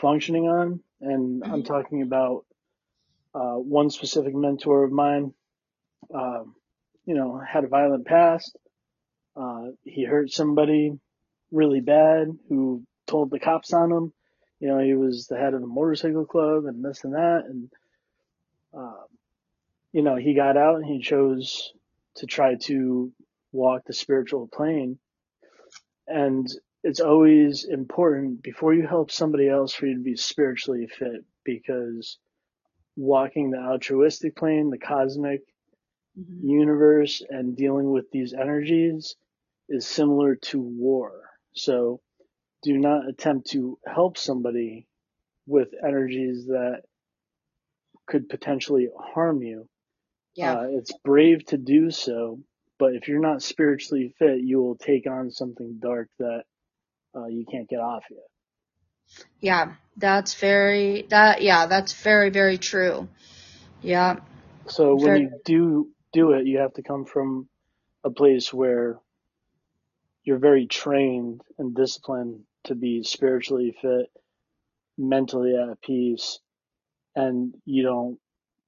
functioning 0.01 0.47
on. 0.49 0.81
And 1.01 1.43
I'm 1.45 1.63
Mhm. 1.63 1.67
talking 1.67 2.03
about 2.03 2.47
uh, 3.35 3.57
one 3.57 3.91
specific 3.91 4.33
mentor 4.35 4.85
of 4.85 4.93
mine, 4.93 5.35
um, 6.15 6.55
you 7.05 7.15
know, 7.15 7.37
had 7.39 7.65
a 7.65 7.69
violent 7.69 8.07
past. 8.07 8.57
Uh, 9.35 9.73
he 9.83 10.05
hurt 10.05 10.31
somebody 10.31 10.93
really 11.51 11.81
bad 11.81 12.29
who 12.49 12.85
told 13.07 13.31
the 13.31 13.41
cops 13.41 13.73
on 13.73 13.91
him. 13.91 14.13
You 14.65 14.71
know, 14.71 14.79
he 14.79 14.95
was 14.95 15.27
the 15.27 15.37
head 15.37 15.53
of 15.53 15.61
the 15.61 15.67
motorcycle 15.67 16.25
club 16.25 16.65
and 16.65 16.83
this 16.83 17.05
and 17.05 17.13
that. 17.13 17.43
And, 17.45 17.71
uh, 18.75 19.05
you 19.93 20.01
know, 20.01 20.17
he 20.17 20.33
got 20.33 20.57
out 20.57 20.77
and 20.77 20.87
he 20.87 21.01
chose 21.03 21.75
to 22.17 22.25
try 22.27 22.55
to 22.63 23.13
walk 23.53 23.83
the 23.85 23.93
spiritual 23.93 24.49
plane. 24.49 24.99
And 26.07 26.49
it's 26.83 27.01
always 27.01 27.65
important 27.65 28.43
before 28.43 28.73
you 28.73 28.87
help 28.87 29.11
somebody 29.11 29.51
else 29.51 29.75
for 29.75 29.85
you 29.85 29.97
to 29.97 30.03
be 30.03 30.17
spiritually 30.17 30.87
fit 30.87 31.27
because 31.45 32.19
walking 32.97 33.51
the 33.51 33.59
altruistic 33.59 34.35
plane, 34.35 34.71
the 34.71 34.79
cosmic 34.79 35.43
Mhm. 36.19 36.43
universe 36.43 37.23
and 37.29 37.55
dealing 37.55 37.91
with 37.91 38.11
these 38.13 38.33
energies 38.33 39.15
is 39.69 39.87
similar 39.87 40.37
to 40.37 40.59
war. 40.59 41.29
So 41.53 42.01
do 42.65 42.79
not 42.79 43.09
attempt 43.09 43.51
to 43.51 43.79
help 43.87 44.19
somebody 44.19 44.89
with 45.47 45.69
energies 45.87 46.47
that 46.47 46.83
could 48.07 48.29
potentially 48.29 48.89
harm 48.99 49.43
you. 49.43 49.69
Yeah. 50.35 50.55
Uh, 50.55 50.67
it's 50.71 50.93
brave 51.05 51.45
to 51.47 51.59
do 51.59 51.91
so, 51.91 52.41
but 52.79 52.95
if 52.95 53.07
you're 53.07 53.21
not 53.21 53.43
spiritually 53.43 54.15
fit, 54.19 54.41
you 54.41 54.61
will 54.61 54.77
take 54.77 55.07
on 55.07 55.31
something 55.31 55.79
dark 55.81 56.09
that 56.19 56.45
uh, 57.15 57.27
you 57.27 57.45
can't 57.49 57.69
get 57.69 57.79
off 57.81 58.05
yet. 58.11 59.27
Yeah. 59.41 59.75
That's 59.97 60.35
very, 60.35 61.07
that, 61.11 61.43
yeah, 61.43 61.67
that's 61.67 61.93
very, 61.93 62.31
very 62.31 62.59
true. 62.59 63.09
Yeah. 63.83 64.17
So 64.67 64.95
when 64.97 65.05
Very- 65.05 65.21
you 65.21 65.41
do 65.45 65.91
do 66.15 66.33
it, 66.33 66.47
you 66.47 66.59
have 66.59 66.73
to 66.75 66.83
come 66.83 67.05
from 67.05 67.49
a 68.03 68.11
place 68.11 68.53
where 68.53 68.99
you're 70.25 70.39
very 70.39 70.67
trained 70.67 71.43
and 71.59 71.75
disciplined 71.75 72.41
to 72.65 72.75
be 72.75 73.03
spiritually 73.03 73.77
fit, 73.81 74.07
mentally 74.99 75.55
at 75.57 75.81
peace, 75.83 76.39
and 77.17 77.55
you 77.65 77.83
don't 77.83 78.19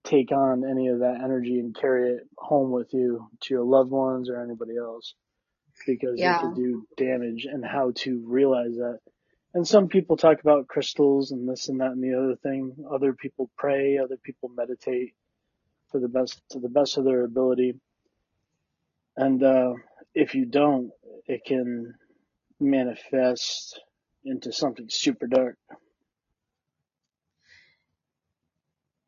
take 0.05 0.33
on 0.33 0.65
any 0.69 0.89
of 0.89 1.01
that 1.01 1.21
energy 1.23 1.59
and 1.59 1.77
carry 1.77 2.13
it 2.13 2.29
home 2.39 2.71
with 2.71 2.93
you 2.95 3.29
to 3.41 3.55
your 3.55 3.65
loved 3.65 3.91
ones 3.91 4.31
or 4.31 4.41
anybody 4.41 4.77
else 4.77 5.15
because 5.87 6.21
Yeah. 6.21 6.37
it 6.37 6.41
could 6.41 6.55
do 6.57 6.87
damage 6.97 7.47
and 7.47 7.65
how 7.65 7.93
to 7.97 8.23
realize 8.27 8.77
that. 8.77 9.01
And 9.55 9.67
some 9.67 9.89
people 9.89 10.17
talk 10.17 10.41
about 10.41 10.69
crystals 10.69 11.33
and 11.33 11.49
this 11.49 11.69
and 11.69 11.81
that 11.81 11.93
and 11.93 12.03
the 12.03 12.15
other 12.15 12.37
thing. 12.37 12.77
Other 12.91 13.15
people 13.15 13.51
pray, 13.57 13.99
other 13.99 14.17
people 14.19 14.51
meditate 14.51 15.15
for 15.91 16.01
the 16.01 16.09
best 16.09 16.41
to 16.51 16.61
the 16.61 16.69
best 16.69 16.99
of 16.99 17.05
their 17.05 17.25
ability. 17.25 17.75
And 19.17 19.43
uh, 19.43 19.75
if 20.15 20.35
you 20.35 20.47
don't, 20.47 20.91
it 21.27 21.45
can 21.47 21.95
manifest 22.61 23.81
into 24.27 24.53
something 24.53 24.87
super 24.91 25.27
dark. 25.27 25.57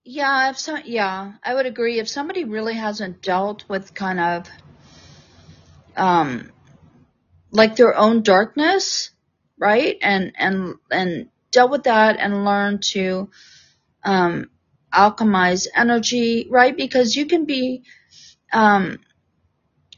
Yeah, 0.05 0.51
if 0.51 0.59
so, 0.59 0.77
yeah, 0.77 1.35
I 1.45 1.55
would 1.55 1.66
agree. 1.66 1.99
If 1.99 2.09
somebody 2.09 2.45
really 2.45 2.75
hasn't 2.75 3.21
dealt 3.21 3.69
with 3.69 3.93
kind 3.95 4.19
of, 4.21 4.49
um, 5.97 6.51
like 7.51 7.77
their 7.77 7.95
own 7.97 8.23
darkness, 8.23 9.11
right, 9.59 9.99
and 10.01 10.33
and 10.37 10.77
and 10.91 11.29
dealt 11.51 11.71
with 11.71 11.83
that 11.85 12.19
and 12.19 12.45
learned 12.47 12.83
to, 12.85 13.31
um, 14.05 14.51
alchemize 14.95 15.66
energy, 15.75 16.47
right, 16.51 16.75
because 16.77 17.14
you 17.14 17.27
can 17.27 17.45
be, 17.45 17.83
um, 18.53 19.01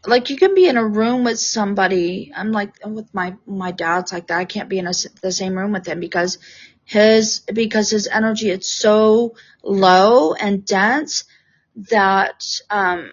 like 0.06 0.30
you 0.30 0.36
can 0.36 0.54
be 0.54 0.66
in 0.66 0.76
a 0.76 0.86
room 0.86 1.24
with 1.24 1.38
somebody. 1.38 2.32
I'm 2.34 2.52
like 2.52 2.74
with 2.84 3.12
my 3.14 3.36
my 3.46 3.72
dad's 3.72 4.12
like 4.12 4.28
that. 4.28 4.38
I 4.38 4.44
can't 4.44 4.68
be 4.68 4.78
in 4.78 4.86
a 4.86 4.92
the 5.20 5.32
same 5.32 5.56
room 5.56 5.72
with 5.72 5.86
him 5.86 6.00
because 6.00 6.38
his 6.84 7.40
because 7.40 7.90
his 7.90 8.08
energy 8.08 8.50
it's 8.50 8.70
so 8.70 9.34
low 9.62 10.34
and 10.34 10.64
dense 10.64 11.24
that 11.90 12.44
um 12.70 13.12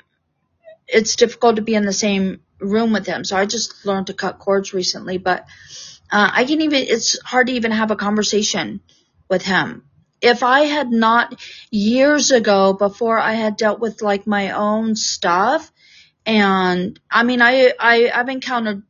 it's 0.88 1.16
difficult 1.18 1.58
to 1.58 1.62
be 1.62 1.76
in 1.76 1.86
the 1.86 1.94
same 1.94 2.40
room 2.60 2.94
with 2.94 3.06
him. 3.06 3.24
So 3.26 3.36
I 3.36 3.46
just 3.46 3.86
learned 3.86 4.08
to 4.08 4.14
cut 4.14 4.40
cords 4.40 4.74
recently, 4.74 5.18
but 5.18 5.42
uh, 6.12 6.32
I 6.34 6.46
can 6.46 6.62
even 6.62 6.84
it's 6.84 7.20
hard 7.22 7.48
to 7.48 7.54
even 7.54 7.72
have 7.72 7.92
a 7.92 7.98
conversation 7.98 8.80
with 9.30 9.44
him. 9.44 9.84
If 10.22 10.42
I 10.42 10.62
had 10.62 10.90
not 10.90 11.36
years 11.70 12.32
ago 12.32 12.74
before 12.74 13.20
I 13.20 13.34
had 13.34 13.58
dealt 13.58 13.80
with 13.80 14.02
like 14.02 14.26
my 14.26 14.52
own 14.52 14.96
stuff 14.96 15.72
and 16.28 17.00
I 17.12 17.24
mean 17.24 17.42
I 17.42 17.74
I 17.80 18.12
I've 18.14 18.30
encountered 18.30 18.84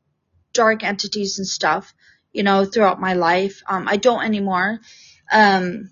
dark 0.53 0.83
entities 0.83 1.39
and 1.39 1.47
stuff, 1.47 1.93
you 2.33 2.43
know, 2.43 2.65
throughout 2.65 2.99
my 3.01 3.13
life. 3.13 3.61
Um 3.69 3.87
I 3.87 3.97
don't 3.97 4.25
anymore. 4.25 4.79
Um 5.31 5.91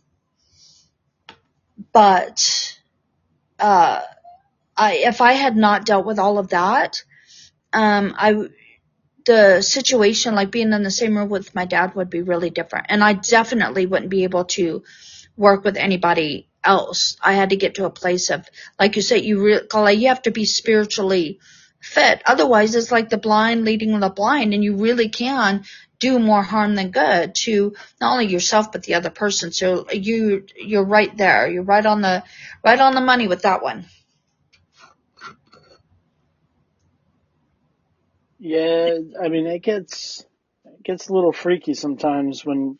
but 1.93 2.78
uh 3.60 4.02
I 4.78 4.93
if 4.96 5.22
I 5.22 5.34
had 5.34 5.58
not 5.58 5.86
dealt 5.86 6.06
with 6.06 6.20
all 6.20 6.39
of 6.39 6.50
that, 6.50 7.04
um 7.74 8.16
I 8.18 8.50
the 9.26 9.62
situation 9.62 10.36
like 10.36 10.52
being 10.52 10.74
in 10.74 10.84
the 10.84 10.91
same 10.91 11.18
room 11.18 11.30
with 11.30 11.56
my 11.56 11.66
dad 11.66 11.96
would 11.96 12.10
be 12.10 12.22
really 12.22 12.50
different 12.52 12.88
and 12.89 13.04
I 13.04 13.14
definitely 13.14 13.86
wouldn't 13.88 14.12
be 14.12 14.24
able 14.24 14.46
to 14.46 14.84
work 15.38 15.64
with 15.64 15.78
anybody 15.78 16.50
else. 16.66 17.18
I 17.22 17.34
had 17.34 17.51
to 17.51 17.55
get 17.55 17.76
to 17.76 17.86
a 17.86 17.89
place 17.89 18.30
of 18.30 18.47
like 18.80 18.95
you 18.95 19.01
said 19.01 19.24
you 19.24 19.41
really, 19.41 19.93
you 19.95 20.07
have 20.09 20.24
to 20.24 20.32
be 20.32 20.45
spiritually 20.45 21.39
fit. 21.80 22.22
Otherwise 22.26 22.76
it's 22.76 22.91
like 22.91 23.09
the 23.09 23.18
blind 23.18 23.63
leading 23.63 23.99
the 23.99 24.09
blind 24.09 24.53
and 24.53 24.63
you 24.63 24.76
really 24.76 25.09
can 25.09 25.63
do 25.99 26.20
more 26.20 26.43
harm 26.43 26.76
than 26.76 26.91
good 26.91 27.36
to 27.36 27.74
not 28.01 28.13
only 28.13 28.28
yourself 28.28 28.72
but 28.72 28.84
the 28.84 28.95
other 28.95 29.09
person. 29.09 29.51
So 29.51 29.89
you 29.91 30.45
you're 30.57 30.86
right 30.86 31.16
there. 31.16 31.47
You're 31.47 31.63
right 31.63 31.86
on 31.86 32.01
the 32.01 32.24
right 32.63 32.80
on 32.80 32.95
the 32.95 33.01
money 33.01 33.28
with 33.28 33.43
that 33.43 33.61
one. 33.61 33.86
Yeah, 38.39 38.97
I 39.24 39.30
mean 39.30 39.47
it 39.47 39.59
gets 39.59 40.26
it 40.66 40.84
gets 40.84 41.07
a 41.07 41.13
little 41.13 41.34
freaky 41.34 41.74
sometimes 41.74 42.45
when 42.45 42.78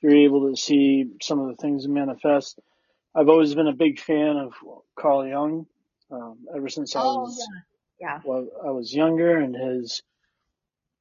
you're 0.00 0.16
able 0.16 0.50
to 0.50 0.60
see 0.60 1.06
some 1.22 1.40
of 1.40 1.48
the 1.48 1.62
things 1.62 1.86
manifest. 1.88 2.58
I've 3.14 3.28
always 3.28 3.54
been 3.54 3.68
a 3.68 3.74
big 3.74 4.00
fan 4.00 4.36
of 4.36 4.54
Carl 4.96 5.26
Jung, 5.26 5.66
um, 6.10 6.46
ever 6.54 6.68
since 6.68 6.96
I 6.96 7.02
was 7.02 7.46
Yeah. 8.00 8.20
well, 8.24 8.48
I 8.64 8.70
was 8.70 8.94
younger, 8.94 9.38
and 9.38 9.54
his 9.54 10.02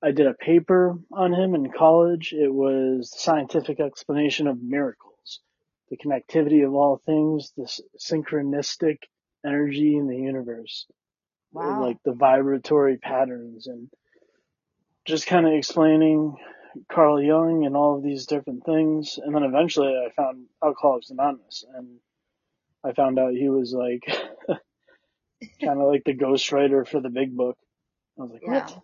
I 0.03 0.11
did 0.11 0.25
a 0.27 0.33
paper 0.33 0.97
on 1.11 1.33
him 1.33 1.53
in 1.53 1.71
college. 1.71 2.33
It 2.33 2.51
was 2.51 3.11
the 3.11 3.19
scientific 3.19 3.79
explanation 3.79 4.47
of 4.47 4.61
miracles, 4.61 5.41
the 5.89 5.97
connectivity 5.97 6.65
of 6.65 6.73
all 6.73 6.97
things, 6.97 7.53
this 7.55 7.79
synchronistic 7.99 8.97
energy 9.45 9.95
in 9.95 10.07
the 10.07 10.17
universe. 10.17 10.87
Wow. 11.53 11.81
like 11.81 11.97
the 12.05 12.13
vibratory 12.13 12.95
patterns 12.97 13.67
and 13.67 13.89
just 15.03 15.27
kind 15.27 15.45
of 15.45 15.51
explaining 15.51 16.37
Carl 16.91 17.21
Jung 17.21 17.65
and 17.65 17.75
all 17.75 17.97
of 17.97 18.03
these 18.03 18.25
different 18.25 18.65
things. 18.65 19.19
And 19.23 19.35
then 19.35 19.43
eventually 19.43 19.89
I 19.93 20.11
found 20.13 20.45
Alcoholics 20.63 21.09
Anonymous 21.09 21.65
and 21.75 21.99
I 22.83 22.93
found 22.93 23.19
out 23.19 23.33
he 23.33 23.49
was 23.49 23.73
like 23.73 24.03
kind 25.63 25.81
of 25.81 25.87
like 25.87 26.03
the 26.05 26.15
ghostwriter 26.15 26.87
for 26.87 26.99
the 27.01 27.09
big 27.09 27.35
book. 27.35 27.57
I 28.19 28.23
was 28.23 28.31
like, 28.31 28.47
what? 28.47 28.77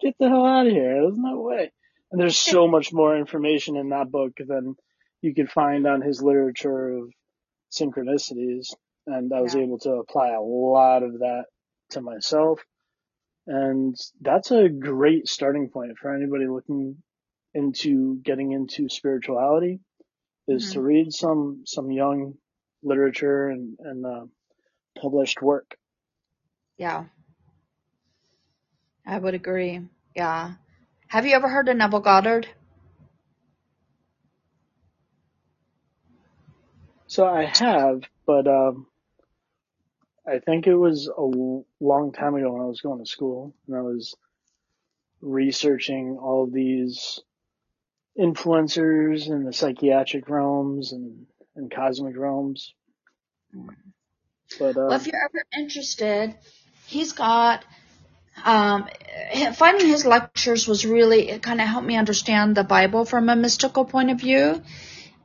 Get 0.00 0.14
the 0.18 0.28
hell 0.28 0.44
out 0.46 0.66
of 0.66 0.72
here. 0.72 1.02
There's 1.02 1.16
no 1.18 1.40
way. 1.40 1.70
And 2.10 2.20
there's 2.20 2.38
so 2.38 2.68
much 2.76 2.92
more 2.92 3.16
information 3.16 3.76
in 3.76 3.90
that 3.90 4.10
book 4.10 4.32
than 4.38 4.74
you 5.22 5.34
could 5.34 5.50
find 5.50 5.86
on 5.86 6.02
his 6.02 6.22
literature 6.22 6.90
of 6.98 7.10
synchronicities. 7.72 8.74
And 9.06 9.32
I 9.32 9.40
was 9.40 9.54
Yeah. 9.54 9.62
able 9.62 9.78
to 9.80 9.92
apply 9.94 10.30
a 10.30 10.40
lot 10.40 11.02
of 11.02 11.20
that 11.20 11.44
to 11.90 12.00
myself. 12.00 12.60
And 13.46 13.96
that's 14.20 14.50
a 14.50 14.68
great 14.68 15.28
starting 15.28 15.70
point 15.70 15.96
for 15.98 16.14
anybody 16.14 16.46
looking 16.48 17.02
into 17.56 18.16
getting 18.24 18.52
into 18.52 18.88
spirituality 18.88 19.80
is 20.48 20.70
Mm-hmm. 20.70 20.72
to 20.72 20.82
read 20.82 21.12
some 21.12 21.62
some 21.66 21.90
Jung 21.90 22.34
literature 22.82 23.48
and 23.48 23.76
and 23.80 24.06
uh, 24.06 24.26
published 25.00 25.42
work. 25.42 25.76
Yeah. 26.78 27.06
I 29.06 29.18
would 29.18 29.34
agree. 29.34 29.80
Yeah. 30.14 30.54
Have 31.08 31.26
you 31.26 31.34
ever 31.34 31.48
heard 31.48 31.68
of 31.68 31.76
Neville 31.76 32.00
Goddard? 32.00 32.48
So 37.08 37.26
I 37.26 37.44
have, 37.44 38.02
but 38.26 38.46
um, 38.46 38.86
I 40.26 40.40
think 40.40 40.66
it 40.66 40.74
was 40.76 41.08
a 41.08 41.22
long 41.80 42.12
time 42.12 42.34
ago 42.34 42.52
when 42.52 42.62
I 42.62 42.66
was 42.66 42.80
going 42.80 42.98
to 43.02 43.10
school 43.10 43.54
and 43.66 43.76
I 43.76 43.82
was 43.82 44.14
researching 45.20 46.18
all 46.20 46.46
these 46.46 47.20
influencers 48.18 49.26
in 49.26 49.44
the 49.44 49.52
psychiatric 49.52 50.28
realms 50.28 50.92
and, 50.92 51.26
and 51.54 51.70
cosmic 51.70 52.16
realms. 52.16 52.74
But 54.58 54.76
uh, 54.76 54.86
Well, 54.88 54.92
if 54.92 55.06
you're 55.06 55.16
ever 55.16 55.44
interested, 55.56 56.34
he's 56.86 57.12
got 57.12 57.64
um, 58.44 58.88
finding 59.54 59.88
his 59.88 60.04
lectures 60.04 60.68
was 60.68 60.84
really 60.84 61.30
it 61.30 61.42
kind 61.42 61.60
of 61.60 61.66
helped 61.66 61.86
me 61.86 61.96
understand 61.96 62.54
the 62.54 62.64
Bible 62.64 63.04
from 63.04 63.28
a 63.28 63.36
mystical 63.36 63.84
point 63.84 64.10
of 64.10 64.20
view, 64.20 64.62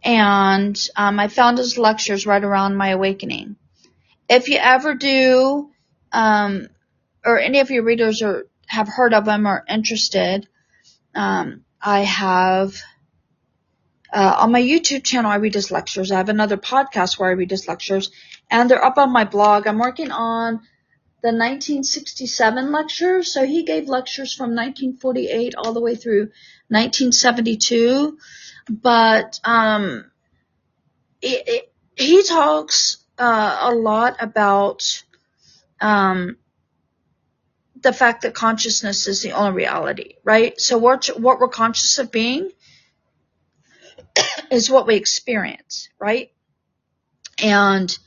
and 0.03 0.79
um, 0.95 1.19
I 1.19 1.27
found 1.27 1.57
his 1.57 1.77
lectures 1.77 2.25
right 2.25 2.43
around 2.43 2.75
my 2.75 2.89
awakening. 2.89 3.57
If 4.29 4.47
you 4.47 4.57
ever 4.57 4.95
do, 4.95 5.69
um, 6.11 6.67
or 7.25 7.37
any 7.37 7.59
of 7.59 7.69
your 7.69 7.83
readers 7.83 8.21
are 8.21 8.47
have 8.65 8.87
heard 8.87 9.13
of 9.13 9.27
him 9.27 9.45
or 9.45 9.65
interested, 9.67 10.47
um, 11.13 11.65
I 11.82 12.01
have 12.01 12.75
uh, 14.13 14.36
on 14.39 14.51
my 14.51 14.61
YouTube 14.61 15.03
channel, 15.03 15.32
I 15.32 15.36
read 15.36 15.53
his 15.53 15.71
lectures. 15.71 16.11
I 16.11 16.17
have 16.17 16.29
another 16.29 16.57
podcast 16.57 17.17
where 17.17 17.29
I 17.29 17.34
read 17.34 17.51
his 17.51 17.67
lectures, 17.67 18.11
and 18.49 18.69
they're 18.69 18.84
up 18.84 18.97
on 18.97 19.11
my 19.11 19.23
blog. 19.23 19.67
I'm 19.67 19.79
working 19.79 20.11
on 20.11 20.55
the 21.21 21.29
1967 21.29 22.71
lectures. 22.71 23.34
So 23.34 23.45
he 23.45 23.63
gave 23.63 23.88
lectures 23.88 24.34
from 24.34 24.49
1948 24.49 25.55
all 25.55 25.73
the 25.73 25.79
way 25.82 25.95
through 25.95 26.32
1972. 26.67 28.17
But 28.69 29.39
um, 29.43 30.11
it, 31.21 31.43
it, 31.47 31.73
he 31.95 32.23
talks 32.23 32.97
uh, 33.17 33.57
a 33.61 33.71
lot 33.73 34.17
about 34.19 35.03
um, 35.79 36.38
the 37.82 37.93
fact 37.93 38.21
that 38.21 38.34
consciousness 38.34 39.07
is 39.07 39.21
the 39.21 39.32
only 39.32 39.51
reality, 39.51 40.15
right? 40.23 40.59
So 40.59 40.77
what 40.77 41.07
what 41.17 41.39
we're 41.39 41.47
conscious 41.47 41.97
of 41.99 42.11
being 42.11 42.49
is 44.51 44.69
what 44.69 44.88
we 44.88 44.95
experience, 44.95 45.89
right? 45.99 46.32
And 47.41 47.97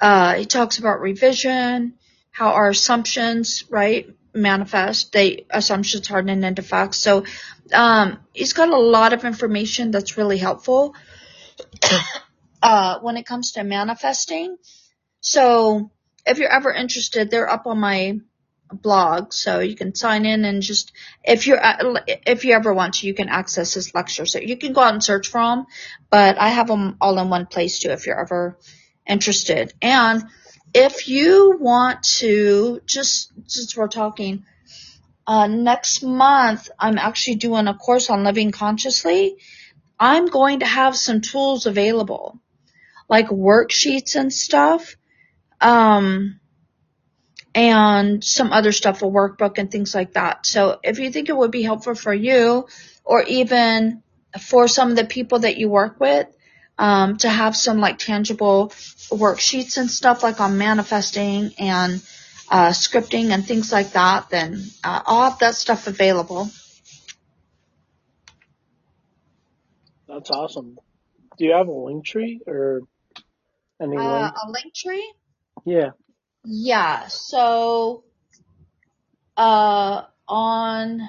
uh, 0.00 0.34
he 0.34 0.44
talks 0.44 0.78
about 0.78 1.00
revision, 1.00 1.94
how 2.30 2.50
our 2.50 2.70
assumptions, 2.70 3.64
right, 3.68 4.08
manifest. 4.32 5.12
They 5.12 5.46
assumptions 5.50 6.06
harden 6.06 6.44
into 6.44 6.62
facts. 6.62 6.98
So 6.98 7.24
um, 7.72 8.18
he's 8.32 8.52
got 8.52 8.68
a 8.68 8.78
lot 8.78 9.12
of 9.12 9.24
information 9.24 9.90
that's 9.90 10.16
really 10.16 10.38
helpful 10.38 10.94
uh, 12.62 13.00
when 13.00 13.16
it 13.16 13.26
comes 13.26 13.52
to 13.52 13.64
manifesting. 13.64 14.56
So 15.20 15.90
if 16.26 16.38
you're 16.38 16.52
ever 16.52 16.72
interested, 16.72 17.30
they're 17.30 17.50
up 17.50 17.66
on 17.66 17.78
my 17.78 18.20
blog, 18.72 19.32
so 19.32 19.60
you 19.60 19.76
can 19.76 19.94
sign 19.94 20.24
in 20.26 20.44
and 20.44 20.62
just 20.62 20.92
if 21.24 21.46
you're 21.46 21.60
if 22.06 22.44
you 22.44 22.54
ever 22.54 22.72
want 22.72 22.94
to, 22.94 23.06
you 23.06 23.14
can 23.14 23.28
access 23.28 23.74
his 23.74 23.94
lecture. 23.94 24.26
So 24.26 24.38
you 24.38 24.56
can 24.56 24.72
go 24.72 24.80
out 24.80 24.94
and 24.94 25.04
search 25.04 25.28
for 25.28 25.40
them, 25.40 25.66
but 26.10 26.38
I 26.38 26.48
have 26.48 26.68
them 26.68 26.96
all 27.00 27.18
in 27.18 27.28
one 27.30 27.46
place 27.46 27.78
too. 27.78 27.90
If 27.90 28.06
you're 28.06 28.20
ever 28.20 28.58
interested, 29.06 29.72
and 29.82 30.24
if 30.74 31.08
you 31.08 31.56
want 31.60 32.02
to, 32.18 32.80
just 32.86 33.32
since 33.46 33.76
we're 33.76 33.88
talking, 33.88 34.44
uh, 35.26 35.46
next 35.46 36.02
month 36.02 36.70
I'm 36.78 36.98
actually 36.98 37.36
doing 37.36 37.68
a 37.68 37.74
course 37.74 38.10
on 38.10 38.24
living 38.24 38.50
consciously. 38.52 39.36
I'm 39.98 40.26
going 40.26 40.60
to 40.60 40.66
have 40.66 40.96
some 40.96 41.20
tools 41.20 41.66
available, 41.66 42.40
like 43.08 43.28
worksheets 43.28 44.16
and 44.16 44.32
stuff. 44.32 44.96
Um, 45.60 46.39
and 47.54 48.24
some 48.24 48.52
other 48.52 48.72
stuff, 48.72 49.02
a 49.02 49.06
workbook 49.06 49.58
and 49.58 49.70
things 49.70 49.94
like 49.94 50.14
that. 50.14 50.46
So 50.46 50.80
if 50.84 51.00
you 51.00 51.12
think 51.12 51.28
it 51.30 51.36
would 51.36 51.52
be 51.52 51.62
helpful 51.62 51.96
for 51.96 52.14
you 52.14 52.68
or 53.04 53.22
even 53.24 54.02
for 54.40 54.68
some 54.68 54.90
of 54.90 54.96
the 54.96 55.04
people 55.06 55.40
that 55.40 55.58
you 55.58 55.68
work 55.70 56.00
with, 56.00 56.28
um, 56.78 57.18
to 57.18 57.28
have 57.30 57.56
some 57.56 57.80
like 57.80 57.98
tangible 57.98 58.70
worksheets 59.10 59.78
and 59.78 59.90
stuff 59.90 60.22
like 60.24 60.40
on 60.40 60.58
manifesting 60.58 61.52
and 61.58 62.02
uh, 62.50 62.70
scripting 62.70 63.30
and 63.30 63.46
things 63.46 63.72
like 63.72 63.92
that, 63.92 64.30
then 64.30 64.64
uh, 64.84 65.02
I'll 65.06 65.30
have 65.30 65.40
that 65.40 65.56
stuff 65.56 65.86
available. 65.88 66.50
that's 70.08 70.30
awesome. 70.30 70.78
Do 71.38 71.46
you 71.46 71.52
have 71.52 71.68
a 71.68 71.72
link 71.72 72.06
tree 72.06 72.40
or 72.46 72.82
any 73.82 73.98
Uh, 73.98 74.02
link? 74.02 74.34
a 74.44 74.50
link 74.50 74.74
tree? 74.74 75.12
Yeah. 75.66 75.90
Yeah. 76.44 77.06
So, 77.08 78.04
uh, 79.36 80.02
on 80.28 81.08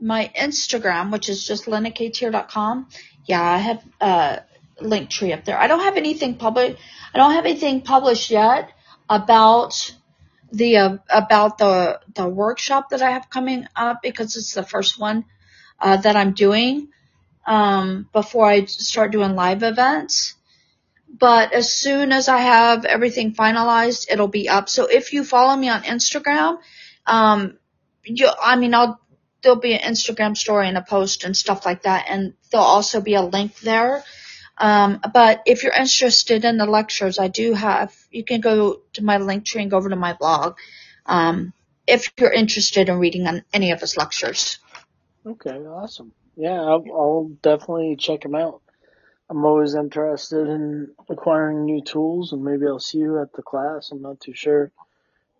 my 0.00 0.30
Instagram, 0.36 1.12
which 1.12 1.28
is 1.28 1.46
just 1.46 1.66
lynnakteer.com, 1.66 2.88
yeah, 3.26 3.42
I 3.42 3.58
have 3.58 3.84
a 4.00 4.42
link 4.80 5.10
tree 5.10 5.32
up 5.32 5.44
there. 5.44 5.58
I 5.58 5.66
don't 5.66 5.80
have 5.80 5.96
anything 5.96 6.36
public. 6.36 6.76
I 7.14 7.18
don't 7.18 7.32
have 7.32 7.44
anything 7.44 7.82
published 7.82 8.30
yet 8.30 8.70
about 9.08 9.94
the 10.52 10.76
uh, 10.78 10.98
about 11.08 11.58
the 11.58 12.00
the 12.14 12.28
workshop 12.28 12.90
that 12.90 13.02
I 13.02 13.10
have 13.10 13.30
coming 13.30 13.66
up 13.76 14.02
because 14.02 14.36
it's 14.36 14.54
the 14.54 14.64
first 14.64 14.98
one 14.98 15.24
uh, 15.78 15.96
that 15.98 16.16
I'm 16.16 16.32
doing 16.32 16.88
um, 17.46 18.08
before 18.12 18.46
I 18.46 18.64
start 18.64 19.12
doing 19.12 19.34
live 19.34 19.62
events 19.62 20.34
but 21.18 21.52
as 21.52 21.72
soon 21.72 22.12
as 22.12 22.28
I 22.28 22.38
have 22.38 22.84
everything 22.84 23.34
finalized, 23.34 24.06
it'll 24.10 24.28
be 24.28 24.48
up. 24.48 24.68
So 24.68 24.86
if 24.86 25.12
you 25.12 25.24
follow 25.24 25.56
me 25.56 25.68
on 25.68 25.82
Instagram, 25.82 26.58
um, 27.06 27.58
you, 28.04 28.28
I 28.40 28.56
mean, 28.56 28.74
I'll, 28.74 29.00
there'll 29.42 29.58
be 29.58 29.74
an 29.74 29.92
Instagram 29.92 30.36
story 30.36 30.68
and 30.68 30.78
a 30.78 30.82
post 30.82 31.24
and 31.24 31.36
stuff 31.36 31.66
like 31.66 31.82
that, 31.82 32.06
and 32.08 32.34
there'll 32.50 32.66
also 32.66 33.00
be 33.00 33.14
a 33.14 33.22
link 33.22 33.58
there. 33.60 34.04
Um, 34.56 35.00
but 35.12 35.42
if 35.46 35.62
you're 35.62 35.72
interested 35.72 36.44
in 36.44 36.58
the 36.58 36.66
lectures, 36.66 37.18
I 37.18 37.28
do 37.28 37.54
have, 37.54 37.96
you 38.10 38.24
can 38.24 38.40
go 38.40 38.82
to 38.92 39.02
my 39.02 39.16
link 39.16 39.46
tree 39.46 39.62
and 39.62 39.70
go 39.70 39.78
over 39.78 39.88
to 39.88 39.96
my 39.96 40.12
blog. 40.12 40.58
Um, 41.06 41.54
if 41.86 42.12
you're 42.18 42.32
interested 42.32 42.88
in 42.88 42.98
reading 42.98 43.26
on 43.26 43.42
any 43.52 43.72
of 43.72 43.80
his 43.80 43.96
lectures. 43.96 44.58
Okay. 45.26 45.50
Awesome. 45.50 46.12
Yeah, 46.36 46.60
I'll, 46.60 46.84
I'll 46.92 47.30
definitely 47.42 47.96
check 47.96 48.22
them 48.22 48.34
out. 48.34 48.62
I'm 49.30 49.44
always 49.44 49.76
interested 49.76 50.48
in 50.48 50.94
acquiring 51.08 51.64
new 51.64 51.82
tools, 51.82 52.32
and 52.32 52.42
maybe 52.44 52.66
I'll 52.66 52.80
see 52.80 52.98
you 52.98 53.22
at 53.22 53.32
the 53.32 53.42
class. 53.42 53.90
I'm 53.92 54.02
not 54.02 54.20
too 54.20 54.34
sure 54.34 54.72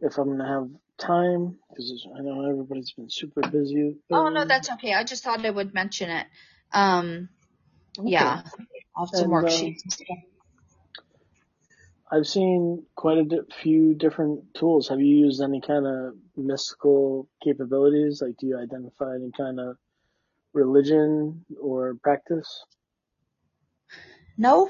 if 0.01 0.19
I'm 0.19 0.31
gonna 0.31 0.49
have 0.49 0.71
time 0.99 1.59
because 1.71 2.07
I 2.17 2.23
know 2.23 2.49
everybody's 2.49 2.93
been 2.93 3.11
super 3.11 3.43
busy. 3.43 3.97
Oh 4.13 4.29
no, 4.29 4.45
that's 4.45 4.71
okay. 4.73 4.95
I 4.95 5.05
just 5.05 5.25
thought 5.25 5.45
I 5.45 5.51
would 5.51 5.75
mention 5.75 6.11
it. 6.11 6.27
Um, 6.73 7.29
Okay. 7.99 8.11
yeah, 8.11 8.43
I'll 8.97 9.07
have 9.07 9.15
some 9.17 9.31
And, 9.31 9.45
uh, 9.45 9.49
worksheets 9.49 9.83
and. 9.85 9.95
I've 12.13 12.27
seen 12.27 12.87
quite 12.97 13.19
a 13.19 13.25
di- 13.25 13.55
few 13.63 13.95
different 13.95 14.55
tools. 14.55 14.89
Have 14.89 15.01
you 15.01 15.17
used 15.17 15.43
any 15.43 15.61
kind 15.61 15.87
of 15.87 16.15
mystical 16.37 17.29
capabilities? 17.43 18.23
Like, 18.23 18.37
do 18.39 18.47
you 18.49 18.59
identify 18.59 19.15
any 19.17 19.31
kind 19.37 19.61
of 19.61 19.77
religion 20.55 21.45
or 21.61 21.95
practice? 22.03 22.65
No, 24.37 24.69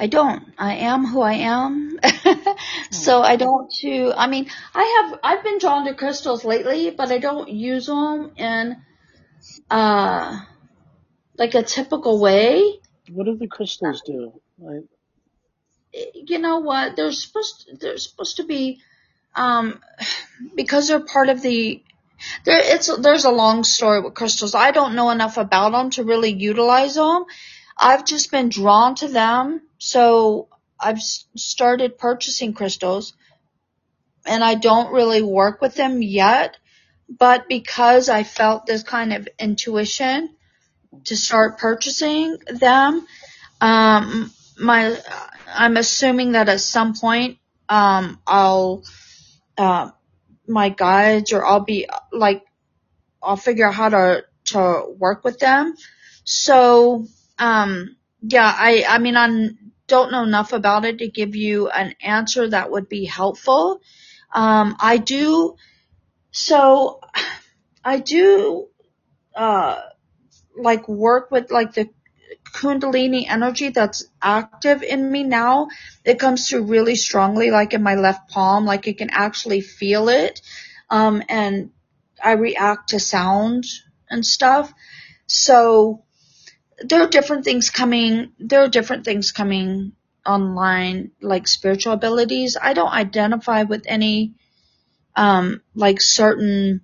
I 0.00 0.06
don't. 0.06 0.44
I 0.56 0.76
am 0.76 1.04
who 1.04 1.20
I 1.20 1.34
am. 1.34 2.00
so 2.90 3.20
I 3.22 3.36
don't 3.36 3.70
to, 3.80 4.12
I 4.16 4.28
mean, 4.28 4.48
I 4.74 4.84
have, 5.10 5.20
I've 5.22 5.44
been 5.44 5.58
drawn 5.58 5.84
to 5.86 5.94
crystals 5.94 6.44
lately, 6.44 6.90
but 6.90 7.10
I 7.10 7.18
don't 7.18 7.50
use 7.50 7.86
them 7.86 8.32
in, 8.36 8.76
uh, 9.70 10.40
like 11.36 11.54
a 11.54 11.62
typical 11.62 12.18
way. 12.18 12.80
What 13.10 13.24
do 13.24 13.36
the 13.36 13.48
crystals 13.48 14.02
do? 14.06 14.40
Like, 14.58 14.84
You 16.14 16.38
know 16.38 16.60
what? 16.60 16.96
They're 16.96 17.12
supposed, 17.12 17.66
to, 17.66 17.76
they're 17.76 17.98
supposed 17.98 18.36
to 18.36 18.44
be, 18.44 18.80
um, 19.34 19.80
because 20.54 20.88
they're 20.88 21.00
part 21.00 21.28
of 21.28 21.42
the, 21.42 21.82
there, 22.44 22.60
it's, 22.62 22.94
there's 22.98 23.26
a 23.26 23.30
long 23.30 23.64
story 23.64 24.00
with 24.00 24.14
crystals. 24.14 24.54
I 24.54 24.70
don't 24.70 24.94
know 24.94 25.10
enough 25.10 25.36
about 25.36 25.72
them 25.72 25.90
to 25.90 26.04
really 26.04 26.32
utilize 26.32 26.94
them. 26.94 27.24
I've 27.80 28.04
just 28.04 28.30
been 28.30 28.50
drawn 28.50 28.94
to 28.96 29.08
them. 29.08 29.62
So 29.78 30.48
I've 30.78 31.00
started 31.00 31.96
purchasing 31.96 32.52
crystals 32.52 33.14
and 34.26 34.44
I 34.44 34.54
don't 34.54 34.92
really 34.92 35.22
work 35.22 35.62
with 35.62 35.74
them 35.74 36.02
yet, 36.02 36.58
but 37.08 37.48
because 37.48 38.10
I 38.10 38.22
felt 38.22 38.66
this 38.66 38.82
kind 38.82 39.14
of 39.14 39.26
intuition 39.38 40.36
to 41.04 41.16
start 41.16 41.58
purchasing 41.58 42.36
them, 42.46 43.06
um, 43.62 44.30
my, 44.58 44.96
I'm 45.48 45.78
assuming 45.78 46.32
that 46.32 46.50
at 46.50 46.60
some 46.60 46.94
point, 46.94 47.38
um, 47.70 48.20
I'll, 48.26 48.84
uh, 49.56 49.90
my 50.46 50.68
guides 50.68 51.32
or 51.32 51.46
I'll 51.46 51.64
be 51.64 51.88
like, 52.12 52.44
I'll 53.22 53.36
figure 53.36 53.66
out 53.66 53.74
how 53.74 53.88
to, 53.88 54.24
to 54.46 54.84
work 54.98 55.24
with 55.24 55.38
them. 55.38 55.74
So, 56.24 57.06
um, 57.40 57.96
yeah, 58.22 58.54
I, 58.56 58.84
I 58.88 58.98
mean, 58.98 59.16
I 59.16 59.48
don't 59.86 60.12
know 60.12 60.22
enough 60.22 60.52
about 60.52 60.84
it 60.84 60.98
to 60.98 61.08
give 61.08 61.34
you 61.34 61.68
an 61.68 61.94
answer 62.02 62.48
that 62.48 62.70
would 62.70 62.88
be 62.88 63.06
helpful. 63.06 63.80
Um, 64.32 64.76
I 64.80 64.98
do, 64.98 65.56
so 66.30 67.00
I 67.84 67.98
do, 67.98 68.68
uh, 69.34 69.80
like 70.56 70.88
work 70.88 71.30
with 71.30 71.50
like 71.50 71.74
the 71.74 71.88
kundalini 72.52 73.26
energy 73.28 73.70
that's 73.70 74.06
active 74.20 74.82
in 74.82 75.10
me 75.10 75.22
now. 75.22 75.68
It 76.04 76.18
comes 76.18 76.48
through 76.48 76.64
really 76.64 76.96
strongly, 76.96 77.50
like 77.50 77.72
in 77.72 77.82
my 77.82 77.94
left 77.94 78.30
palm, 78.30 78.66
like 78.66 78.86
you 78.86 78.94
can 78.94 79.10
actually 79.10 79.60
feel 79.60 80.08
it. 80.08 80.42
Um, 80.90 81.22
and 81.28 81.70
I 82.22 82.32
react 82.32 82.90
to 82.90 83.00
sound 83.00 83.64
and 84.10 84.26
stuff. 84.26 84.72
So 85.26 86.04
there 86.80 87.02
are 87.02 87.08
different 87.08 87.44
things 87.44 87.70
coming, 87.70 88.32
there 88.38 88.62
are 88.62 88.68
different 88.68 89.04
things 89.04 89.32
coming 89.32 89.92
online, 90.26 91.10
like 91.20 91.48
spiritual 91.48 91.92
abilities. 91.92 92.56
I 92.60 92.72
don't 92.74 92.92
identify 92.92 93.64
with 93.64 93.84
any, 93.86 94.34
um, 95.16 95.62
like 95.74 96.00
certain, 96.00 96.82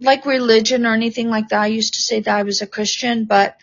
like 0.00 0.26
religion 0.26 0.86
or 0.86 0.94
anything 0.94 1.28
like 1.28 1.48
that. 1.48 1.60
I 1.60 1.66
used 1.68 1.94
to 1.94 2.00
say 2.00 2.20
that 2.20 2.36
I 2.36 2.44
was 2.44 2.62
a 2.62 2.66
Christian, 2.66 3.24
but 3.24 3.56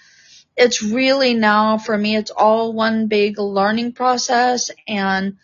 it's 0.57 0.81
really 0.81 1.33
now 1.33 1.77
for 1.77 1.97
me, 1.97 2.15
it's 2.15 2.31
all 2.31 2.73
one 2.73 3.07
big 3.07 3.39
learning 3.39 3.93
process 3.93 4.71
and, 4.87 5.37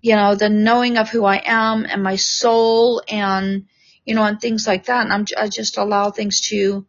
you 0.00 0.16
know, 0.16 0.34
the 0.34 0.48
knowing 0.48 0.96
of 0.96 1.08
who 1.08 1.24
I 1.24 1.42
am 1.44 1.84
and 1.84 2.02
my 2.02 2.16
soul 2.16 3.02
and, 3.08 3.66
you 4.04 4.14
know, 4.14 4.24
and 4.24 4.40
things 4.40 4.66
like 4.66 4.86
that. 4.86 5.04
And 5.04 5.12
I'm, 5.12 5.26
I 5.36 5.48
just 5.48 5.76
allow 5.76 6.10
things 6.10 6.40
to 6.48 6.86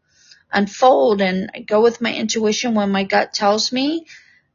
unfold 0.52 1.22
and 1.22 1.52
go 1.68 1.82
with 1.82 2.02
my 2.02 2.14
intuition 2.14 2.74
when 2.76 2.92
my 2.92 3.04
gut 3.04 3.34
tells 3.34 3.72
me, 3.72 4.06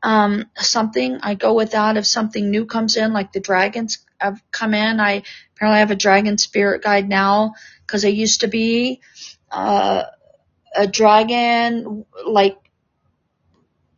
um, 0.03 0.47
something. 0.57 1.19
I 1.23 1.35
go 1.35 1.55
with 1.55 1.73
that. 1.73 1.97
If 1.97 2.07
something 2.07 2.51
new 2.51 2.67
comes 2.67 2.97
in, 2.97 3.13
like 3.13 3.33
the 3.33 3.41
dragons 3.41 4.05
have 4.21 4.43
come 4.51 4.75
in, 4.75 5.01
I 5.01 5.23
apparently 5.57 5.81
have 5.81 5.91
a 5.91 5.97
dragon 5.97 6.39
spirit 6.39 6.83
guide 6.83 7.09
now 7.09 7.55
because 7.87 8.05
I 8.05 8.09
used 8.09 8.41
to 8.41 8.49
be, 8.49 9.01
uh, 9.51 10.05
a 10.77 10.87
dragon, 10.87 12.05
like 12.27 12.59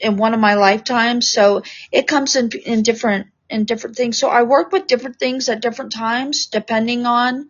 in 0.00 0.16
one 0.16 0.34
of 0.34 0.40
my 0.40 0.54
lifetimes. 0.54 1.30
So 1.30 1.62
it 1.90 2.06
comes 2.06 2.36
in, 2.36 2.50
in 2.64 2.82
different, 2.82 3.28
in 3.48 3.64
different 3.64 3.96
things. 3.96 4.18
So 4.18 4.28
I 4.28 4.42
work 4.42 4.72
with 4.72 4.86
different 4.86 5.18
things 5.18 5.48
at 5.48 5.62
different 5.62 5.92
times 5.92 6.46
depending 6.46 7.06
on, 7.06 7.48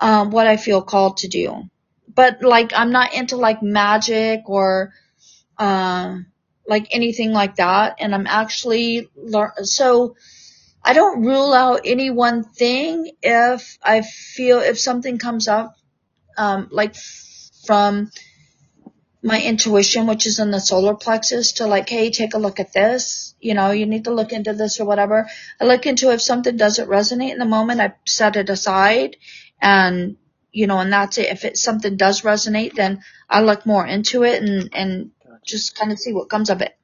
um, 0.00 0.30
what 0.30 0.46
I 0.46 0.56
feel 0.56 0.82
called 0.82 1.18
to 1.18 1.28
do. 1.28 1.70
But 2.14 2.42
like, 2.42 2.72
I'm 2.74 2.92
not 2.92 3.14
into 3.14 3.36
like 3.36 3.62
magic 3.62 4.42
or, 4.46 4.92
um, 5.58 6.26
like 6.66 6.88
anything 6.90 7.32
like 7.32 7.56
that. 7.56 7.96
And 7.98 8.14
I'm 8.14 8.26
actually 8.26 9.08
learn, 9.16 9.50
so 9.64 10.16
I 10.82 10.92
don't 10.92 11.22
rule 11.24 11.52
out 11.52 11.80
any 11.84 12.10
one 12.10 12.44
thing 12.44 13.10
if 13.22 13.78
I 13.82 14.02
feel, 14.02 14.60
if 14.60 14.78
something 14.78 15.18
comes 15.18 15.48
up, 15.48 15.76
um, 16.36 16.68
like 16.70 16.94
from, 17.66 18.10
my 19.26 19.40
intuition, 19.40 20.06
which 20.06 20.26
is 20.26 20.38
in 20.38 20.50
the 20.50 20.60
solar 20.60 20.94
plexus 20.94 21.52
to 21.52 21.66
like, 21.66 21.88
hey, 21.88 22.10
take 22.10 22.34
a 22.34 22.38
look 22.38 22.60
at 22.60 22.74
this. 22.74 23.34
You 23.40 23.54
know, 23.54 23.70
you 23.70 23.86
need 23.86 24.04
to 24.04 24.12
look 24.12 24.32
into 24.32 24.52
this 24.52 24.78
or 24.80 24.84
whatever. 24.84 25.30
I 25.58 25.64
look 25.64 25.86
into 25.86 26.12
if 26.12 26.20
something 26.20 26.58
doesn't 26.58 26.90
resonate 26.90 27.32
in 27.32 27.38
the 27.38 27.46
moment, 27.46 27.80
I 27.80 27.94
set 28.04 28.36
it 28.36 28.50
aside 28.50 29.16
and, 29.62 30.18
you 30.54 30.66
know, 30.66 30.78
and 30.78 30.92
that's 30.92 31.18
it. 31.18 31.26
If 31.26 31.44
it, 31.44 31.58
something 31.58 31.96
does 31.96 32.22
resonate, 32.22 32.74
then 32.74 33.02
I 33.28 33.42
look 33.42 33.66
more 33.66 33.86
into 33.86 34.22
it 34.22 34.42
and, 34.42 34.70
and 34.72 35.10
just 35.44 35.76
kind 35.76 35.92
of 35.92 35.98
see 35.98 36.12
what 36.12 36.30
comes 36.30 36.48
of 36.48 36.62
it. 36.62 36.76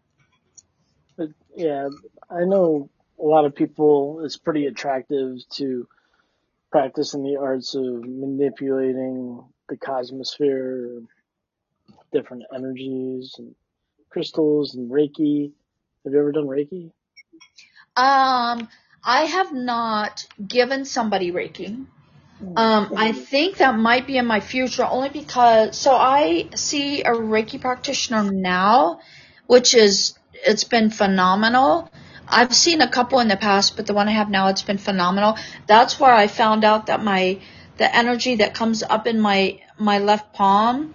But 1.16 1.29
yeah, 1.57 1.89
I 2.29 2.45
know 2.45 2.91
a 3.18 3.25
lot 3.25 3.45
of 3.45 3.55
people, 3.55 4.23
it's 4.25 4.37
pretty 4.37 4.66
attractive 4.66 5.39
to 5.55 5.87
practicing 6.71 7.23
the 7.23 7.37
arts 7.37 7.75
of 7.75 7.85
manipulating 7.85 9.45
the 9.68 9.77
cosmosphere 9.77 11.07
different 12.12 12.43
energies 12.55 13.35
and 13.39 13.55
crystals 14.11 14.75
and 14.75 14.91
Reiki. 14.91 15.53
Have 16.05 16.12
you 16.12 16.18
ever 16.18 16.33
done 16.33 16.47
Reiki? 16.47 16.91
Um, 17.97 18.68
I 19.05 19.25
have 19.27 19.53
not 19.53 20.27
given 20.47 20.85
somebody 20.85 21.31
Reiki. 21.31 21.87
Um, 22.57 22.95
I 22.97 23.12
think 23.12 23.59
that 23.59 23.78
might 23.78 24.07
be 24.07 24.16
in 24.16 24.26
my 24.26 24.41
future 24.41 24.84
only 24.84 25.11
because, 25.11 25.78
so 25.78 25.95
I 25.95 26.49
see 26.55 27.03
a 27.03 27.11
Reiki 27.11 27.61
practitioner 27.61 28.30
now, 28.30 29.01
which 29.47 29.74
is, 29.74 30.14
it's 30.32 30.64
been 30.64 30.91
phenomenal. 30.91 31.91
I've 32.26 32.55
seen 32.55 32.80
a 32.80 32.88
couple 32.88 33.20
in 33.20 33.28
the 33.28 33.36
past, 33.36 33.76
but 33.76 33.86
the 33.86 33.93
one 33.95 34.09
I 34.09 34.12
have 34.12 34.30
now, 34.30 34.49
it's 34.49 34.62
been 34.62 34.78
phenomenal. 34.78 35.36
That's 35.66 36.01
where 36.01 36.12
I 36.12 36.28
found 36.28 36.64
out 36.64 36.86
that 36.86 37.03
my, 37.03 37.41
the 37.76 37.95
energy 37.95 38.36
that 38.36 38.55
comes 38.55 38.82
up 38.82 39.07
in 39.07 39.20
my, 39.20 39.61
my 39.78 39.99
left 39.99 40.32
palm 40.32 40.95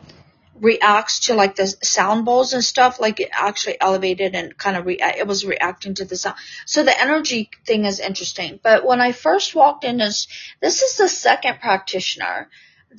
reacts 0.59 1.21
to 1.21 1.33
like 1.33 1.55
the 1.55 1.67
sound 1.67 2.25
bowls 2.25 2.53
and 2.53 2.63
stuff, 2.63 2.99
like 2.99 3.19
it 3.19 3.29
actually 3.31 3.79
elevated 3.79 4.35
and 4.35 4.57
kind 4.57 4.77
of 4.77 4.85
re- 4.85 4.99
it 5.01 5.27
was 5.27 5.45
reacting 5.45 5.95
to 5.95 6.05
the 6.05 6.15
sound. 6.15 6.37
So 6.65 6.83
the 6.83 6.99
energy 6.99 7.49
thing 7.65 7.85
is 7.85 7.99
interesting. 7.99 8.59
But 8.63 8.85
when 8.85 9.01
I 9.01 9.11
first 9.11 9.53
walked 9.53 9.83
in, 9.83 9.97
this 9.97 10.27
this 10.61 10.81
is 10.81 10.97
the 10.97 11.09
second 11.09 11.59
practitioner 11.59 12.49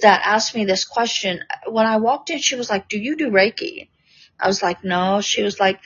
that 0.01 0.23
asked 0.25 0.55
me 0.55 0.65
this 0.65 0.85
question. 0.85 1.41
When 1.67 1.87
I 1.87 1.97
walked 1.97 2.31
in, 2.31 2.39
she 2.39 2.57
was 2.57 2.69
like, 2.69 2.89
"Do 2.89 2.99
you 2.99 3.17
do 3.17 3.31
Reiki?" 3.31 3.89
I 4.39 4.47
was 4.49 4.63
like, 4.63 4.85
"No." 4.85 5.21
She 5.23 5.43
was 5.43 5.59
like, 5.59 5.81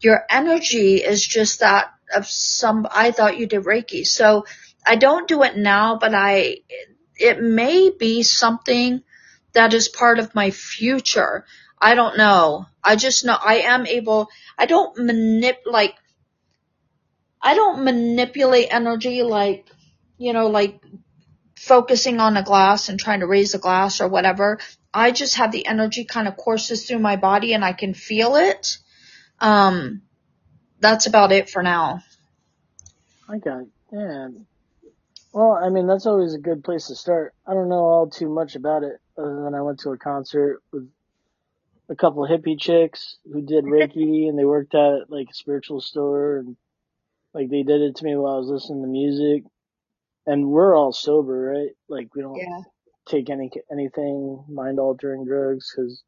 "Your 0.00 0.24
energy 0.30 0.96
is 0.96 1.26
just 1.26 1.60
that 1.60 1.92
of 2.14 2.26
some. 2.28 2.86
I 2.90 3.10
thought 3.10 3.38
you 3.38 3.46
did 3.46 3.64
Reiki." 3.64 4.06
So 4.06 4.46
I 4.86 4.94
don't 4.96 5.26
do 5.26 5.42
it 5.42 5.56
now, 5.56 5.98
but 5.98 6.14
I 6.14 6.58
it 7.16 7.42
may 7.42 7.90
be 7.90 8.22
something 8.22 9.02
that 9.52 9.74
is 9.74 9.88
part 9.88 10.18
of 10.18 10.34
my 10.34 10.50
future. 10.50 11.44
I 11.80 11.94
don't 11.94 12.18
know. 12.18 12.66
I 12.84 12.96
just 12.96 13.24
know 13.24 13.36
I 13.40 13.60
am 13.60 13.86
able, 13.86 14.28
I 14.58 14.66
don't 14.66 14.96
manip, 14.96 15.56
like, 15.66 15.94
I 17.42 17.54
don't 17.54 17.84
manipulate 17.84 18.68
energy 18.70 19.22
like, 19.22 19.66
you 20.18 20.32
know, 20.32 20.48
like 20.48 20.82
focusing 21.56 22.20
on 22.20 22.36
a 22.36 22.42
glass 22.42 22.88
and 22.88 23.00
trying 23.00 23.20
to 23.20 23.26
raise 23.26 23.54
a 23.54 23.58
glass 23.58 24.00
or 24.00 24.08
whatever. 24.08 24.58
I 24.92 25.10
just 25.10 25.36
have 25.36 25.52
the 25.52 25.66
energy 25.66 26.04
kind 26.04 26.28
of 26.28 26.36
courses 26.36 26.86
through 26.86 26.98
my 26.98 27.16
body 27.16 27.54
and 27.54 27.64
I 27.64 27.72
can 27.72 27.94
feel 27.94 28.36
it. 28.36 28.78
Um, 29.38 30.02
that's 30.80 31.06
about 31.06 31.32
it 31.32 31.48
for 31.48 31.62
now. 31.62 32.02
I 33.28 33.38
got. 33.38 33.64
Yeah. 33.92 34.28
Well, 35.32 35.52
I 35.52 35.70
mean, 35.70 35.86
that's 35.86 36.06
always 36.06 36.34
a 36.34 36.38
good 36.38 36.64
place 36.64 36.88
to 36.88 36.96
start. 36.96 37.34
I 37.46 37.54
don't 37.54 37.68
know 37.68 37.84
all 37.84 38.10
too 38.10 38.28
much 38.28 38.56
about 38.56 38.82
it 38.82 39.00
other 39.20 39.42
than 39.44 39.54
I 39.54 39.62
went 39.62 39.80
to 39.80 39.90
a 39.90 39.98
concert 39.98 40.62
with 40.72 40.90
a 41.88 41.96
couple 41.96 42.24
of 42.24 42.30
hippie 42.30 42.60
chicks 42.60 43.18
who 43.30 43.42
did 43.42 43.64
Reiki 43.64 44.28
and 44.28 44.38
they 44.38 44.44
worked 44.44 44.74
at 44.74 45.10
like 45.10 45.28
a 45.30 45.34
spiritual 45.34 45.80
store 45.80 46.38
and 46.38 46.56
like 47.34 47.50
they 47.50 47.62
did 47.62 47.80
it 47.82 47.96
to 47.96 48.04
me 48.04 48.16
while 48.16 48.34
I 48.34 48.38
was 48.38 48.48
listening 48.48 48.82
to 48.82 48.88
music. 48.88 49.44
And 50.26 50.48
we're 50.48 50.76
all 50.76 50.92
sober, 50.92 51.52
right? 51.54 51.70
Like 51.88 52.14
we 52.14 52.22
don't 52.22 52.36
Yeah. 52.36 52.62
take 53.08 53.30
any 53.30 53.50
anything 53.70 54.44
mind 54.48 54.78
altering 54.78 55.24
drugs 55.24 55.72
because 55.74 56.02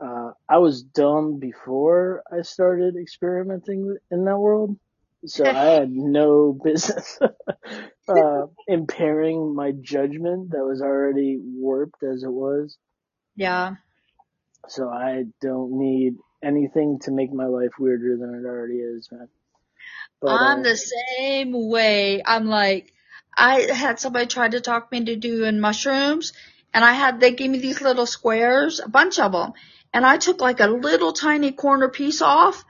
uh, 0.00 0.32
I 0.48 0.58
was 0.58 0.82
dumb 0.82 1.38
before 1.38 2.22
I 2.30 2.42
started 2.42 2.96
experimenting 2.96 3.96
in 4.10 4.24
that 4.24 4.38
world. 4.38 4.76
So 5.24 5.46
I 5.46 5.52
had 5.52 5.90
no 5.90 6.58
business 6.64 7.18
uh, 8.08 8.46
impairing 8.66 9.54
my 9.54 9.72
judgment 9.72 10.50
that 10.50 10.64
was 10.64 10.82
already 10.82 11.38
warped 11.40 12.02
as 12.02 12.24
it 12.24 12.32
was. 12.32 12.76
Yeah. 13.36 13.76
So 14.68 14.88
I 14.88 15.24
don't 15.40 15.78
need 15.78 16.14
anything 16.42 16.98
to 17.02 17.12
make 17.12 17.32
my 17.32 17.46
life 17.46 17.72
weirder 17.78 18.16
than 18.16 18.34
it 18.34 18.46
already 18.46 18.78
is, 18.78 19.08
man. 19.12 19.28
But 20.20 20.30
I'm 20.30 20.60
uh, 20.60 20.62
the 20.62 20.76
same 20.76 21.52
way. 21.68 22.22
I'm 22.24 22.46
like, 22.46 22.92
I 23.36 23.60
had 23.72 24.00
somebody 24.00 24.26
try 24.26 24.48
to 24.48 24.60
talk 24.60 24.90
me 24.90 24.98
into 24.98 25.16
doing 25.16 25.60
mushrooms 25.60 26.32
and 26.74 26.84
I 26.84 26.92
had, 26.92 27.20
they 27.20 27.32
gave 27.32 27.50
me 27.50 27.58
these 27.58 27.80
little 27.80 28.06
squares, 28.06 28.80
a 28.80 28.88
bunch 28.88 29.18
of 29.18 29.32
them. 29.32 29.52
And 29.92 30.06
I 30.06 30.16
took 30.16 30.40
like 30.40 30.60
a 30.60 30.66
little 30.66 31.12
tiny 31.12 31.52
corner 31.52 31.88
piece 31.88 32.22
off 32.22 32.64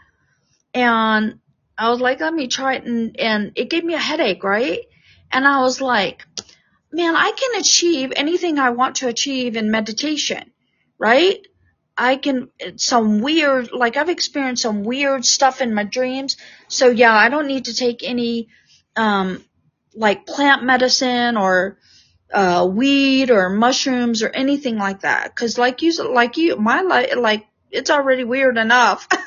and 0.74 1.38
I 1.82 1.90
was 1.90 2.00
like, 2.00 2.20
let 2.20 2.32
me 2.32 2.46
try 2.46 2.74
it. 2.74 2.84
And, 2.84 3.18
and 3.18 3.52
it 3.56 3.68
gave 3.68 3.82
me 3.82 3.94
a 3.94 3.98
headache, 3.98 4.44
right? 4.44 4.80
And 5.32 5.46
I 5.46 5.62
was 5.62 5.80
like, 5.80 6.24
man, 6.92 7.16
I 7.16 7.32
can 7.32 7.60
achieve 7.60 8.12
anything 8.14 8.58
I 8.60 8.70
want 8.70 8.96
to 8.96 9.08
achieve 9.08 9.56
in 9.56 9.70
meditation, 9.70 10.52
right? 10.96 11.44
I 11.98 12.16
can, 12.16 12.50
some 12.76 13.20
weird, 13.20 13.72
like 13.72 13.96
I've 13.96 14.08
experienced 14.10 14.62
some 14.62 14.84
weird 14.84 15.24
stuff 15.24 15.60
in 15.60 15.74
my 15.74 15.82
dreams. 15.82 16.36
So 16.68 16.88
yeah, 16.88 17.14
I 17.14 17.28
don't 17.28 17.48
need 17.48 17.64
to 17.64 17.74
take 17.74 18.04
any, 18.04 18.48
um, 18.94 19.44
like 19.94 20.24
plant 20.24 20.62
medicine 20.62 21.36
or, 21.36 21.78
uh, 22.32 22.66
weed 22.70 23.30
or 23.30 23.50
mushrooms 23.50 24.22
or 24.22 24.28
anything 24.28 24.78
like 24.78 25.00
that. 25.00 25.34
Cause 25.34 25.58
like 25.58 25.82
you, 25.82 25.92
like 26.14 26.36
you, 26.36 26.56
my 26.56 26.82
life, 26.82 27.14
like, 27.16 27.44
it's 27.72 27.90
already 27.90 28.22
weird 28.22 28.56
enough. 28.56 29.08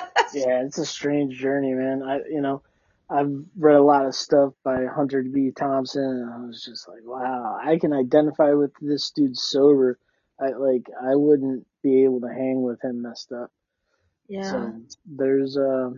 yeah, 0.34 0.62
it's 0.64 0.78
a 0.78 0.86
strange 0.86 1.36
journey, 1.36 1.72
man. 1.74 2.02
I, 2.02 2.18
you 2.28 2.40
know, 2.40 2.62
I've 3.08 3.32
read 3.56 3.76
a 3.76 3.82
lot 3.82 4.06
of 4.06 4.14
stuff 4.14 4.52
by 4.64 4.86
Hunter 4.86 5.22
B. 5.22 5.52
Thompson, 5.56 6.02
and 6.02 6.30
I 6.32 6.46
was 6.46 6.64
just 6.64 6.88
like, 6.88 7.02
wow, 7.04 7.58
I 7.62 7.78
can 7.78 7.92
identify 7.92 8.52
with 8.52 8.72
this 8.80 9.10
dude 9.10 9.36
sober. 9.36 9.98
I 10.40 10.48
like, 10.50 10.88
I 11.00 11.14
wouldn't 11.14 11.66
be 11.82 12.04
able 12.04 12.20
to 12.22 12.28
hang 12.28 12.62
with 12.62 12.82
him 12.82 13.02
messed 13.02 13.32
up. 13.32 13.50
Yeah. 14.28 14.50
So 14.50 14.72
there's, 15.06 15.56
uh, 15.56 15.90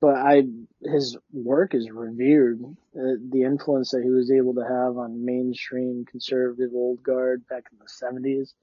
but 0.00 0.16
I, 0.16 0.44
his 0.82 1.18
work 1.32 1.74
is 1.74 1.90
revered. 1.90 2.60
Uh, 2.96 3.20
the 3.30 3.42
influence 3.44 3.90
that 3.90 4.02
he 4.02 4.10
was 4.10 4.30
able 4.30 4.54
to 4.54 4.62
have 4.62 4.96
on 4.96 5.24
mainstream 5.24 6.06
conservative 6.10 6.70
old 6.72 7.02
guard 7.02 7.46
back 7.48 7.64
in 7.70 7.78
the 7.78 7.88
seventies. 7.88 8.54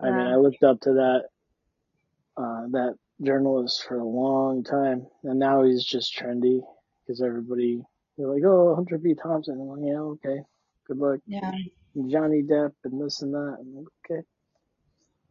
I 0.00 0.10
mean, 0.10 0.26
I 0.26 0.36
looked 0.36 0.62
up 0.62 0.80
to 0.82 0.92
that, 0.92 1.24
uh, 2.36 2.66
that 2.70 2.94
journalist 3.22 3.84
for 3.86 3.98
a 3.98 4.06
long 4.06 4.64
time, 4.64 5.06
and 5.24 5.38
now 5.38 5.64
he's 5.64 5.84
just 5.84 6.16
trendy 6.16 6.60
because 7.06 7.22
everybody 7.22 7.82
they're 8.16 8.28
like, 8.32 8.42
oh, 8.44 8.74
Hunter 8.74 8.98
B. 8.98 9.14
Thompson. 9.14 9.54
I'm 9.60 9.68
like, 9.68 9.80
yeah, 9.90 10.00
okay, 10.00 10.42
good 10.86 10.98
luck. 10.98 11.20
Yeah. 11.26 11.52
Johnny 12.08 12.42
Depp 12.42 12.72
and 12.84 13.00
this 13.00 13.22
and 13.22 13.34
that. 13.34 13.56
I'm 13.60 13.74
like, 13.76 13.86
okay, 14.10 14.22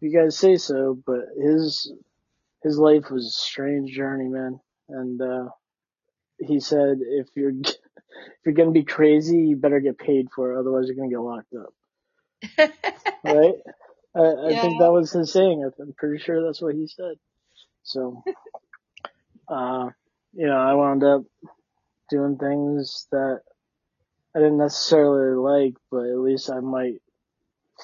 you 0.01 0.17
guys 0.17 0.37
say 0.37 0.57
so, 0.57 0.99
but 1.05 1.21
his 1.41 1.91
his 2.63 2.77
life 2.77 3.09
was 3.11 3.25
a 3.27 3.29
strange 3.31 3.91
journey, 3.93 4.29
man. 4.29 4.59
And 4.89 5.21
uh, 5.21 5.49
he 6.39 6.59
said, 6.59 6.97
if 7.01 7.27
you're 7.35 7.51
if 7.63 7.75
you're 8.45 8.55
gonna 8.55 8.71
be 8.71 8.83
crazy, 8.85 9.37
you 9.37 9.57
better 9.57 9.79
get 9.79 9.97
paid 9.97 10.27
for 10.35 10.53
it, 10.53 10.59
otherwise 10.59 10.85
you're 10.87 10.95
gonna 10.97 11.09
get 11.09 11.19
locked 11.21 11.53
up. 11.55 11.73
right? 13.23 13.55
I, 14.15 14.19
I 14.19 14.49
Yeah. 14.51 14.61
think 14.61 14.79
that 14.79 14.91
was 14.91 15.11
his 15.11 15.31
saying. 15.31 15.69
I'm 15.79 15.93
pretty 15.97 16.23
sure 16.23 16.43
that's 16.45 16.61
what 16.61 16.75
he 16.75 16.87
said. 16.87 17.15
So, 17.87 18.21
uh, 19.47 19.89
you 20.33 20.45
know, 20.45 20.57
I 20.57 20.73
wound 20.73 21.05
up 21.05 21.23
doing 22.09 22.37
things 22.37 23.07
that 23.11 23.39
I 24.35 24.39
didn't 24.39 24.57
necessarily 24.57 25.37
like, 25.37 25.75
but 25.89 26.05
at 26.05 26.19
least 26.19 26.49
I 26.49 26.59
might 26.59 27.01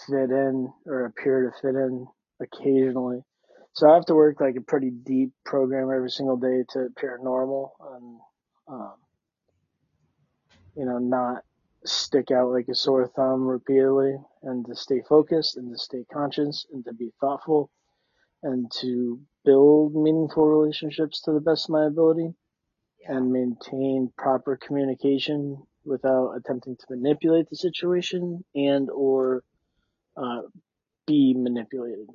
fit 0.07 0.29
in 0.29 0.73
or 0.85 1.05
appear 1.05 1.49
to 1.49 1.61
fit 1.61 1.75
in 1.75 2.05
occasionally. 2.41 3.23
So 3.71 3.89
I 3.89 3.95
have 3.95 4.05
to 4.07 4.15
work 4.15 4.41
like 4.41 4.57
a 4.57 4.61
pretty 4.61 4.89
deep 4.89 5.31
program 5.45 5.89
every 5.89 6.11
single 6.11 6.37
day 6.37 6.65
to 6.71 6.79
appear 6.81 7.17
normal 7.23 7.73
and, 7.95 8.19
um, 8.67 8.93
you 10.75 10.83
know, 10.83 10.97
not 10.97 11.43
stick 11.85 12.29
out 12.29 12.51
like 12.51 12.67
a 12.67 12.75
sore 12.75 13.07
thumb 13.07 13.47
repeatedly 13.47 14.17
and 14.43 14.65
to 14.65 14.75
stay 14.75 15.01
focused 15.07 15.55
and 15.55 15.71
to 15.71 15.77
stay 15.77 16.03
conscious 16.11 16.65
and 16.73 16.83
to 16.83 16.93
be 16.93 17.13
thoughtful 17.21 17.69
and 18.43 18.69
to 18.81 19.21
build 19.45 19.95
meaningful 19.95 20.45
relationships 20.45 21.21
to 21.21 21.31
the 21.31 21.39
best 21.39 21.65
of 21.65 21.71
my 21.71 21.85
ability 21.85 22.33
and 23.07 23.31
maintain 23.31 24.11
proper 24.17 24.57
communication 24.57 25.61
without 25.85 26.33
attempting 26.33 26.75
to 26.77 26.85
manipulate 26.89 27.49
the 27.49 27.55
situation 27.55 28.43
and 28.55 28.89
or 28.89 29.43
uh, 30.15 30.41
be 31.05 31.33
manipulated. 31.37 32.07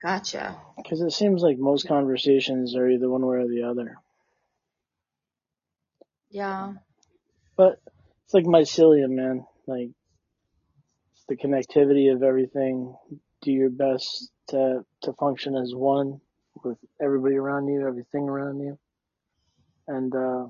Gotcha. 0.00 0.56
Because 0.76 1.00
it 1.00 1.10
seems 1.10 1.42
like 1.42 1.58
most 1.58 1.88
conversations 1.88 2.76
are 2.76 2.88
either 2.88 3.08
one 3.08 3.26
way 3.26 3.38
or 3.38 3.48
the 3.48 3.64
other. 3.64 3.96
Yeah. 6.30 6.74
But 7.56 7.80
it's 8.24 8.34
like 8.34 8.44
mycelium, 8.44 9.10
man. 9.10 9.44
Like 9.66 9.90
the 11.28 11.36
connectivity 11.36 12.12
of 12.12 12.22
everything. 12.22 12.94
Do 13.42 13.52
your 13.52 13.70
best 13.70 14.30
to 14.48 14.84
to 15.02 15.12
function 15.14 15.56
as 15.56 15.74
one 15.74 16.20
with 16.64 16.78
everybody 17.00 17.36
around 17.36 17.68
you, 17.68 17.86
everything 17.86 18.28
around 18.28 18.60
you, 18.60 18.78
and 19.86 20.14
uh, 20.14 20.46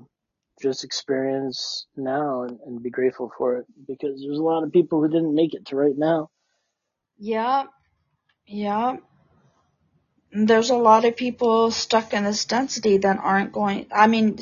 just 0.61 0.83
experience 0.83 1.87
now 1.95 2.43
and, 2.43 2.59
and 2.65 2.83
be 2.83 2.89
grateful 2.89 3.31
for 3.37 3.57
it. 3.57 3.65
Because 3.87 4.21
there's 4.21 4.39
a 4.39 4.43
lot 4.43 4.63
of 4.63 4.71
people 4.71 5.01
who 5.01 5.09
didn't 5.09 5.35
make 5.35 5.53
it 5.53 5.67
to 5.67 5.75
right 5.75 5.97
now. 5.97 6.29
Yeah. 7.17 7.65
Yeah. 8.45 8.97
There's 10.31 10.69
a 10.69 10.75
lot 10.75 11.05
of 11.05 11.17
people 11.17 11.71
stuck 11.71 12.13
in 12.13 12.23
this 12.23 12.45
density 12.45 12.97
that 12.97 13.19
aren't 13.19 13.51
going, 13.51 13.87
I 13.91 14.07
mean, 14.07 14.39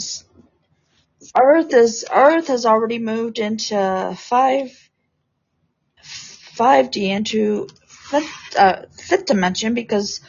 Earth 1.35 1.73
is, 1.73 2.05
Earth 2.11 2.47
has 2.47 2.65
already 2.65 2.99
moved 2.99 3.39
into 3.39 4.15
five, 4.17 4.89
5D 6.03 6.97
into 7.09 7.67
fifth, 8.09 8.57
uh, 8.57 8.83
fifth 8.91 9.25
dimension 9.25 9.73
because 9.73 10.21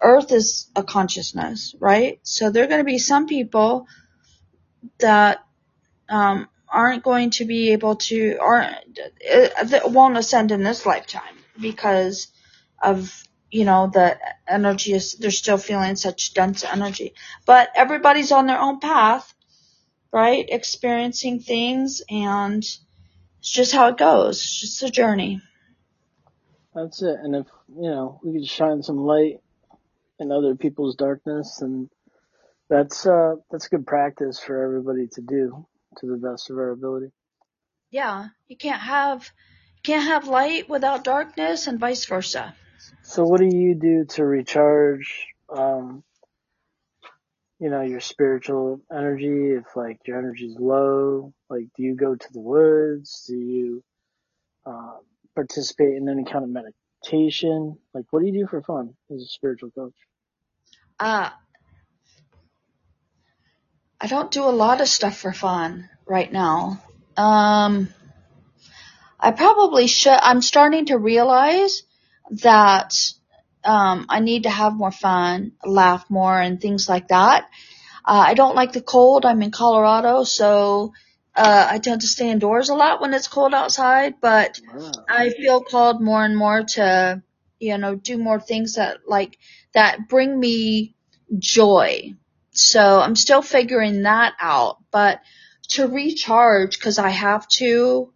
Earth 0.00 0.32
is 0.32 0.68
a 0.74 0.82
consciousness, 0.82 1.74
right? 1.78 2.18
So 2.22 2.50
there 2.50 2.64
are 2.64 2.68
going 2.68 2.80
to 2.80 2.84
be 2.84 2.98
some 2.98 3.26
people 3.26 3.86
that, 4.98 5.44
um, 6.08 6.48
aren't 6.68 7.04
going 7.04 7.30
to 7.30 7.44
be 7.44 7.72
able 7.72 7.96
to, 7.96 8.38
aren't, 8.40 8.98
uh, 8.98 9.64
that 9.64 9.90
won't 9.92 10.16
ascend 10.16 10.50
in 10.52 10.62
this 10.62 10.86
lifetime 10.86 11.36
because 11.60 12.28
of, 12.82 13.12
you 13.50 13.64
know, 13.64 13.90
the 13.92 14.18
energy 14.48 14.92
is, 14.94 15.14
they're 15.14 15.30
still 15.30 15.58
feeling 15.58 15.94
such 15.96 16.34
dense 16.34 16.64
energy. 16.64 17.14
But 17.46 17.68
everybody's 17.74 18.32
on 18.32 18.46
their 18.46 18.60
own 18.60 18.80
path, 18.80 19.32
right? 20.12 20.46
Experiencing 20.48 21.40
things 21.40 22.02
and 22.08 22.64
it's 23.38 23.50
just 23.50 23.72
how 23.72 23.88
it 23.88 23.98
goes. 23.98 24.38
It's 24.38 24.60
just 24.60 24.82
a 24.82 24.90
journey. 24.90 25.42
That's 26.74 27.02
it. 27.02 27.18
And 27.22 27.36
if 27.36 27.46
you 27.68 27.90
know 27.90 28.20
we 28.22 28.40
could 28.40 28.48
shine 28.48 28.82
some 28.82 28.98
light 28.98 29.40
in 30.18 30.32
other 30.32 30.54
people's 30.54 30.96
darkness, 30.96 31.60
and 31.60 31.90
that's 32.68 33.06
uh 33.06 33.36
that's 33.50 33.68
good 33.68 33.86
practice 33.86 34.40
for 34.40 34.62
everybody 34.62 35.08
to 35.08 35.20
do 35.20 35.66
to 35.98 36.06
the 36.06 36.16
best 36.16 36.50
of 36.50 36.56
our 36.56 36.70
ability. 36.70 37.12
Yeah. 37.92 38.28
You 38.48 38.56
can't 38.56 38.80
have, 38.80 39.30
can't 39.82 40.04
have 40.04 40.26
light 40.26 40.68
without 40.68 41.04
darkness 41.04 41.66
and 41.66 41.78
vice 41.78 42.06
versa. 42.06 42.56
So 43.02 43.24
what 43.24 43.38
do 43.40 43.46
you 43.46 43.74
do 43.74 44.06
to 44.14 44.24
recharge, 44.24 45.26
um, 45.54 46.02
you 47.60 47.70
know, 47.70 47.82
your 47.82 48.00
spiritual 48.00 48.80
energy? 48.90 49.50
If 49.50 49.76
like 49.76 50.00
your 50.06 50.18
energy's 50.18 50.56
low, 50.58 51.32
like 51.50 51.66
do 51.76 51.82
you 51.82 51.94
go 51.94 52.16
to 52.16 52.32
the 52.32 52.40
woods? 52.40 53.24
Do 53.28 53.36
you 53.36 53.84
uh, 54.64 54.96
participate 55.34 55.96
in 55.96 56.08
any 56.08 56.24
kind 56.24 56.44
of 56.44 56.50
meditation? 56.50 57.78
Like 57.94 58.04
what 58.10 58.20
do 58.20 58.26
you 58.26 58.32
do 58.32 58.46
for 58.46 58.62
fun 58.62 58.94
as 59.14 59.22
a 59.22 59.26
spiritual 59.26 59.70
coach? 59.70 59.94
Uh, 60.98 61.30
I 64.00 64.06
don't 64.06 64.30
do 64.30 64.44
a 64.44 64.50
lot 64.50 64.80
of 64.80 64.88
stuff 64.88 65.16
for 65.16 65.32
fun 65.32 65.88
right 66.06 66.32
now. 66.32 66.82
Um, 67.16 67.88
I 69.18 69.30
probably 69.30 69.86
should. 69.86 70.18
I'm 70.20 70.42
starting 70.42 70.86
to 70.86 70.98
realize 70.98 71.84
that 72.42 72.94
um, 73.64 74.06
I 74.08 74.20
need 74.20 74.44
to 74.44 74.50
have 74.50 74.74
more 74.74 74.90
fun, 74.90 75.52
laugh 75.64 76.04
more, 76.08 76.40
and 76.40 76.60
things 76.60 76.88
like 76.88 77.08
that. 77.08 77.44
Uh, 78.04 78.24
I 78.26 78.34
don't 78.34 78.56
like 78.56 78.72
the 78.72 78.80
cold. 78.82 79.24
I'm 79.24 79.42
in 79.42 79.52
Colorado, 79.52 80.24
so 80.24 80.92
uh, 81.34 81.66
I 81.70 81.78
tend 81.78 82.02
to 82.02 82.06
stay 82.06 82.30
indoors 82.30 82.68
a 82.68 82.74
lot 82.74 83.00
when 83.00 83.14
it's 83.14 83.28
cold 83.28 83.54
outside. 83.54 84.14
But 84.20 84.60
Wow. 84.74 84.92
I 85.08 85.30
feel 85.30 85.62
called 85.62 86.02
more 86.02 86.24
and 86.24 86.36
more 86.36 86.64
to, 86.64 87.22
you 87.58 87.78
know, 87.78 87.94
do 87.94 88.18
more 88.18 88.40
things 88.40 88.74
that 88.74 89.00
like 89.08 89.38
that 89.74 90.08
bring 90.08 90.38
me 90.38 90.94
joy. 91.38 92.14
So 92.52 93.00
I'm 93.00 93.16
still 93.16 93.42
figuring 93.42 94.02
that 94.02 94.34
out. 94.40 94.78
But 94.90 95.20
to 95.70 95.88
recharge, 95.88 96.78
because 96.78 96.98
I 96.98 97.08
have 97.10 97.48
to, 97.48 98.12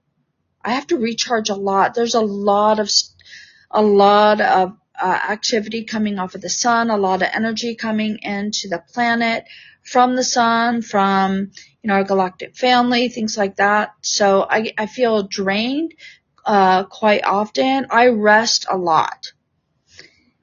I 0.64 0.72
have 0.74 0.86
to 0.88 0.98
recharge 0.98 1.48
a 1.48 1.54
lot. 1.54 1.94
There's 1.94 2.14
a 2.14 2.20
lot 2.20 2.80
of, 2.80 2.86
s- 2.86 3.14
a 3.70 3.82
lot 3.82 4.40
of 4.40 4.76
uh, 5.00 5.20
activity 5.30 5.84
coming 5.84 6.18
off 6.18 6.34
of 6.34 6.40
the 6.42 6.48
sun, 6.50 6.90
a 6.90 6.96
lot 6.96 7.22
of 7.22 7.28
energy 7.32 7.74
coming 7.76 8.18
into 8.22 8.68
the 8.68 8.82
planet 8.92 9.44
from 9.82 10.16
the 10.16 10.24
sun, 10.24 10.82
from 10.82 11.52
know 11.86 11.94
our 11.94 12.04
galactic 12.04 12.56
family, 12.56 13.08
things 13.08 13.36
like 13.36 13.56
that. 13.56 13.94
So 14.02 14.46
I 14.48 14.72
I 14.76 14.86
feel 14.86 15.22
drained 15.22 15.94
uh, 16.44 16.84
quite 16.84 17.24
often. 17.24 17.86
I 17.90 18.08
rest 18.08 18.66
a 18.70 18.76
lot. 18.76 19.32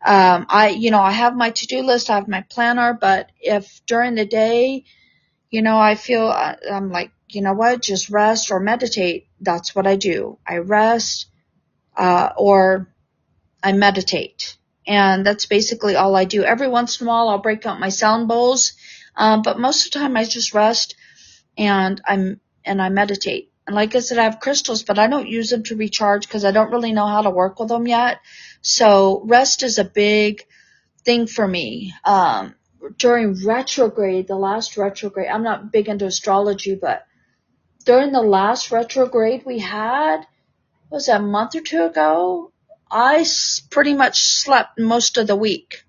Um, 0.05 0.45
I, 0.49 0.69
you 0.69 0.91
know, 0.91 0.99
I 0.99 1.11
have 1.11 1.35
my 1.35 1.51
to-do 1.51 1.81
list, 1.81 2.09
I 2.09 2.15
have 2.15 2.27
my 2.27 2.41
planner, 2.41 2.97
but 2.99 3.31
if 3.39 3.81
during 3.85 4.15
the 4.15 4.25
day, 4.25 4.83
you 5.49 5.61
know, 5.61 5.79
I 5.79 5.95
feel 5.95 6.27
uh, 6.27 6.55
I'm 6.69 6.91
like, 6.91 7.11
you 7.29 7.41
know 7.41 7.53
what, 7.53 7.81
just 7.81 8.09
rest 8.09 8.51
or 8.51 8.59
meditate. 8.59 9.27
That's 9.39 9.73
what 9.73 9.87
I 9.87 9.95
do. 9.95 10.39
I 10.45 10.57
rest, 10.57 11.27
uh, 11.95 12.29
or 12.35 12.89
I 13.63 13.71
meditate. 13.71 14.57
And 14.85 15.25
that's 15.25 15.45
basically 15.45 15.95
all 15.95 16.15
I 16.17 16.25
do. 16.25 16.43
Every 16.43 16.67
once 16.67 16.99
in 16.99 17.07
a 17.07 17.09
while 17.09 17.29
I'll 17.29 17.37
break 17.37 17.65
out 17.65 17.79
my 17.79 17.89
sound 17.89 18.27
bowls. 18.27 18.73
Um, 19.15 19.41
but 19.41 19.57
most 19.57 19.85
of 19.85 19.93
the 19.93 19.99
time 19.99 20.17
I 20.17 20.25
just 20.25 20.53
rest 20.53 20.95
and 21.57 22.01
I'm, 22.07 22.39
and 22.65 22.81
I 22.81 22.89
meditate. 22.89 23.51
And 23.65 23.75
like 23.75 23.95
I 23.95 23.99
said, 23.99 24.17
I 24.17 24.23
have 24.23 24.39
crystals, 24.39 24.83
but 24.83 24.99
I 24.99 25.07
don't 25.07 25.27
use 25.27 25.49
them 25.49 25.63
to 25.63 25.75
recharge 25.75 26.27
because 26.27 26.43
I 26.43 26.51
don't 26.51 26.71
really 26.71 26.91
know 26.91 27.07
how 27.07 27.21
to 27.21 27.29
work 27.29 27.59
with 27.59 27.69
them 27.69 27.87
yet. 27.87 28.19
So 28.61 29.23
rest 29.25 29.63
is 29.63 29.77
a 29.77 29.85
big 29.85 30.45
thing 31.03 31.27
for 31.27 31.47
me. 31.47 31.93
Um, 32.03 32.55
during 32.97 33.45
retrograde, 33.45 34.27
the 34.27 34.35
last 34.35 34.77
retrograde, 34.77 35.29
I'm 35.29 35.43
not 35.43 35.71
big 35.71 35.87
into 35.87 36.05
astrology, 36.05 36.75
but 36.75 37.05
during 37.85 38.11
the 38.11 38.21
last 38.21 38.71
retrograde 38.71 39.43
we 39.45 39.59
had, 39.59 40.25
was 40.89 41.07
that 41.07 41.21
a 41.21 41.23
month 41.23 41.55
or 41.55 41.61
two 41.61 41.85
ago? 41.85 42.51
I 42.91 43.25
pretty 43.69 43.93
much 43.93 44.21
slept 44.21 44.79
most 44.79 45.17
of 45.17 45.27
the 45.27 45.35
week. 45.35 45.83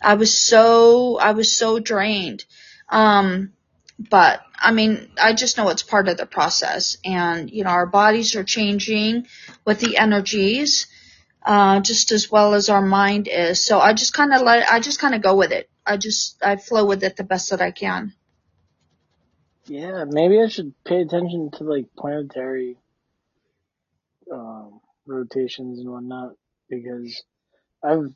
I 0.00 0.14
was 0.14 0.36
so, 0.36 1.18
I 1.18 1.32
was 1.32 1.54
so 1.54 1.80
drained. 1.80 2.44
Um, 2.88 3.52
but 3.98 4.40
I 4.60 4.72
mean, 4.72 5.08
I 5.20 5.34
just 5.34 5.56
know 5.56 5.68
it's 5.68 5.82
part 5.82 6.08
of 6.08 6.16
the 6.16 6.26
process 6.26 6.96
and, 7.04 7.50
you 7.50 7.64
know, 7.64 7.70
our 7.70 7.86
bodies 7.86 8.34
are 8.34 8.44
changing 8.44 9.26
with 9.64 9.80
the 9.80 9.96
energies, 9.96 10.88
uh, 11.44 11.80
just 11.80 12.10
as 12.10 12.30
well 12.30 12.54
as 12.54 12.68
our 12.68 12.82
mind 12.82 13.28
is. 13.30 13.64
So 13.64 13.78
I 13.78 13.92
just 13.92 14.14
kind 14.14 14.34
of 14.34 14.42
let, 14.42 14.70
I 14.70 14.80
just 14.80 15.00
kind 15.00 15.14
of 15.14 15.22
go 15.22 15.36
with 15.36 15.52
it. 15.52 15.70
I 15.86 15.96
just, 15.96 16.42
I 16.42 16.56
flow 16.56 16.84
with 16.84 17.04
it 17.04 17.16
the 17.16 17.24
best 17.24 17.50
that 17.50 17.60
I 17.60 17.70
can. 17.70 18.14
Yeah, 19.66 20.04
maybe 20.08 20.40
I 20.40 20.48
should 20.48 20.72
pay 20.84 21.02
attention 21.02 21.50
to 21.52 21.64
like 21.64 21.86
planetary, 21.96 22.76
um, 24.32 24.80
rotations 25.06 25.78
and 25.78 25.90
whatnot 25.90 26.32
because 26.68 27.22
I've, 27.82 28.12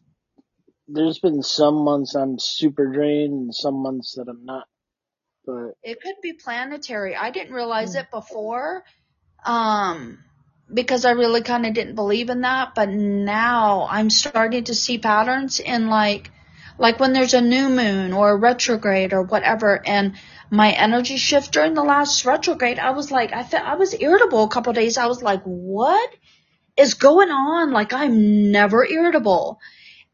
there's 0.89 1.20
been 1.20 1.43
some 1.43 1.77
months 1.85 2.14
I'm 2.14 2.39
super 2.39 2.93
drained 2.93 3.32
and 3.32 3.55
some 3.55 3.77
months 3.77 4.14
that 4.16 4.28
I'm 4.28 4.44
not 4.44 4.66
but 5.47 5.77
it 5.82 6.01
could 6.01 6.16
be 6.23 6.32
planetary. 6.32 7.16
I 7.16 7.31
didn't 7.31 7.55
realize 7.55 7.94
it 7.94 8.10
before, 8.10 8.85
um, 9.44 10.19
because 10.73 11.05
I 11.05 11.12
really 11.12 11.43
kind 11.43 11.66
of 11.66 11.74
didn't 11.74 11.94
believe 11.94 12.31
in 12.31 12.43
that. 12.43 12.74
But 12.74 12.89
now 12.89 13.86
I'm 13.90 14.10
starting 14.10 14.64
to 14.64 14.74
see 14.74 14.98
patterns 14.98 15.60
in 15.60 15.89
like, 15.89 16.31
like 16.78 17.01
when 17.01 17.12
there's 17.12 17.35
a 17.35 17.40
new 17.40 17.69
moon 17.69 18.12
or 18.12 18.31
a 18.31 18.36
retrograde 18.36 19.12
or 19.12 19.23
whatever, 19.23 19.81
and 19.86 20.14
my 20.51 20.70
energy 20.70 21.16
shift 21.16 21.52
during 21.52 21.74
the 21.74 21.82
last 21.82 22.24
retrograde, 22.24 22.78
I 22.78 22.90
was 22.90 23.10
like, 23.10 23.32
I 23.32 23.43
felt 23.43 23.64
I 23.64 23.74
was 23.74 23.94
irritable 23.98 24.44
a 24.44 24.48
couple 24.48 24.73
days. 24.73 24.97
I 24.98 25.06
was 25.06 25.23
like, 25.23 25.43
what 25.44 26.10
is 26.77 26.94
going 26.94 27.31
on? 27.31 27.73
Like 27.73 27.93
I'm 27.93 28.51
never 28.51 28.86
irritable, 28.86 29.60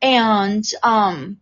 and 0.00 0.64
um 0.82 1.38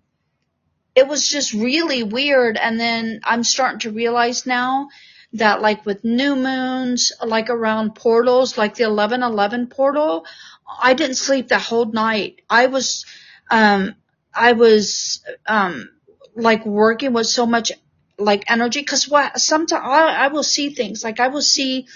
it 0.97 1.07
was 1.07 1.29
just 1.29 1.53
really 1.53 2.03
weird. 2.03 2.57
And 2.57 2.81
then 2.81 3.21
I'm 3.23 3.45
starting 3.45 3.81
to 3.81 3.91
realize 3.91 4.47
now 4.47 4.89
that 5.35 5.61
like 5.61 5.85
with 5.85 6.03
new 6.05 6.35
moons, 6.35 7.13
like 7.25 7.51
around 7.51 7.95
portals, 7.95 8.57
like 8.57 8.75
the 8.75 8.85
1111 8.85 9.67
portal, 9.69 10.25
I 10.81 10.95
didn't 10.95 11.17
sleep 11.17 11.49
the 11.49 11.59
whole 11.59 11.85
night. 11.85 12.41
I 12.49 12.67
was, 12.67 13.05
um, 13.51 13.95
I 14.35 14.53
was, 14.53 15.23
um, 15.47 15.91
like 16.35 16.65
working 16.65 17.13
with 17.13 17.27
so 17.27 17.45
much 17.47 17.73
like 18.19 18.51
energy. 18.51 18.83
Cause 18.83 19.07
what, 19.07 19.39
sometimes 19.39 19.83
I, 19.85 20.25
I 20.25 20.29
will 20.29 20.43
see 20.43 20.71
things 20.71 21.05
like 21.05 21.21
I 21.21 21.29
will 21.29 21.43
see 21.43 21.87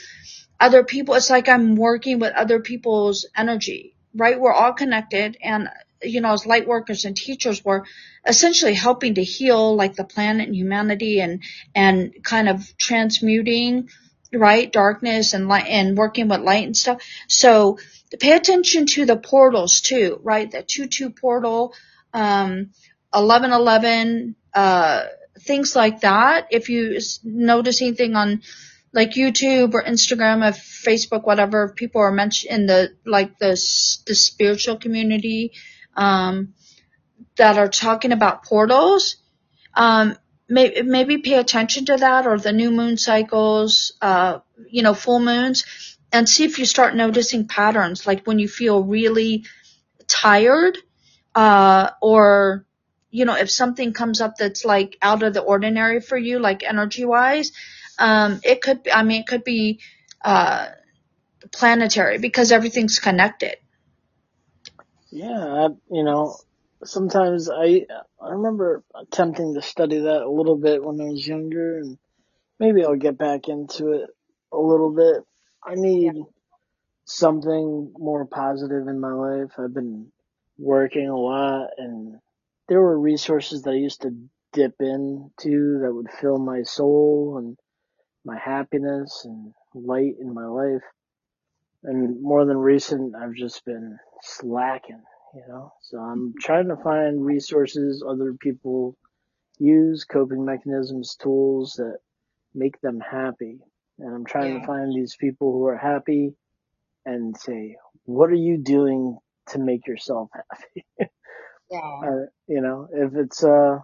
other 0.58 0.84
people. 0.84 1.14
It's 1.14 1.30
like 1.30 1.48
I'm 1.48 1.74
working 1.74 2.18
with 2.18 2.34
other 2.34 2.60
people's 2.60 3.26
energy, 3.34 3.94
right? 4.14 4.38
We're 4.38 4.52
all 4.52 4.74
connected 4.74 5.38
and 5.42 5.70
you 6.02 6.20
know, 6.20 6.32
as 6.32 6.46
light 6.46 6.66
workers 6.66 7.04
and 7.04 7.16
teachers 7.16 7.64
were 7.64 7.84
essentially 8.26 8.74
helping 8.74 9.14
to 9.14 9.24
heal 9.24 9.74
like 9.76 9.94
the 9.94 10.04
planet 10.04 10.46
and 10.46 10.56
humanity 10.56 11.20
and, 11.20 11.42
and 11.74 12.14
kind 12.22 12.48
of 12.48 12.76
transmuting, 12.78 13.88
right? 14.32 14.72
Darkness 14.72 15.34
and 15.34 15.48
light 15.48 15.66
and 15.66 15.96
working 15.96 16.28
with 16.28 16.40
light 16.40 16.66
and 16.66 16.76
stuff. 16.76 17.02
So 17.28 17.78
pay 18.18 18.32
attention 18.32 18.86
to 18.86 19.04
the 19.04 19.16
portals 19.16 19.80
too, 19.80 20.20
right? 20.22 20.50
The 20.50 20.62
2-2 20.62 21.16
portal, 21.18 21.74
um, 22.12 22.70
1111, 23.12 24.36
uh, 24.54 25.04
things 25.40 25.74
like 25.76 26.00
that. 26.00 26.48
If 26.50 26.68
you 26.68 26.98
notice 27.24 27.82
anything 27.82 28.14
on 28.16 28.42
like 28.92 29.12
YouTube 29.12 29.74
or 29.74 29.82
Instagram 29.84 30.48
or 30.48 30.52
Facebook, 30.52 31.24
whatever, 31.24 31.68
people 31.68 32.00
are 32.00 32.10
mentioned 32.10 32.52
in 32.52 32.66
the, 32.66 32.90
like 33.06 33.38
the, 33.38 33.50
the 34.06 34.14
spiritual 34.14 34.76
community, 34.76 35.52
um, 35.96 36.54
that 37.36 37.58
are 37.58 37.68
talking 37.68 38.12
about 38.12 38.44
portals, 38.44 39.16
um, 39.74 40.16
may, 40.48 40.82
maybe 40.84 41.18
pay 41.18 41.34
attention 41.34 41.86
to 41.86 41.96
that 41.96 42.26
or 42.26 42.38
the 42.38 42.52
new 42.52 42.70
moon 42.70 42.96
cycles, 42.96 43.92
uh, 44.02 44.40
you 44.68 44.82
know, 44.82 44.94
full 44.94 45.20
moons 45.20 45.64
and 46.12 46.28
see 46.28 46.44
if 46.44 46.58
you 46.58 46.64
start 46.64 46.94
noticing 46.96 47.46
patterns, 47.46 48.06
like 48.06 48.26
when 48.26 48.38
you 48.38 48.48
feel 48.48 48.82
really 48.82 49.44
tired, 50.08 50.76
uh, 51.34 51.90
or, 52.02 52.66
you 53.10 53.24
know, 53.24 53.36
if 53.36 53.50
something 53.50 53.92
comes 53.92 54.20
up 54.20 54.36
that's 54.36 54.64
like 54.64 54.98
out 55.02 55.22
of 55.22 55.34
the 55.34 55.40
ordinary 55.40 56.00
for 56.00 56.18
you, 56.18 56.38
like 56.40 56.64
energy 56.64 57.04
wise, 57.04 57.52
um, 57.98 58.40
it 58.42 58.60
could 58.62 58.88
I 58.92 59.02
mean, 59.04 59.20
it 59.20 59.26
could 59.26 59.44
be, 59.44 59.80
uh, 60.24 60.68
planetary 61.52 62.18
because 62.18 62.52
everything's 62.52 62.98
connected. 62.98 63.56
Yeah, 65.10 65.44
I, 65.44 65.68
you 65.90 66.04
know, 66.04 66.36
sometimes 66.84 67.50
I 67.50 67.86
I 68.20 68.30
remember 68.30 68.84
attempting 68.94 69.54
to 69.54 69.62
study 69.62 70.00
that 70.00 70.22
a 70.22 70.30
little 70.30 70.56
bit 70.56 70.84
when 70.84 71.00
I 71.00 71.04
was 71.04 71.26
younger, 71.26 71.78
and 71.78 71.98
maybe 72.60 72.84
I'll 72.84 72.96
get 72.96 73.18
back 73.18 73.48
into 73.48 73.92
it 73.92 74.10
a 74.52 74.58
little 74.58 74.94
bit. 74.94 75.24
I 75.64 75.74
need 75.74 76.12
something 77.04 77.92
more 77.98 78.24
positive 78.26 78.86
in 78.86 79.00
my 79.00 79.12
life. 79.12 79.50
I've 79.58 79.74
been 79.74 80.12
working 80.58 81.08
a 81.08 81.16
lot, 81.16 81.70
and 81.76 82.16
there 82.68 82.80
were 82.80 82.98
resources 82.98 83.62
that 83.62 83.70
I 83.72 83.74
used 83.74 84.02
to 84.02 84.16
dip 84.52 84.76
into 84.80 85.80
that 85.80 85.92
would 85.92 86.10
fill 86.20 86.38
my 86.38 86.62
soul 86.62 87.36
and 87.38 87.58
my 88.24 88.38
happiness 88.38 89.22
and 89.24 89.52
light 89.74 90.14
in 90.20 90.34
my 90.34 90.46
life. 90.46 90.82
And 91.82 92.22
more 92.22 92.44
than 92.44 92.58
recent, 92.58 93.14
I've 93.16 93.34
just 93.34 93.64
been 93.64 93.98
slacking, 94.22 95.02
you 95.34 95.42
know. 95.48 95.72
So 95.82 95.98
I'm 95.98 96.34
trying 96.40 96.68
to 96.68 96.76
find 96.76 97.24
resources 97.24 98.04
other 98.06 98.34
people 98.34 98.96
use, 99.58 100.04
coping 100.04 100.44
mechanisms, 100.44 101.16
tools 101.16 101.74
that 101.78 101.98
make 102.54 102.80
them 102.80 103.00
happy. 103.00 103.58
And 103.98 104.14
I'm 104.14 104.24
trying 104.24 104.54
yeah. 104.54 104.60
to 104.60 104.66
find 104.66 104.94
these 104.94 105.16
people 105.18 105.52
who 105.52 105.66
are 105.66 105.76
happy 105.76 106.34
and 107.04 107.36
say, 107.36 107.76
what 108.04 108.30
are 108.30 108.34
you 108.34 108.58
doing 108.58 109.18
to 109.48 109.58
make 109.58 109.86
yourself 109.86 110.30
happy? 110.50 111.10
yeah. 111.70 111.78
Or, 111.80 112.32
you 112.46 112.60
know, 112.60 112.88
if 112.92 113.14
it's, 113.14 113.42
uh, 113.42 113.78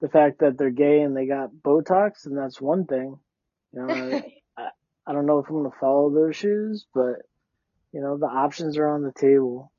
the 0.00 0.08
fact 0.08 0.40
that 0.40 0.58
they're 0.58 0.70
gay 0.70 1.00
and 1.00 1.16
they 1.16 1.26
got 1.26 1.50
Botox, 1.50 2.26
and 2.26 2.36
that's 2.36 2.60
one 2.60 2.84
thing. 2.84 3.18
You 3.72 3.86
know, 3.86 4.22
I, 5.06 5.12
don't 5.12 5.26
know 5.26 5.38
if 5.38 5.48
I'm 5.48 5.56
going 5.56 5.70
to 5.70 5.78
follow 5.78 6.10
those 6.10 6.36
shoes, 6.36 6.86
but 6.94 7.22
you 7.92 8.00
know, 8.00 8.18
the 8.18 8.26
options 8.26 8.76
are 8.76 8.88
on 8.88 9.02
the 9.02 9.12
table. 9.12 9.72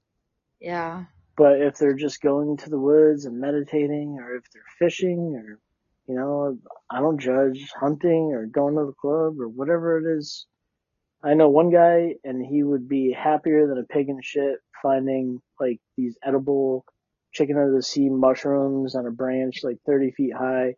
Yeah. 0.59 1.05
But 1.37 1.61
if 1.61 1.77
they're 1.77 1.93
just 1.93 2.21
going 2.21 2.57
to 2.57 2.69
the 2.69 2.79
woods 2.79 3.25
and 3.25 3.39
meditating 3.39 4.17
or 4.19 4.35
if 4.35 4.43
they're 4.51 4.63
fishing 4.79 5.35
or, 5.35 5.59
you 6.07 6.15
know, 6.15 6.57
I 6.89 6.99
don't 6.99 7.19
judge 7.19 7.69
hunting 7.79 8.31
or 8.33 8.47
going 8.47 8.75
to 8.75 8.85
the 8.87 8.93
club 8.99 9.39
or 9.39 9.47
whatever 9.47 9.99
it 9.99 10.17
is. 10.17 10.47
I 11.23 11.35
know 11.35 11.49
one 11.49 11.69
guy 11.69 12.15
and 12.23 12.43
he 12.43 12.63
would 12.63 12.89
be 12.89 13.11
happier 13.11 13.67
than 13.67 13.77
a 13.77 13.83
pig 13.83 14.09
in 14.09 14.19
shit 14.23 14.55
finding 14.81 15.39
like 15.59 15.79
these 15.95 16.17
edible 16.25 16.85
chicken 17.31 17.57
of 17.57 17.71
the 17.71 17.83
sea 17.83 18.09
mushrooms 18.09 18.95
on 18.95 19.05
a 19.05 19.11
branch 19.11 19.59
like 19.63 19.77
30 19.85 20.11
feet 20.11 20.33
high. 20.33 20.75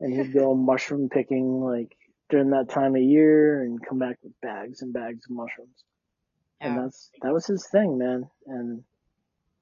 And 0.00 0.12
he'd 0.12 0.34
go 0.34 0.54
mushroom 0.54 1.08
picking 1.08 1.62
like 1.62 1.96
during 2.28 2.50
that 2.50 2.68
time 2.68 2.94
of 2.94 3.02
year 3.02 3.62
and 3.62 3.84
come 3.86 3.98
back 3.98 4.18
with 4.22 4.38
bags 4.40 4.82
and 4.82 4.92
bags 4.92 5.24
of 5.28 5.36
mushrooms. 5.36 5.84
And 6.60 6.76
that's, 6.78 7.10
that 7.22 7.32
was 7.32 7.46
his 7.46 7.66
thing, 7.70 7.98
man. 7.98 8.28
And 8.46 8.82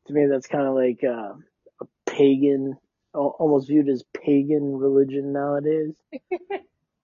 to 0.06 0.12
me, 0.12 0.26
that's 0.30 0.46
kind 0.46 0.66
of 0.66 0.74
like, 0.74 1.04
uh, 1.04 1.34
a 1.80 1.86
pagan, 2.06 2.76
almost 3.14 3.68
viewed 3.68 3.88
as 3.88 4.02
pagan 4.14 4.76
religion 4.76 5.32
nowadays. 5.32 5.94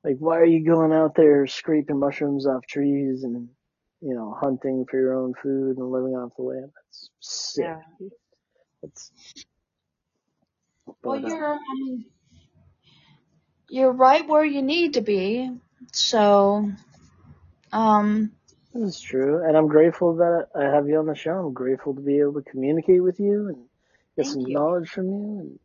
like, 0.05 0.17
why 0.19 0.39
are 0.39 0.47
you 0.47 0.65
going 0.65 0.93
out 0.93 1.15
there 1.15 1.47
scraping 1.47 1.99
mushrooms 1.99 2.47
off 2.47 2.67
trees 2.67 3.23
and, 3.23 3.49
you 4.01 4.15
know, 4.15 4.35
hunting 4.39 4.87
for 4.91 4.99
your 4.99 5.15
own 5.15 5.35
food 5.43 5.77
and 5.77 5.91
living 5.91 6.15
off 6.15 6.33
the 6.37 6.43
land? 6.43 6.71
That's 6.75 7.11
sick. 7.21 7.65
Yeah. 7.65 8.09
It's, 8.83 9.13
well, 11.05 11.25
uh, 11.25 11.29
you're, 11.29 11.53
um, 11.53 12.05
you're 13.73 13.93
right 13.93 14.28
where 14.28 14.44
you 14.44 14.62
need 14.62 14.94
to 14.94 15.01
be. 15.01 15.51
So, 15.93 16.70
um, 17.73 18.32
That's 18.74 19.01
true, 19.01 19.43
and 19.47 19.57
I'm 19.57 19.69
grateful 19.69 20.16
that 20.16 20.49
I 20.55 20.65
have 20.65 20.89
you 20.89 20.99
on 20.99 21.07
the 21.07 21.15
show. 21.15 21.32
I'm 21.47 21.55
grateful 21.55 21.94
to 21.94 22.01
be 22.01 22.20
able 22.20 22.35
to 22.35 22.51
communicate 22.51 23.03
with 23.03 23.19
you 23.20 23.49
and 23.49 23.69
get 24.16 24.27
some 24.27 24.44
you. 24.47 24.53
knowledge 24.53 24.89
from 24.89 25.07
you. 25.09 25.39
And 25.40 25.59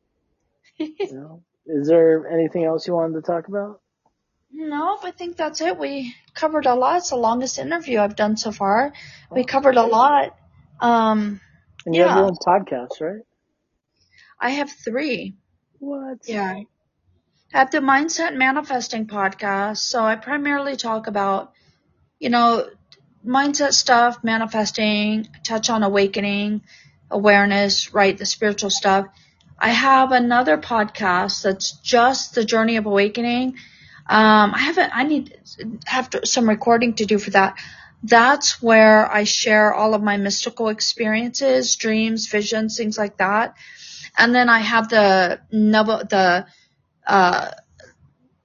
you 1.10 1.16
know, 1.20 1.44
is 1.66 1.88
there 1.88 2.28
anything 2.28 2.64
else 2.66 2.88
you 2.88 2.94
wanted 2.94 3.16
to 3.16 3.22
talk 3.22 3.48
about? 3.48 3.82
no, 4.52 4.98
I 5.04 5.12
think 5.12 5.38
that's 5.38 5.62
it. 5.62 5.78
We 5.78 6.16
covered 6.34 6.66
a 6.66 6.76
lot. 6.76 6.98
It's 6.98 7.10
the 7.10 7.16
longest 7.18 7.60
interview 7.60 8.00
I've 8.00 8.16
done 8.16 8.38
so 8.38 8.52
far. 8.52 8.94
We 9.34 9.44
Oh, 9.44 9.46
covered 9.46 9.78
a 9.78 9.84
lot. 9.86 10.36
Um, 10.80 11.42
And 11.86 11.96
you 11.96 12.02
have 12.04 12.16
your 12.16 12.26
own 12.26 12.36
podcast, 12.38 13.02
right? 13.02 13.24
I 14.40 14.52
have 14.52 14.72
three. 14.72 15.36
What? 15.80 16.20
Yeah. 16.28 16.62
Have 17.54 17.72
the 17.72 17.78
Mindset 17.78 18.36
Manifesting 18.36 19.08
podcast. 19.08 19.78
So 19.78 20.04
I 20.04 20.16
primarily 20.18 20.76
talk 20.76 21.08
about, 21.08 21.54
you 22.20 22.30
know, 22.30 22.68
mindset 23.26 23.72
stuff, 23.72 24.22
manifesting, 24.22 25.30
touch 25.46 25.70
on 25.70 25.82
awakening, 25.82 26.64
awareness, 27.10 27.94
right? 27.94 28.18
The 28.18 28.26
spiritual 28.26 28.70
stuff. 28.70 29.08
I 29.58 29.70
have 29.70 30.12
another 30.12 30.58
podcast 30.58 31.42
that's 31.42 31.72
just 31.80 32.36
the 32.36 32.44
journey 32.44 32.76
of 32.76 32.86
awakening. 32.86 33.56
Um, 34.10 34.54
I 34.54 34.60
haven't, 34.60 34.92
I 34.94 35.04
need, 35.04 35.40
have 35.86 36.10
to, 36.12 36.26
some 36.26 36.50
recording 36.50 36.96
to 36.96 37.06
do 37.06 37.18
for 37.18 37.30
that. 37.32 37.58
That's 38.04 38.62
where 38.62 39.10
I 39.10 39.24
share 39.24 39.74
all 39.74 39.94
of 39.94 40.04
my 40.04 40.18
mystical 40.18 40.68
experiences, 40.68 41.78
dreams, 41.78 42.28
visions, 42.28 42.78
things 42.78 42.98
like 42.98 43.18
that. 43.18 43.56
And 44.18 44.36
then 44.36 44.50
I 44.50 44.60
have 44.60 44.90
the, 44.90 45.40
the, 45.50 46.46
uh, 47.08 47.52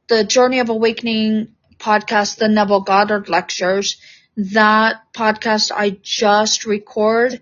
the 0.08 0.24
Journey 0.24 0.60
of 0.60 0.68
Awakening 0.68 1.54
podcast, 1.78 2.36
the 2.36 2.48
Neville 2.48 2.80
Goddard 2.80 3.28
lectures. 3.28 3.96
That 4.36 5.02
podcast 5.12 5.72
I 5.74 5.98
just 6.02 6.64
record 6.64 7.40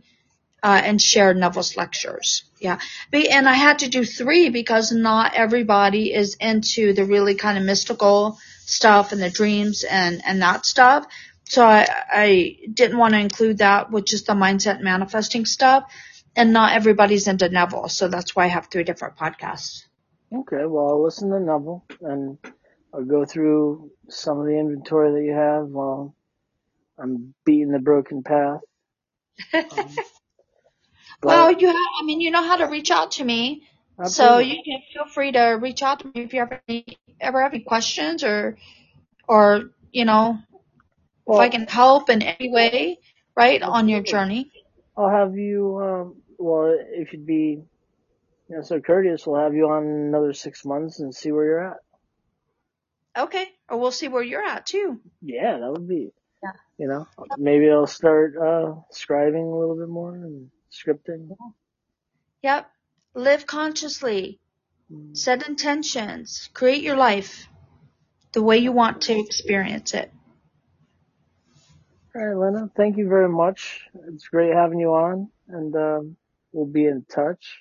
uh, 0.62 0.80
and 0.84 1.00
share 1.00 1.34
Neville's 1.34 1.76
lectures. 1.76 2.44
Yeah, 2.58 2.78
and 3.12 3.48
I 3.48 3.54
had 3.54 3.78
to 3.80 3.88
do 3.88 4.04
three 4.04 4.50
because 4.50 4.92
not 4.92 5.34
everybody 5.34 6.12
is 6.12 6.34
into 6.34 6.92
the 6.92 7.04
really 7.04 7.34
kind 7.34 7.56
of 7.56 7.64
mystical 7.64 8.38
stuff 8.66 9.12
and 9.12 9.22
the 9.22 9.30
dreams 9.30 9.84
and 9.84 10.20
and 10.26 10.42
that 10.42 10.66
stuff. 10.66 11.06
So 11.44 11.64
I 11.64 11.86
I 12.12 12.56
didn't 12.72 12.98
want 12.98 13.14
to 13.14 13.20
include 13.20 13.58
that 13.58 13.90
with 13.90 14.04
just 14.04 14.26
the 14.26 14.34
mindset 14.34 14.80
manifesting 14.80 15.46
stuff, 15.46 15.84
and 16.36 16.52
not 16.52 16.74
everybody's 16.74 17.28
into 17.28 17.48
Neville. 17.48 17.88
So 17.88 18.08
that's 18.08 18.36
why 18.36 18.44
I 18.44 18.48
have 18.48 18.68
three 18.70 18.84
different 18.84 19.16
podcasts. 19.16 19.84
Okay, 20.32 20.64
well, 20.66 20.88
I'll 20.88 21.04
listen 21.04 21.30
to 21.30 21.40
Neville 21.40 21.84
and 22.02 22.38
I'll 22.94 23.04
go 23.04 23.24
through 23.24 23.90
some 24.08 24.38
of 24.40 24.46
the 24.46 24.58
inventory 24.58 25.12
that 25.12 25.26
you 25.26 25.32
have 25.34 25.66
while 25.68 26.14
I'm 26.98 27.34
beating 27.44 27.72
the 27.72 27.78
broken 27.80 28.22
path. 28.22 28.60
Um, 29.70 29.96
Well, 31.22 31.52
you 31.52 31.66
have, 31.66 31.76
I 32.00 32.04
mean, 32.04 32.20
you 32.20 32.30
know 32.30 32.42
how 32.42 32.56
to 32.56 32.66
reach 32.66 32.90
out 32.90 33.12
to 33.12 33.24
me. 33.24 33.62
So 34.04 34.38
you 34.38 34.62
can 34.64 34.80
feel 34.92 35.06
free 35.06 35.32
to 35.32 35.58
reach 35.60 35.82
out 35.82 36.00
to 36.00 36.06
me 36.06 36.22
if 36.22 36.32
you 36.32 36.40
ever 36.40 36.60
any, 36.68 36.98
ever 37.20 37.42
have 37.42 37.52
any 37.52 37.62
questions 37.62 38.24
or, 38.24 38.56
or, 39.28 39.70
you 39.92 40.04
know, 40.06 40.38
if 41.26 41.36
I 41.36 41.48
can 41.48 41.66
help 41.66 42.08
in 42.10 42.22
any 42.22 42.50
way, 42.50 42.98
right, 43.36 43.62
on 43.62 43.88
your 43.88 44.02
journey. 44.02 44.50
I'll 44.96 45.10
have 45.10 45.36
you, 45.36 45.78
um, 45.82 46.16
well, 46.38 46.76
if 46.92 47.12
you'd 47.12 47.26
be, 47.26 47.62
know, 48.56 48.62
so 48.62 48.80
courteous, 48.80 49.26
we'll 49.26 49.40
have 49.40 49.54
you 49.54 49.68
on 49.68 49.84
another 49.84 50.32
six 50.32 50.64
months 50.64 51.00
and 51.00 51.14
see 51.14 51.30
where 51.32 51.44
you're 51.44 51.68
at. 51.72 51.76
Okay. 53.16 53.46
Or 53.68 53.78
we'll 53.78 53.92
see 53.92 54.08
where 54.08 54.22
you're 54.22 54.44
at 54.44 54.66
too. 54.66 55.00
Yeah, 55.22 55.58
that 55.58 55.70
would 55.72 55.88
be, 55.88 56.12
Yeah. 56.42 56.52
you 56.78 56.88
know, 56.88 57.06
maybe 57.38 57.70
I'll 57.70 57.86
start, 57.86 58.36
uh, 58.36 58.74
scribing 58.92 59.52
a 59.52 59.56
little 59.56 59.76
bit 59.76 59.88
more 59.88 60.14
and 60.14 60.50
scripting. 60.72 61.36
Yep. 62.42 62.70
Live 63.14 63.46
consciously. 63.46 64.38
Mm. 64.90 65.16
Set 65.16 65.48
intentions. 65.48 66.48
Create 66.54 66.82
your 66.82 66.96
life 66.96 67.48
the 68.32 68.42
way 68.42 68.58
you 68.58 68.72
want 68.72 69.02
to 69.02 69.18
experience 69.18 69.94
it. 69.94 70.10
All 72.14 72.24
right, 72.26 72.36
Lynna, 72.36 72.70
thank 72.74 72.96
you 72.96 73.08
very 73.08 73.28
much. 73.28 73.82
It's 74.08 74.26
great 74.28 74.52
having 74.52 74.80
you 74.80 74.94
on 74.94 75.30
and, 75.48 75.76
um, 75.76 76.16
we'll 76.52 76.66
be 76.66 76.86
in 76.86 77.04
touch. 77.04 77.60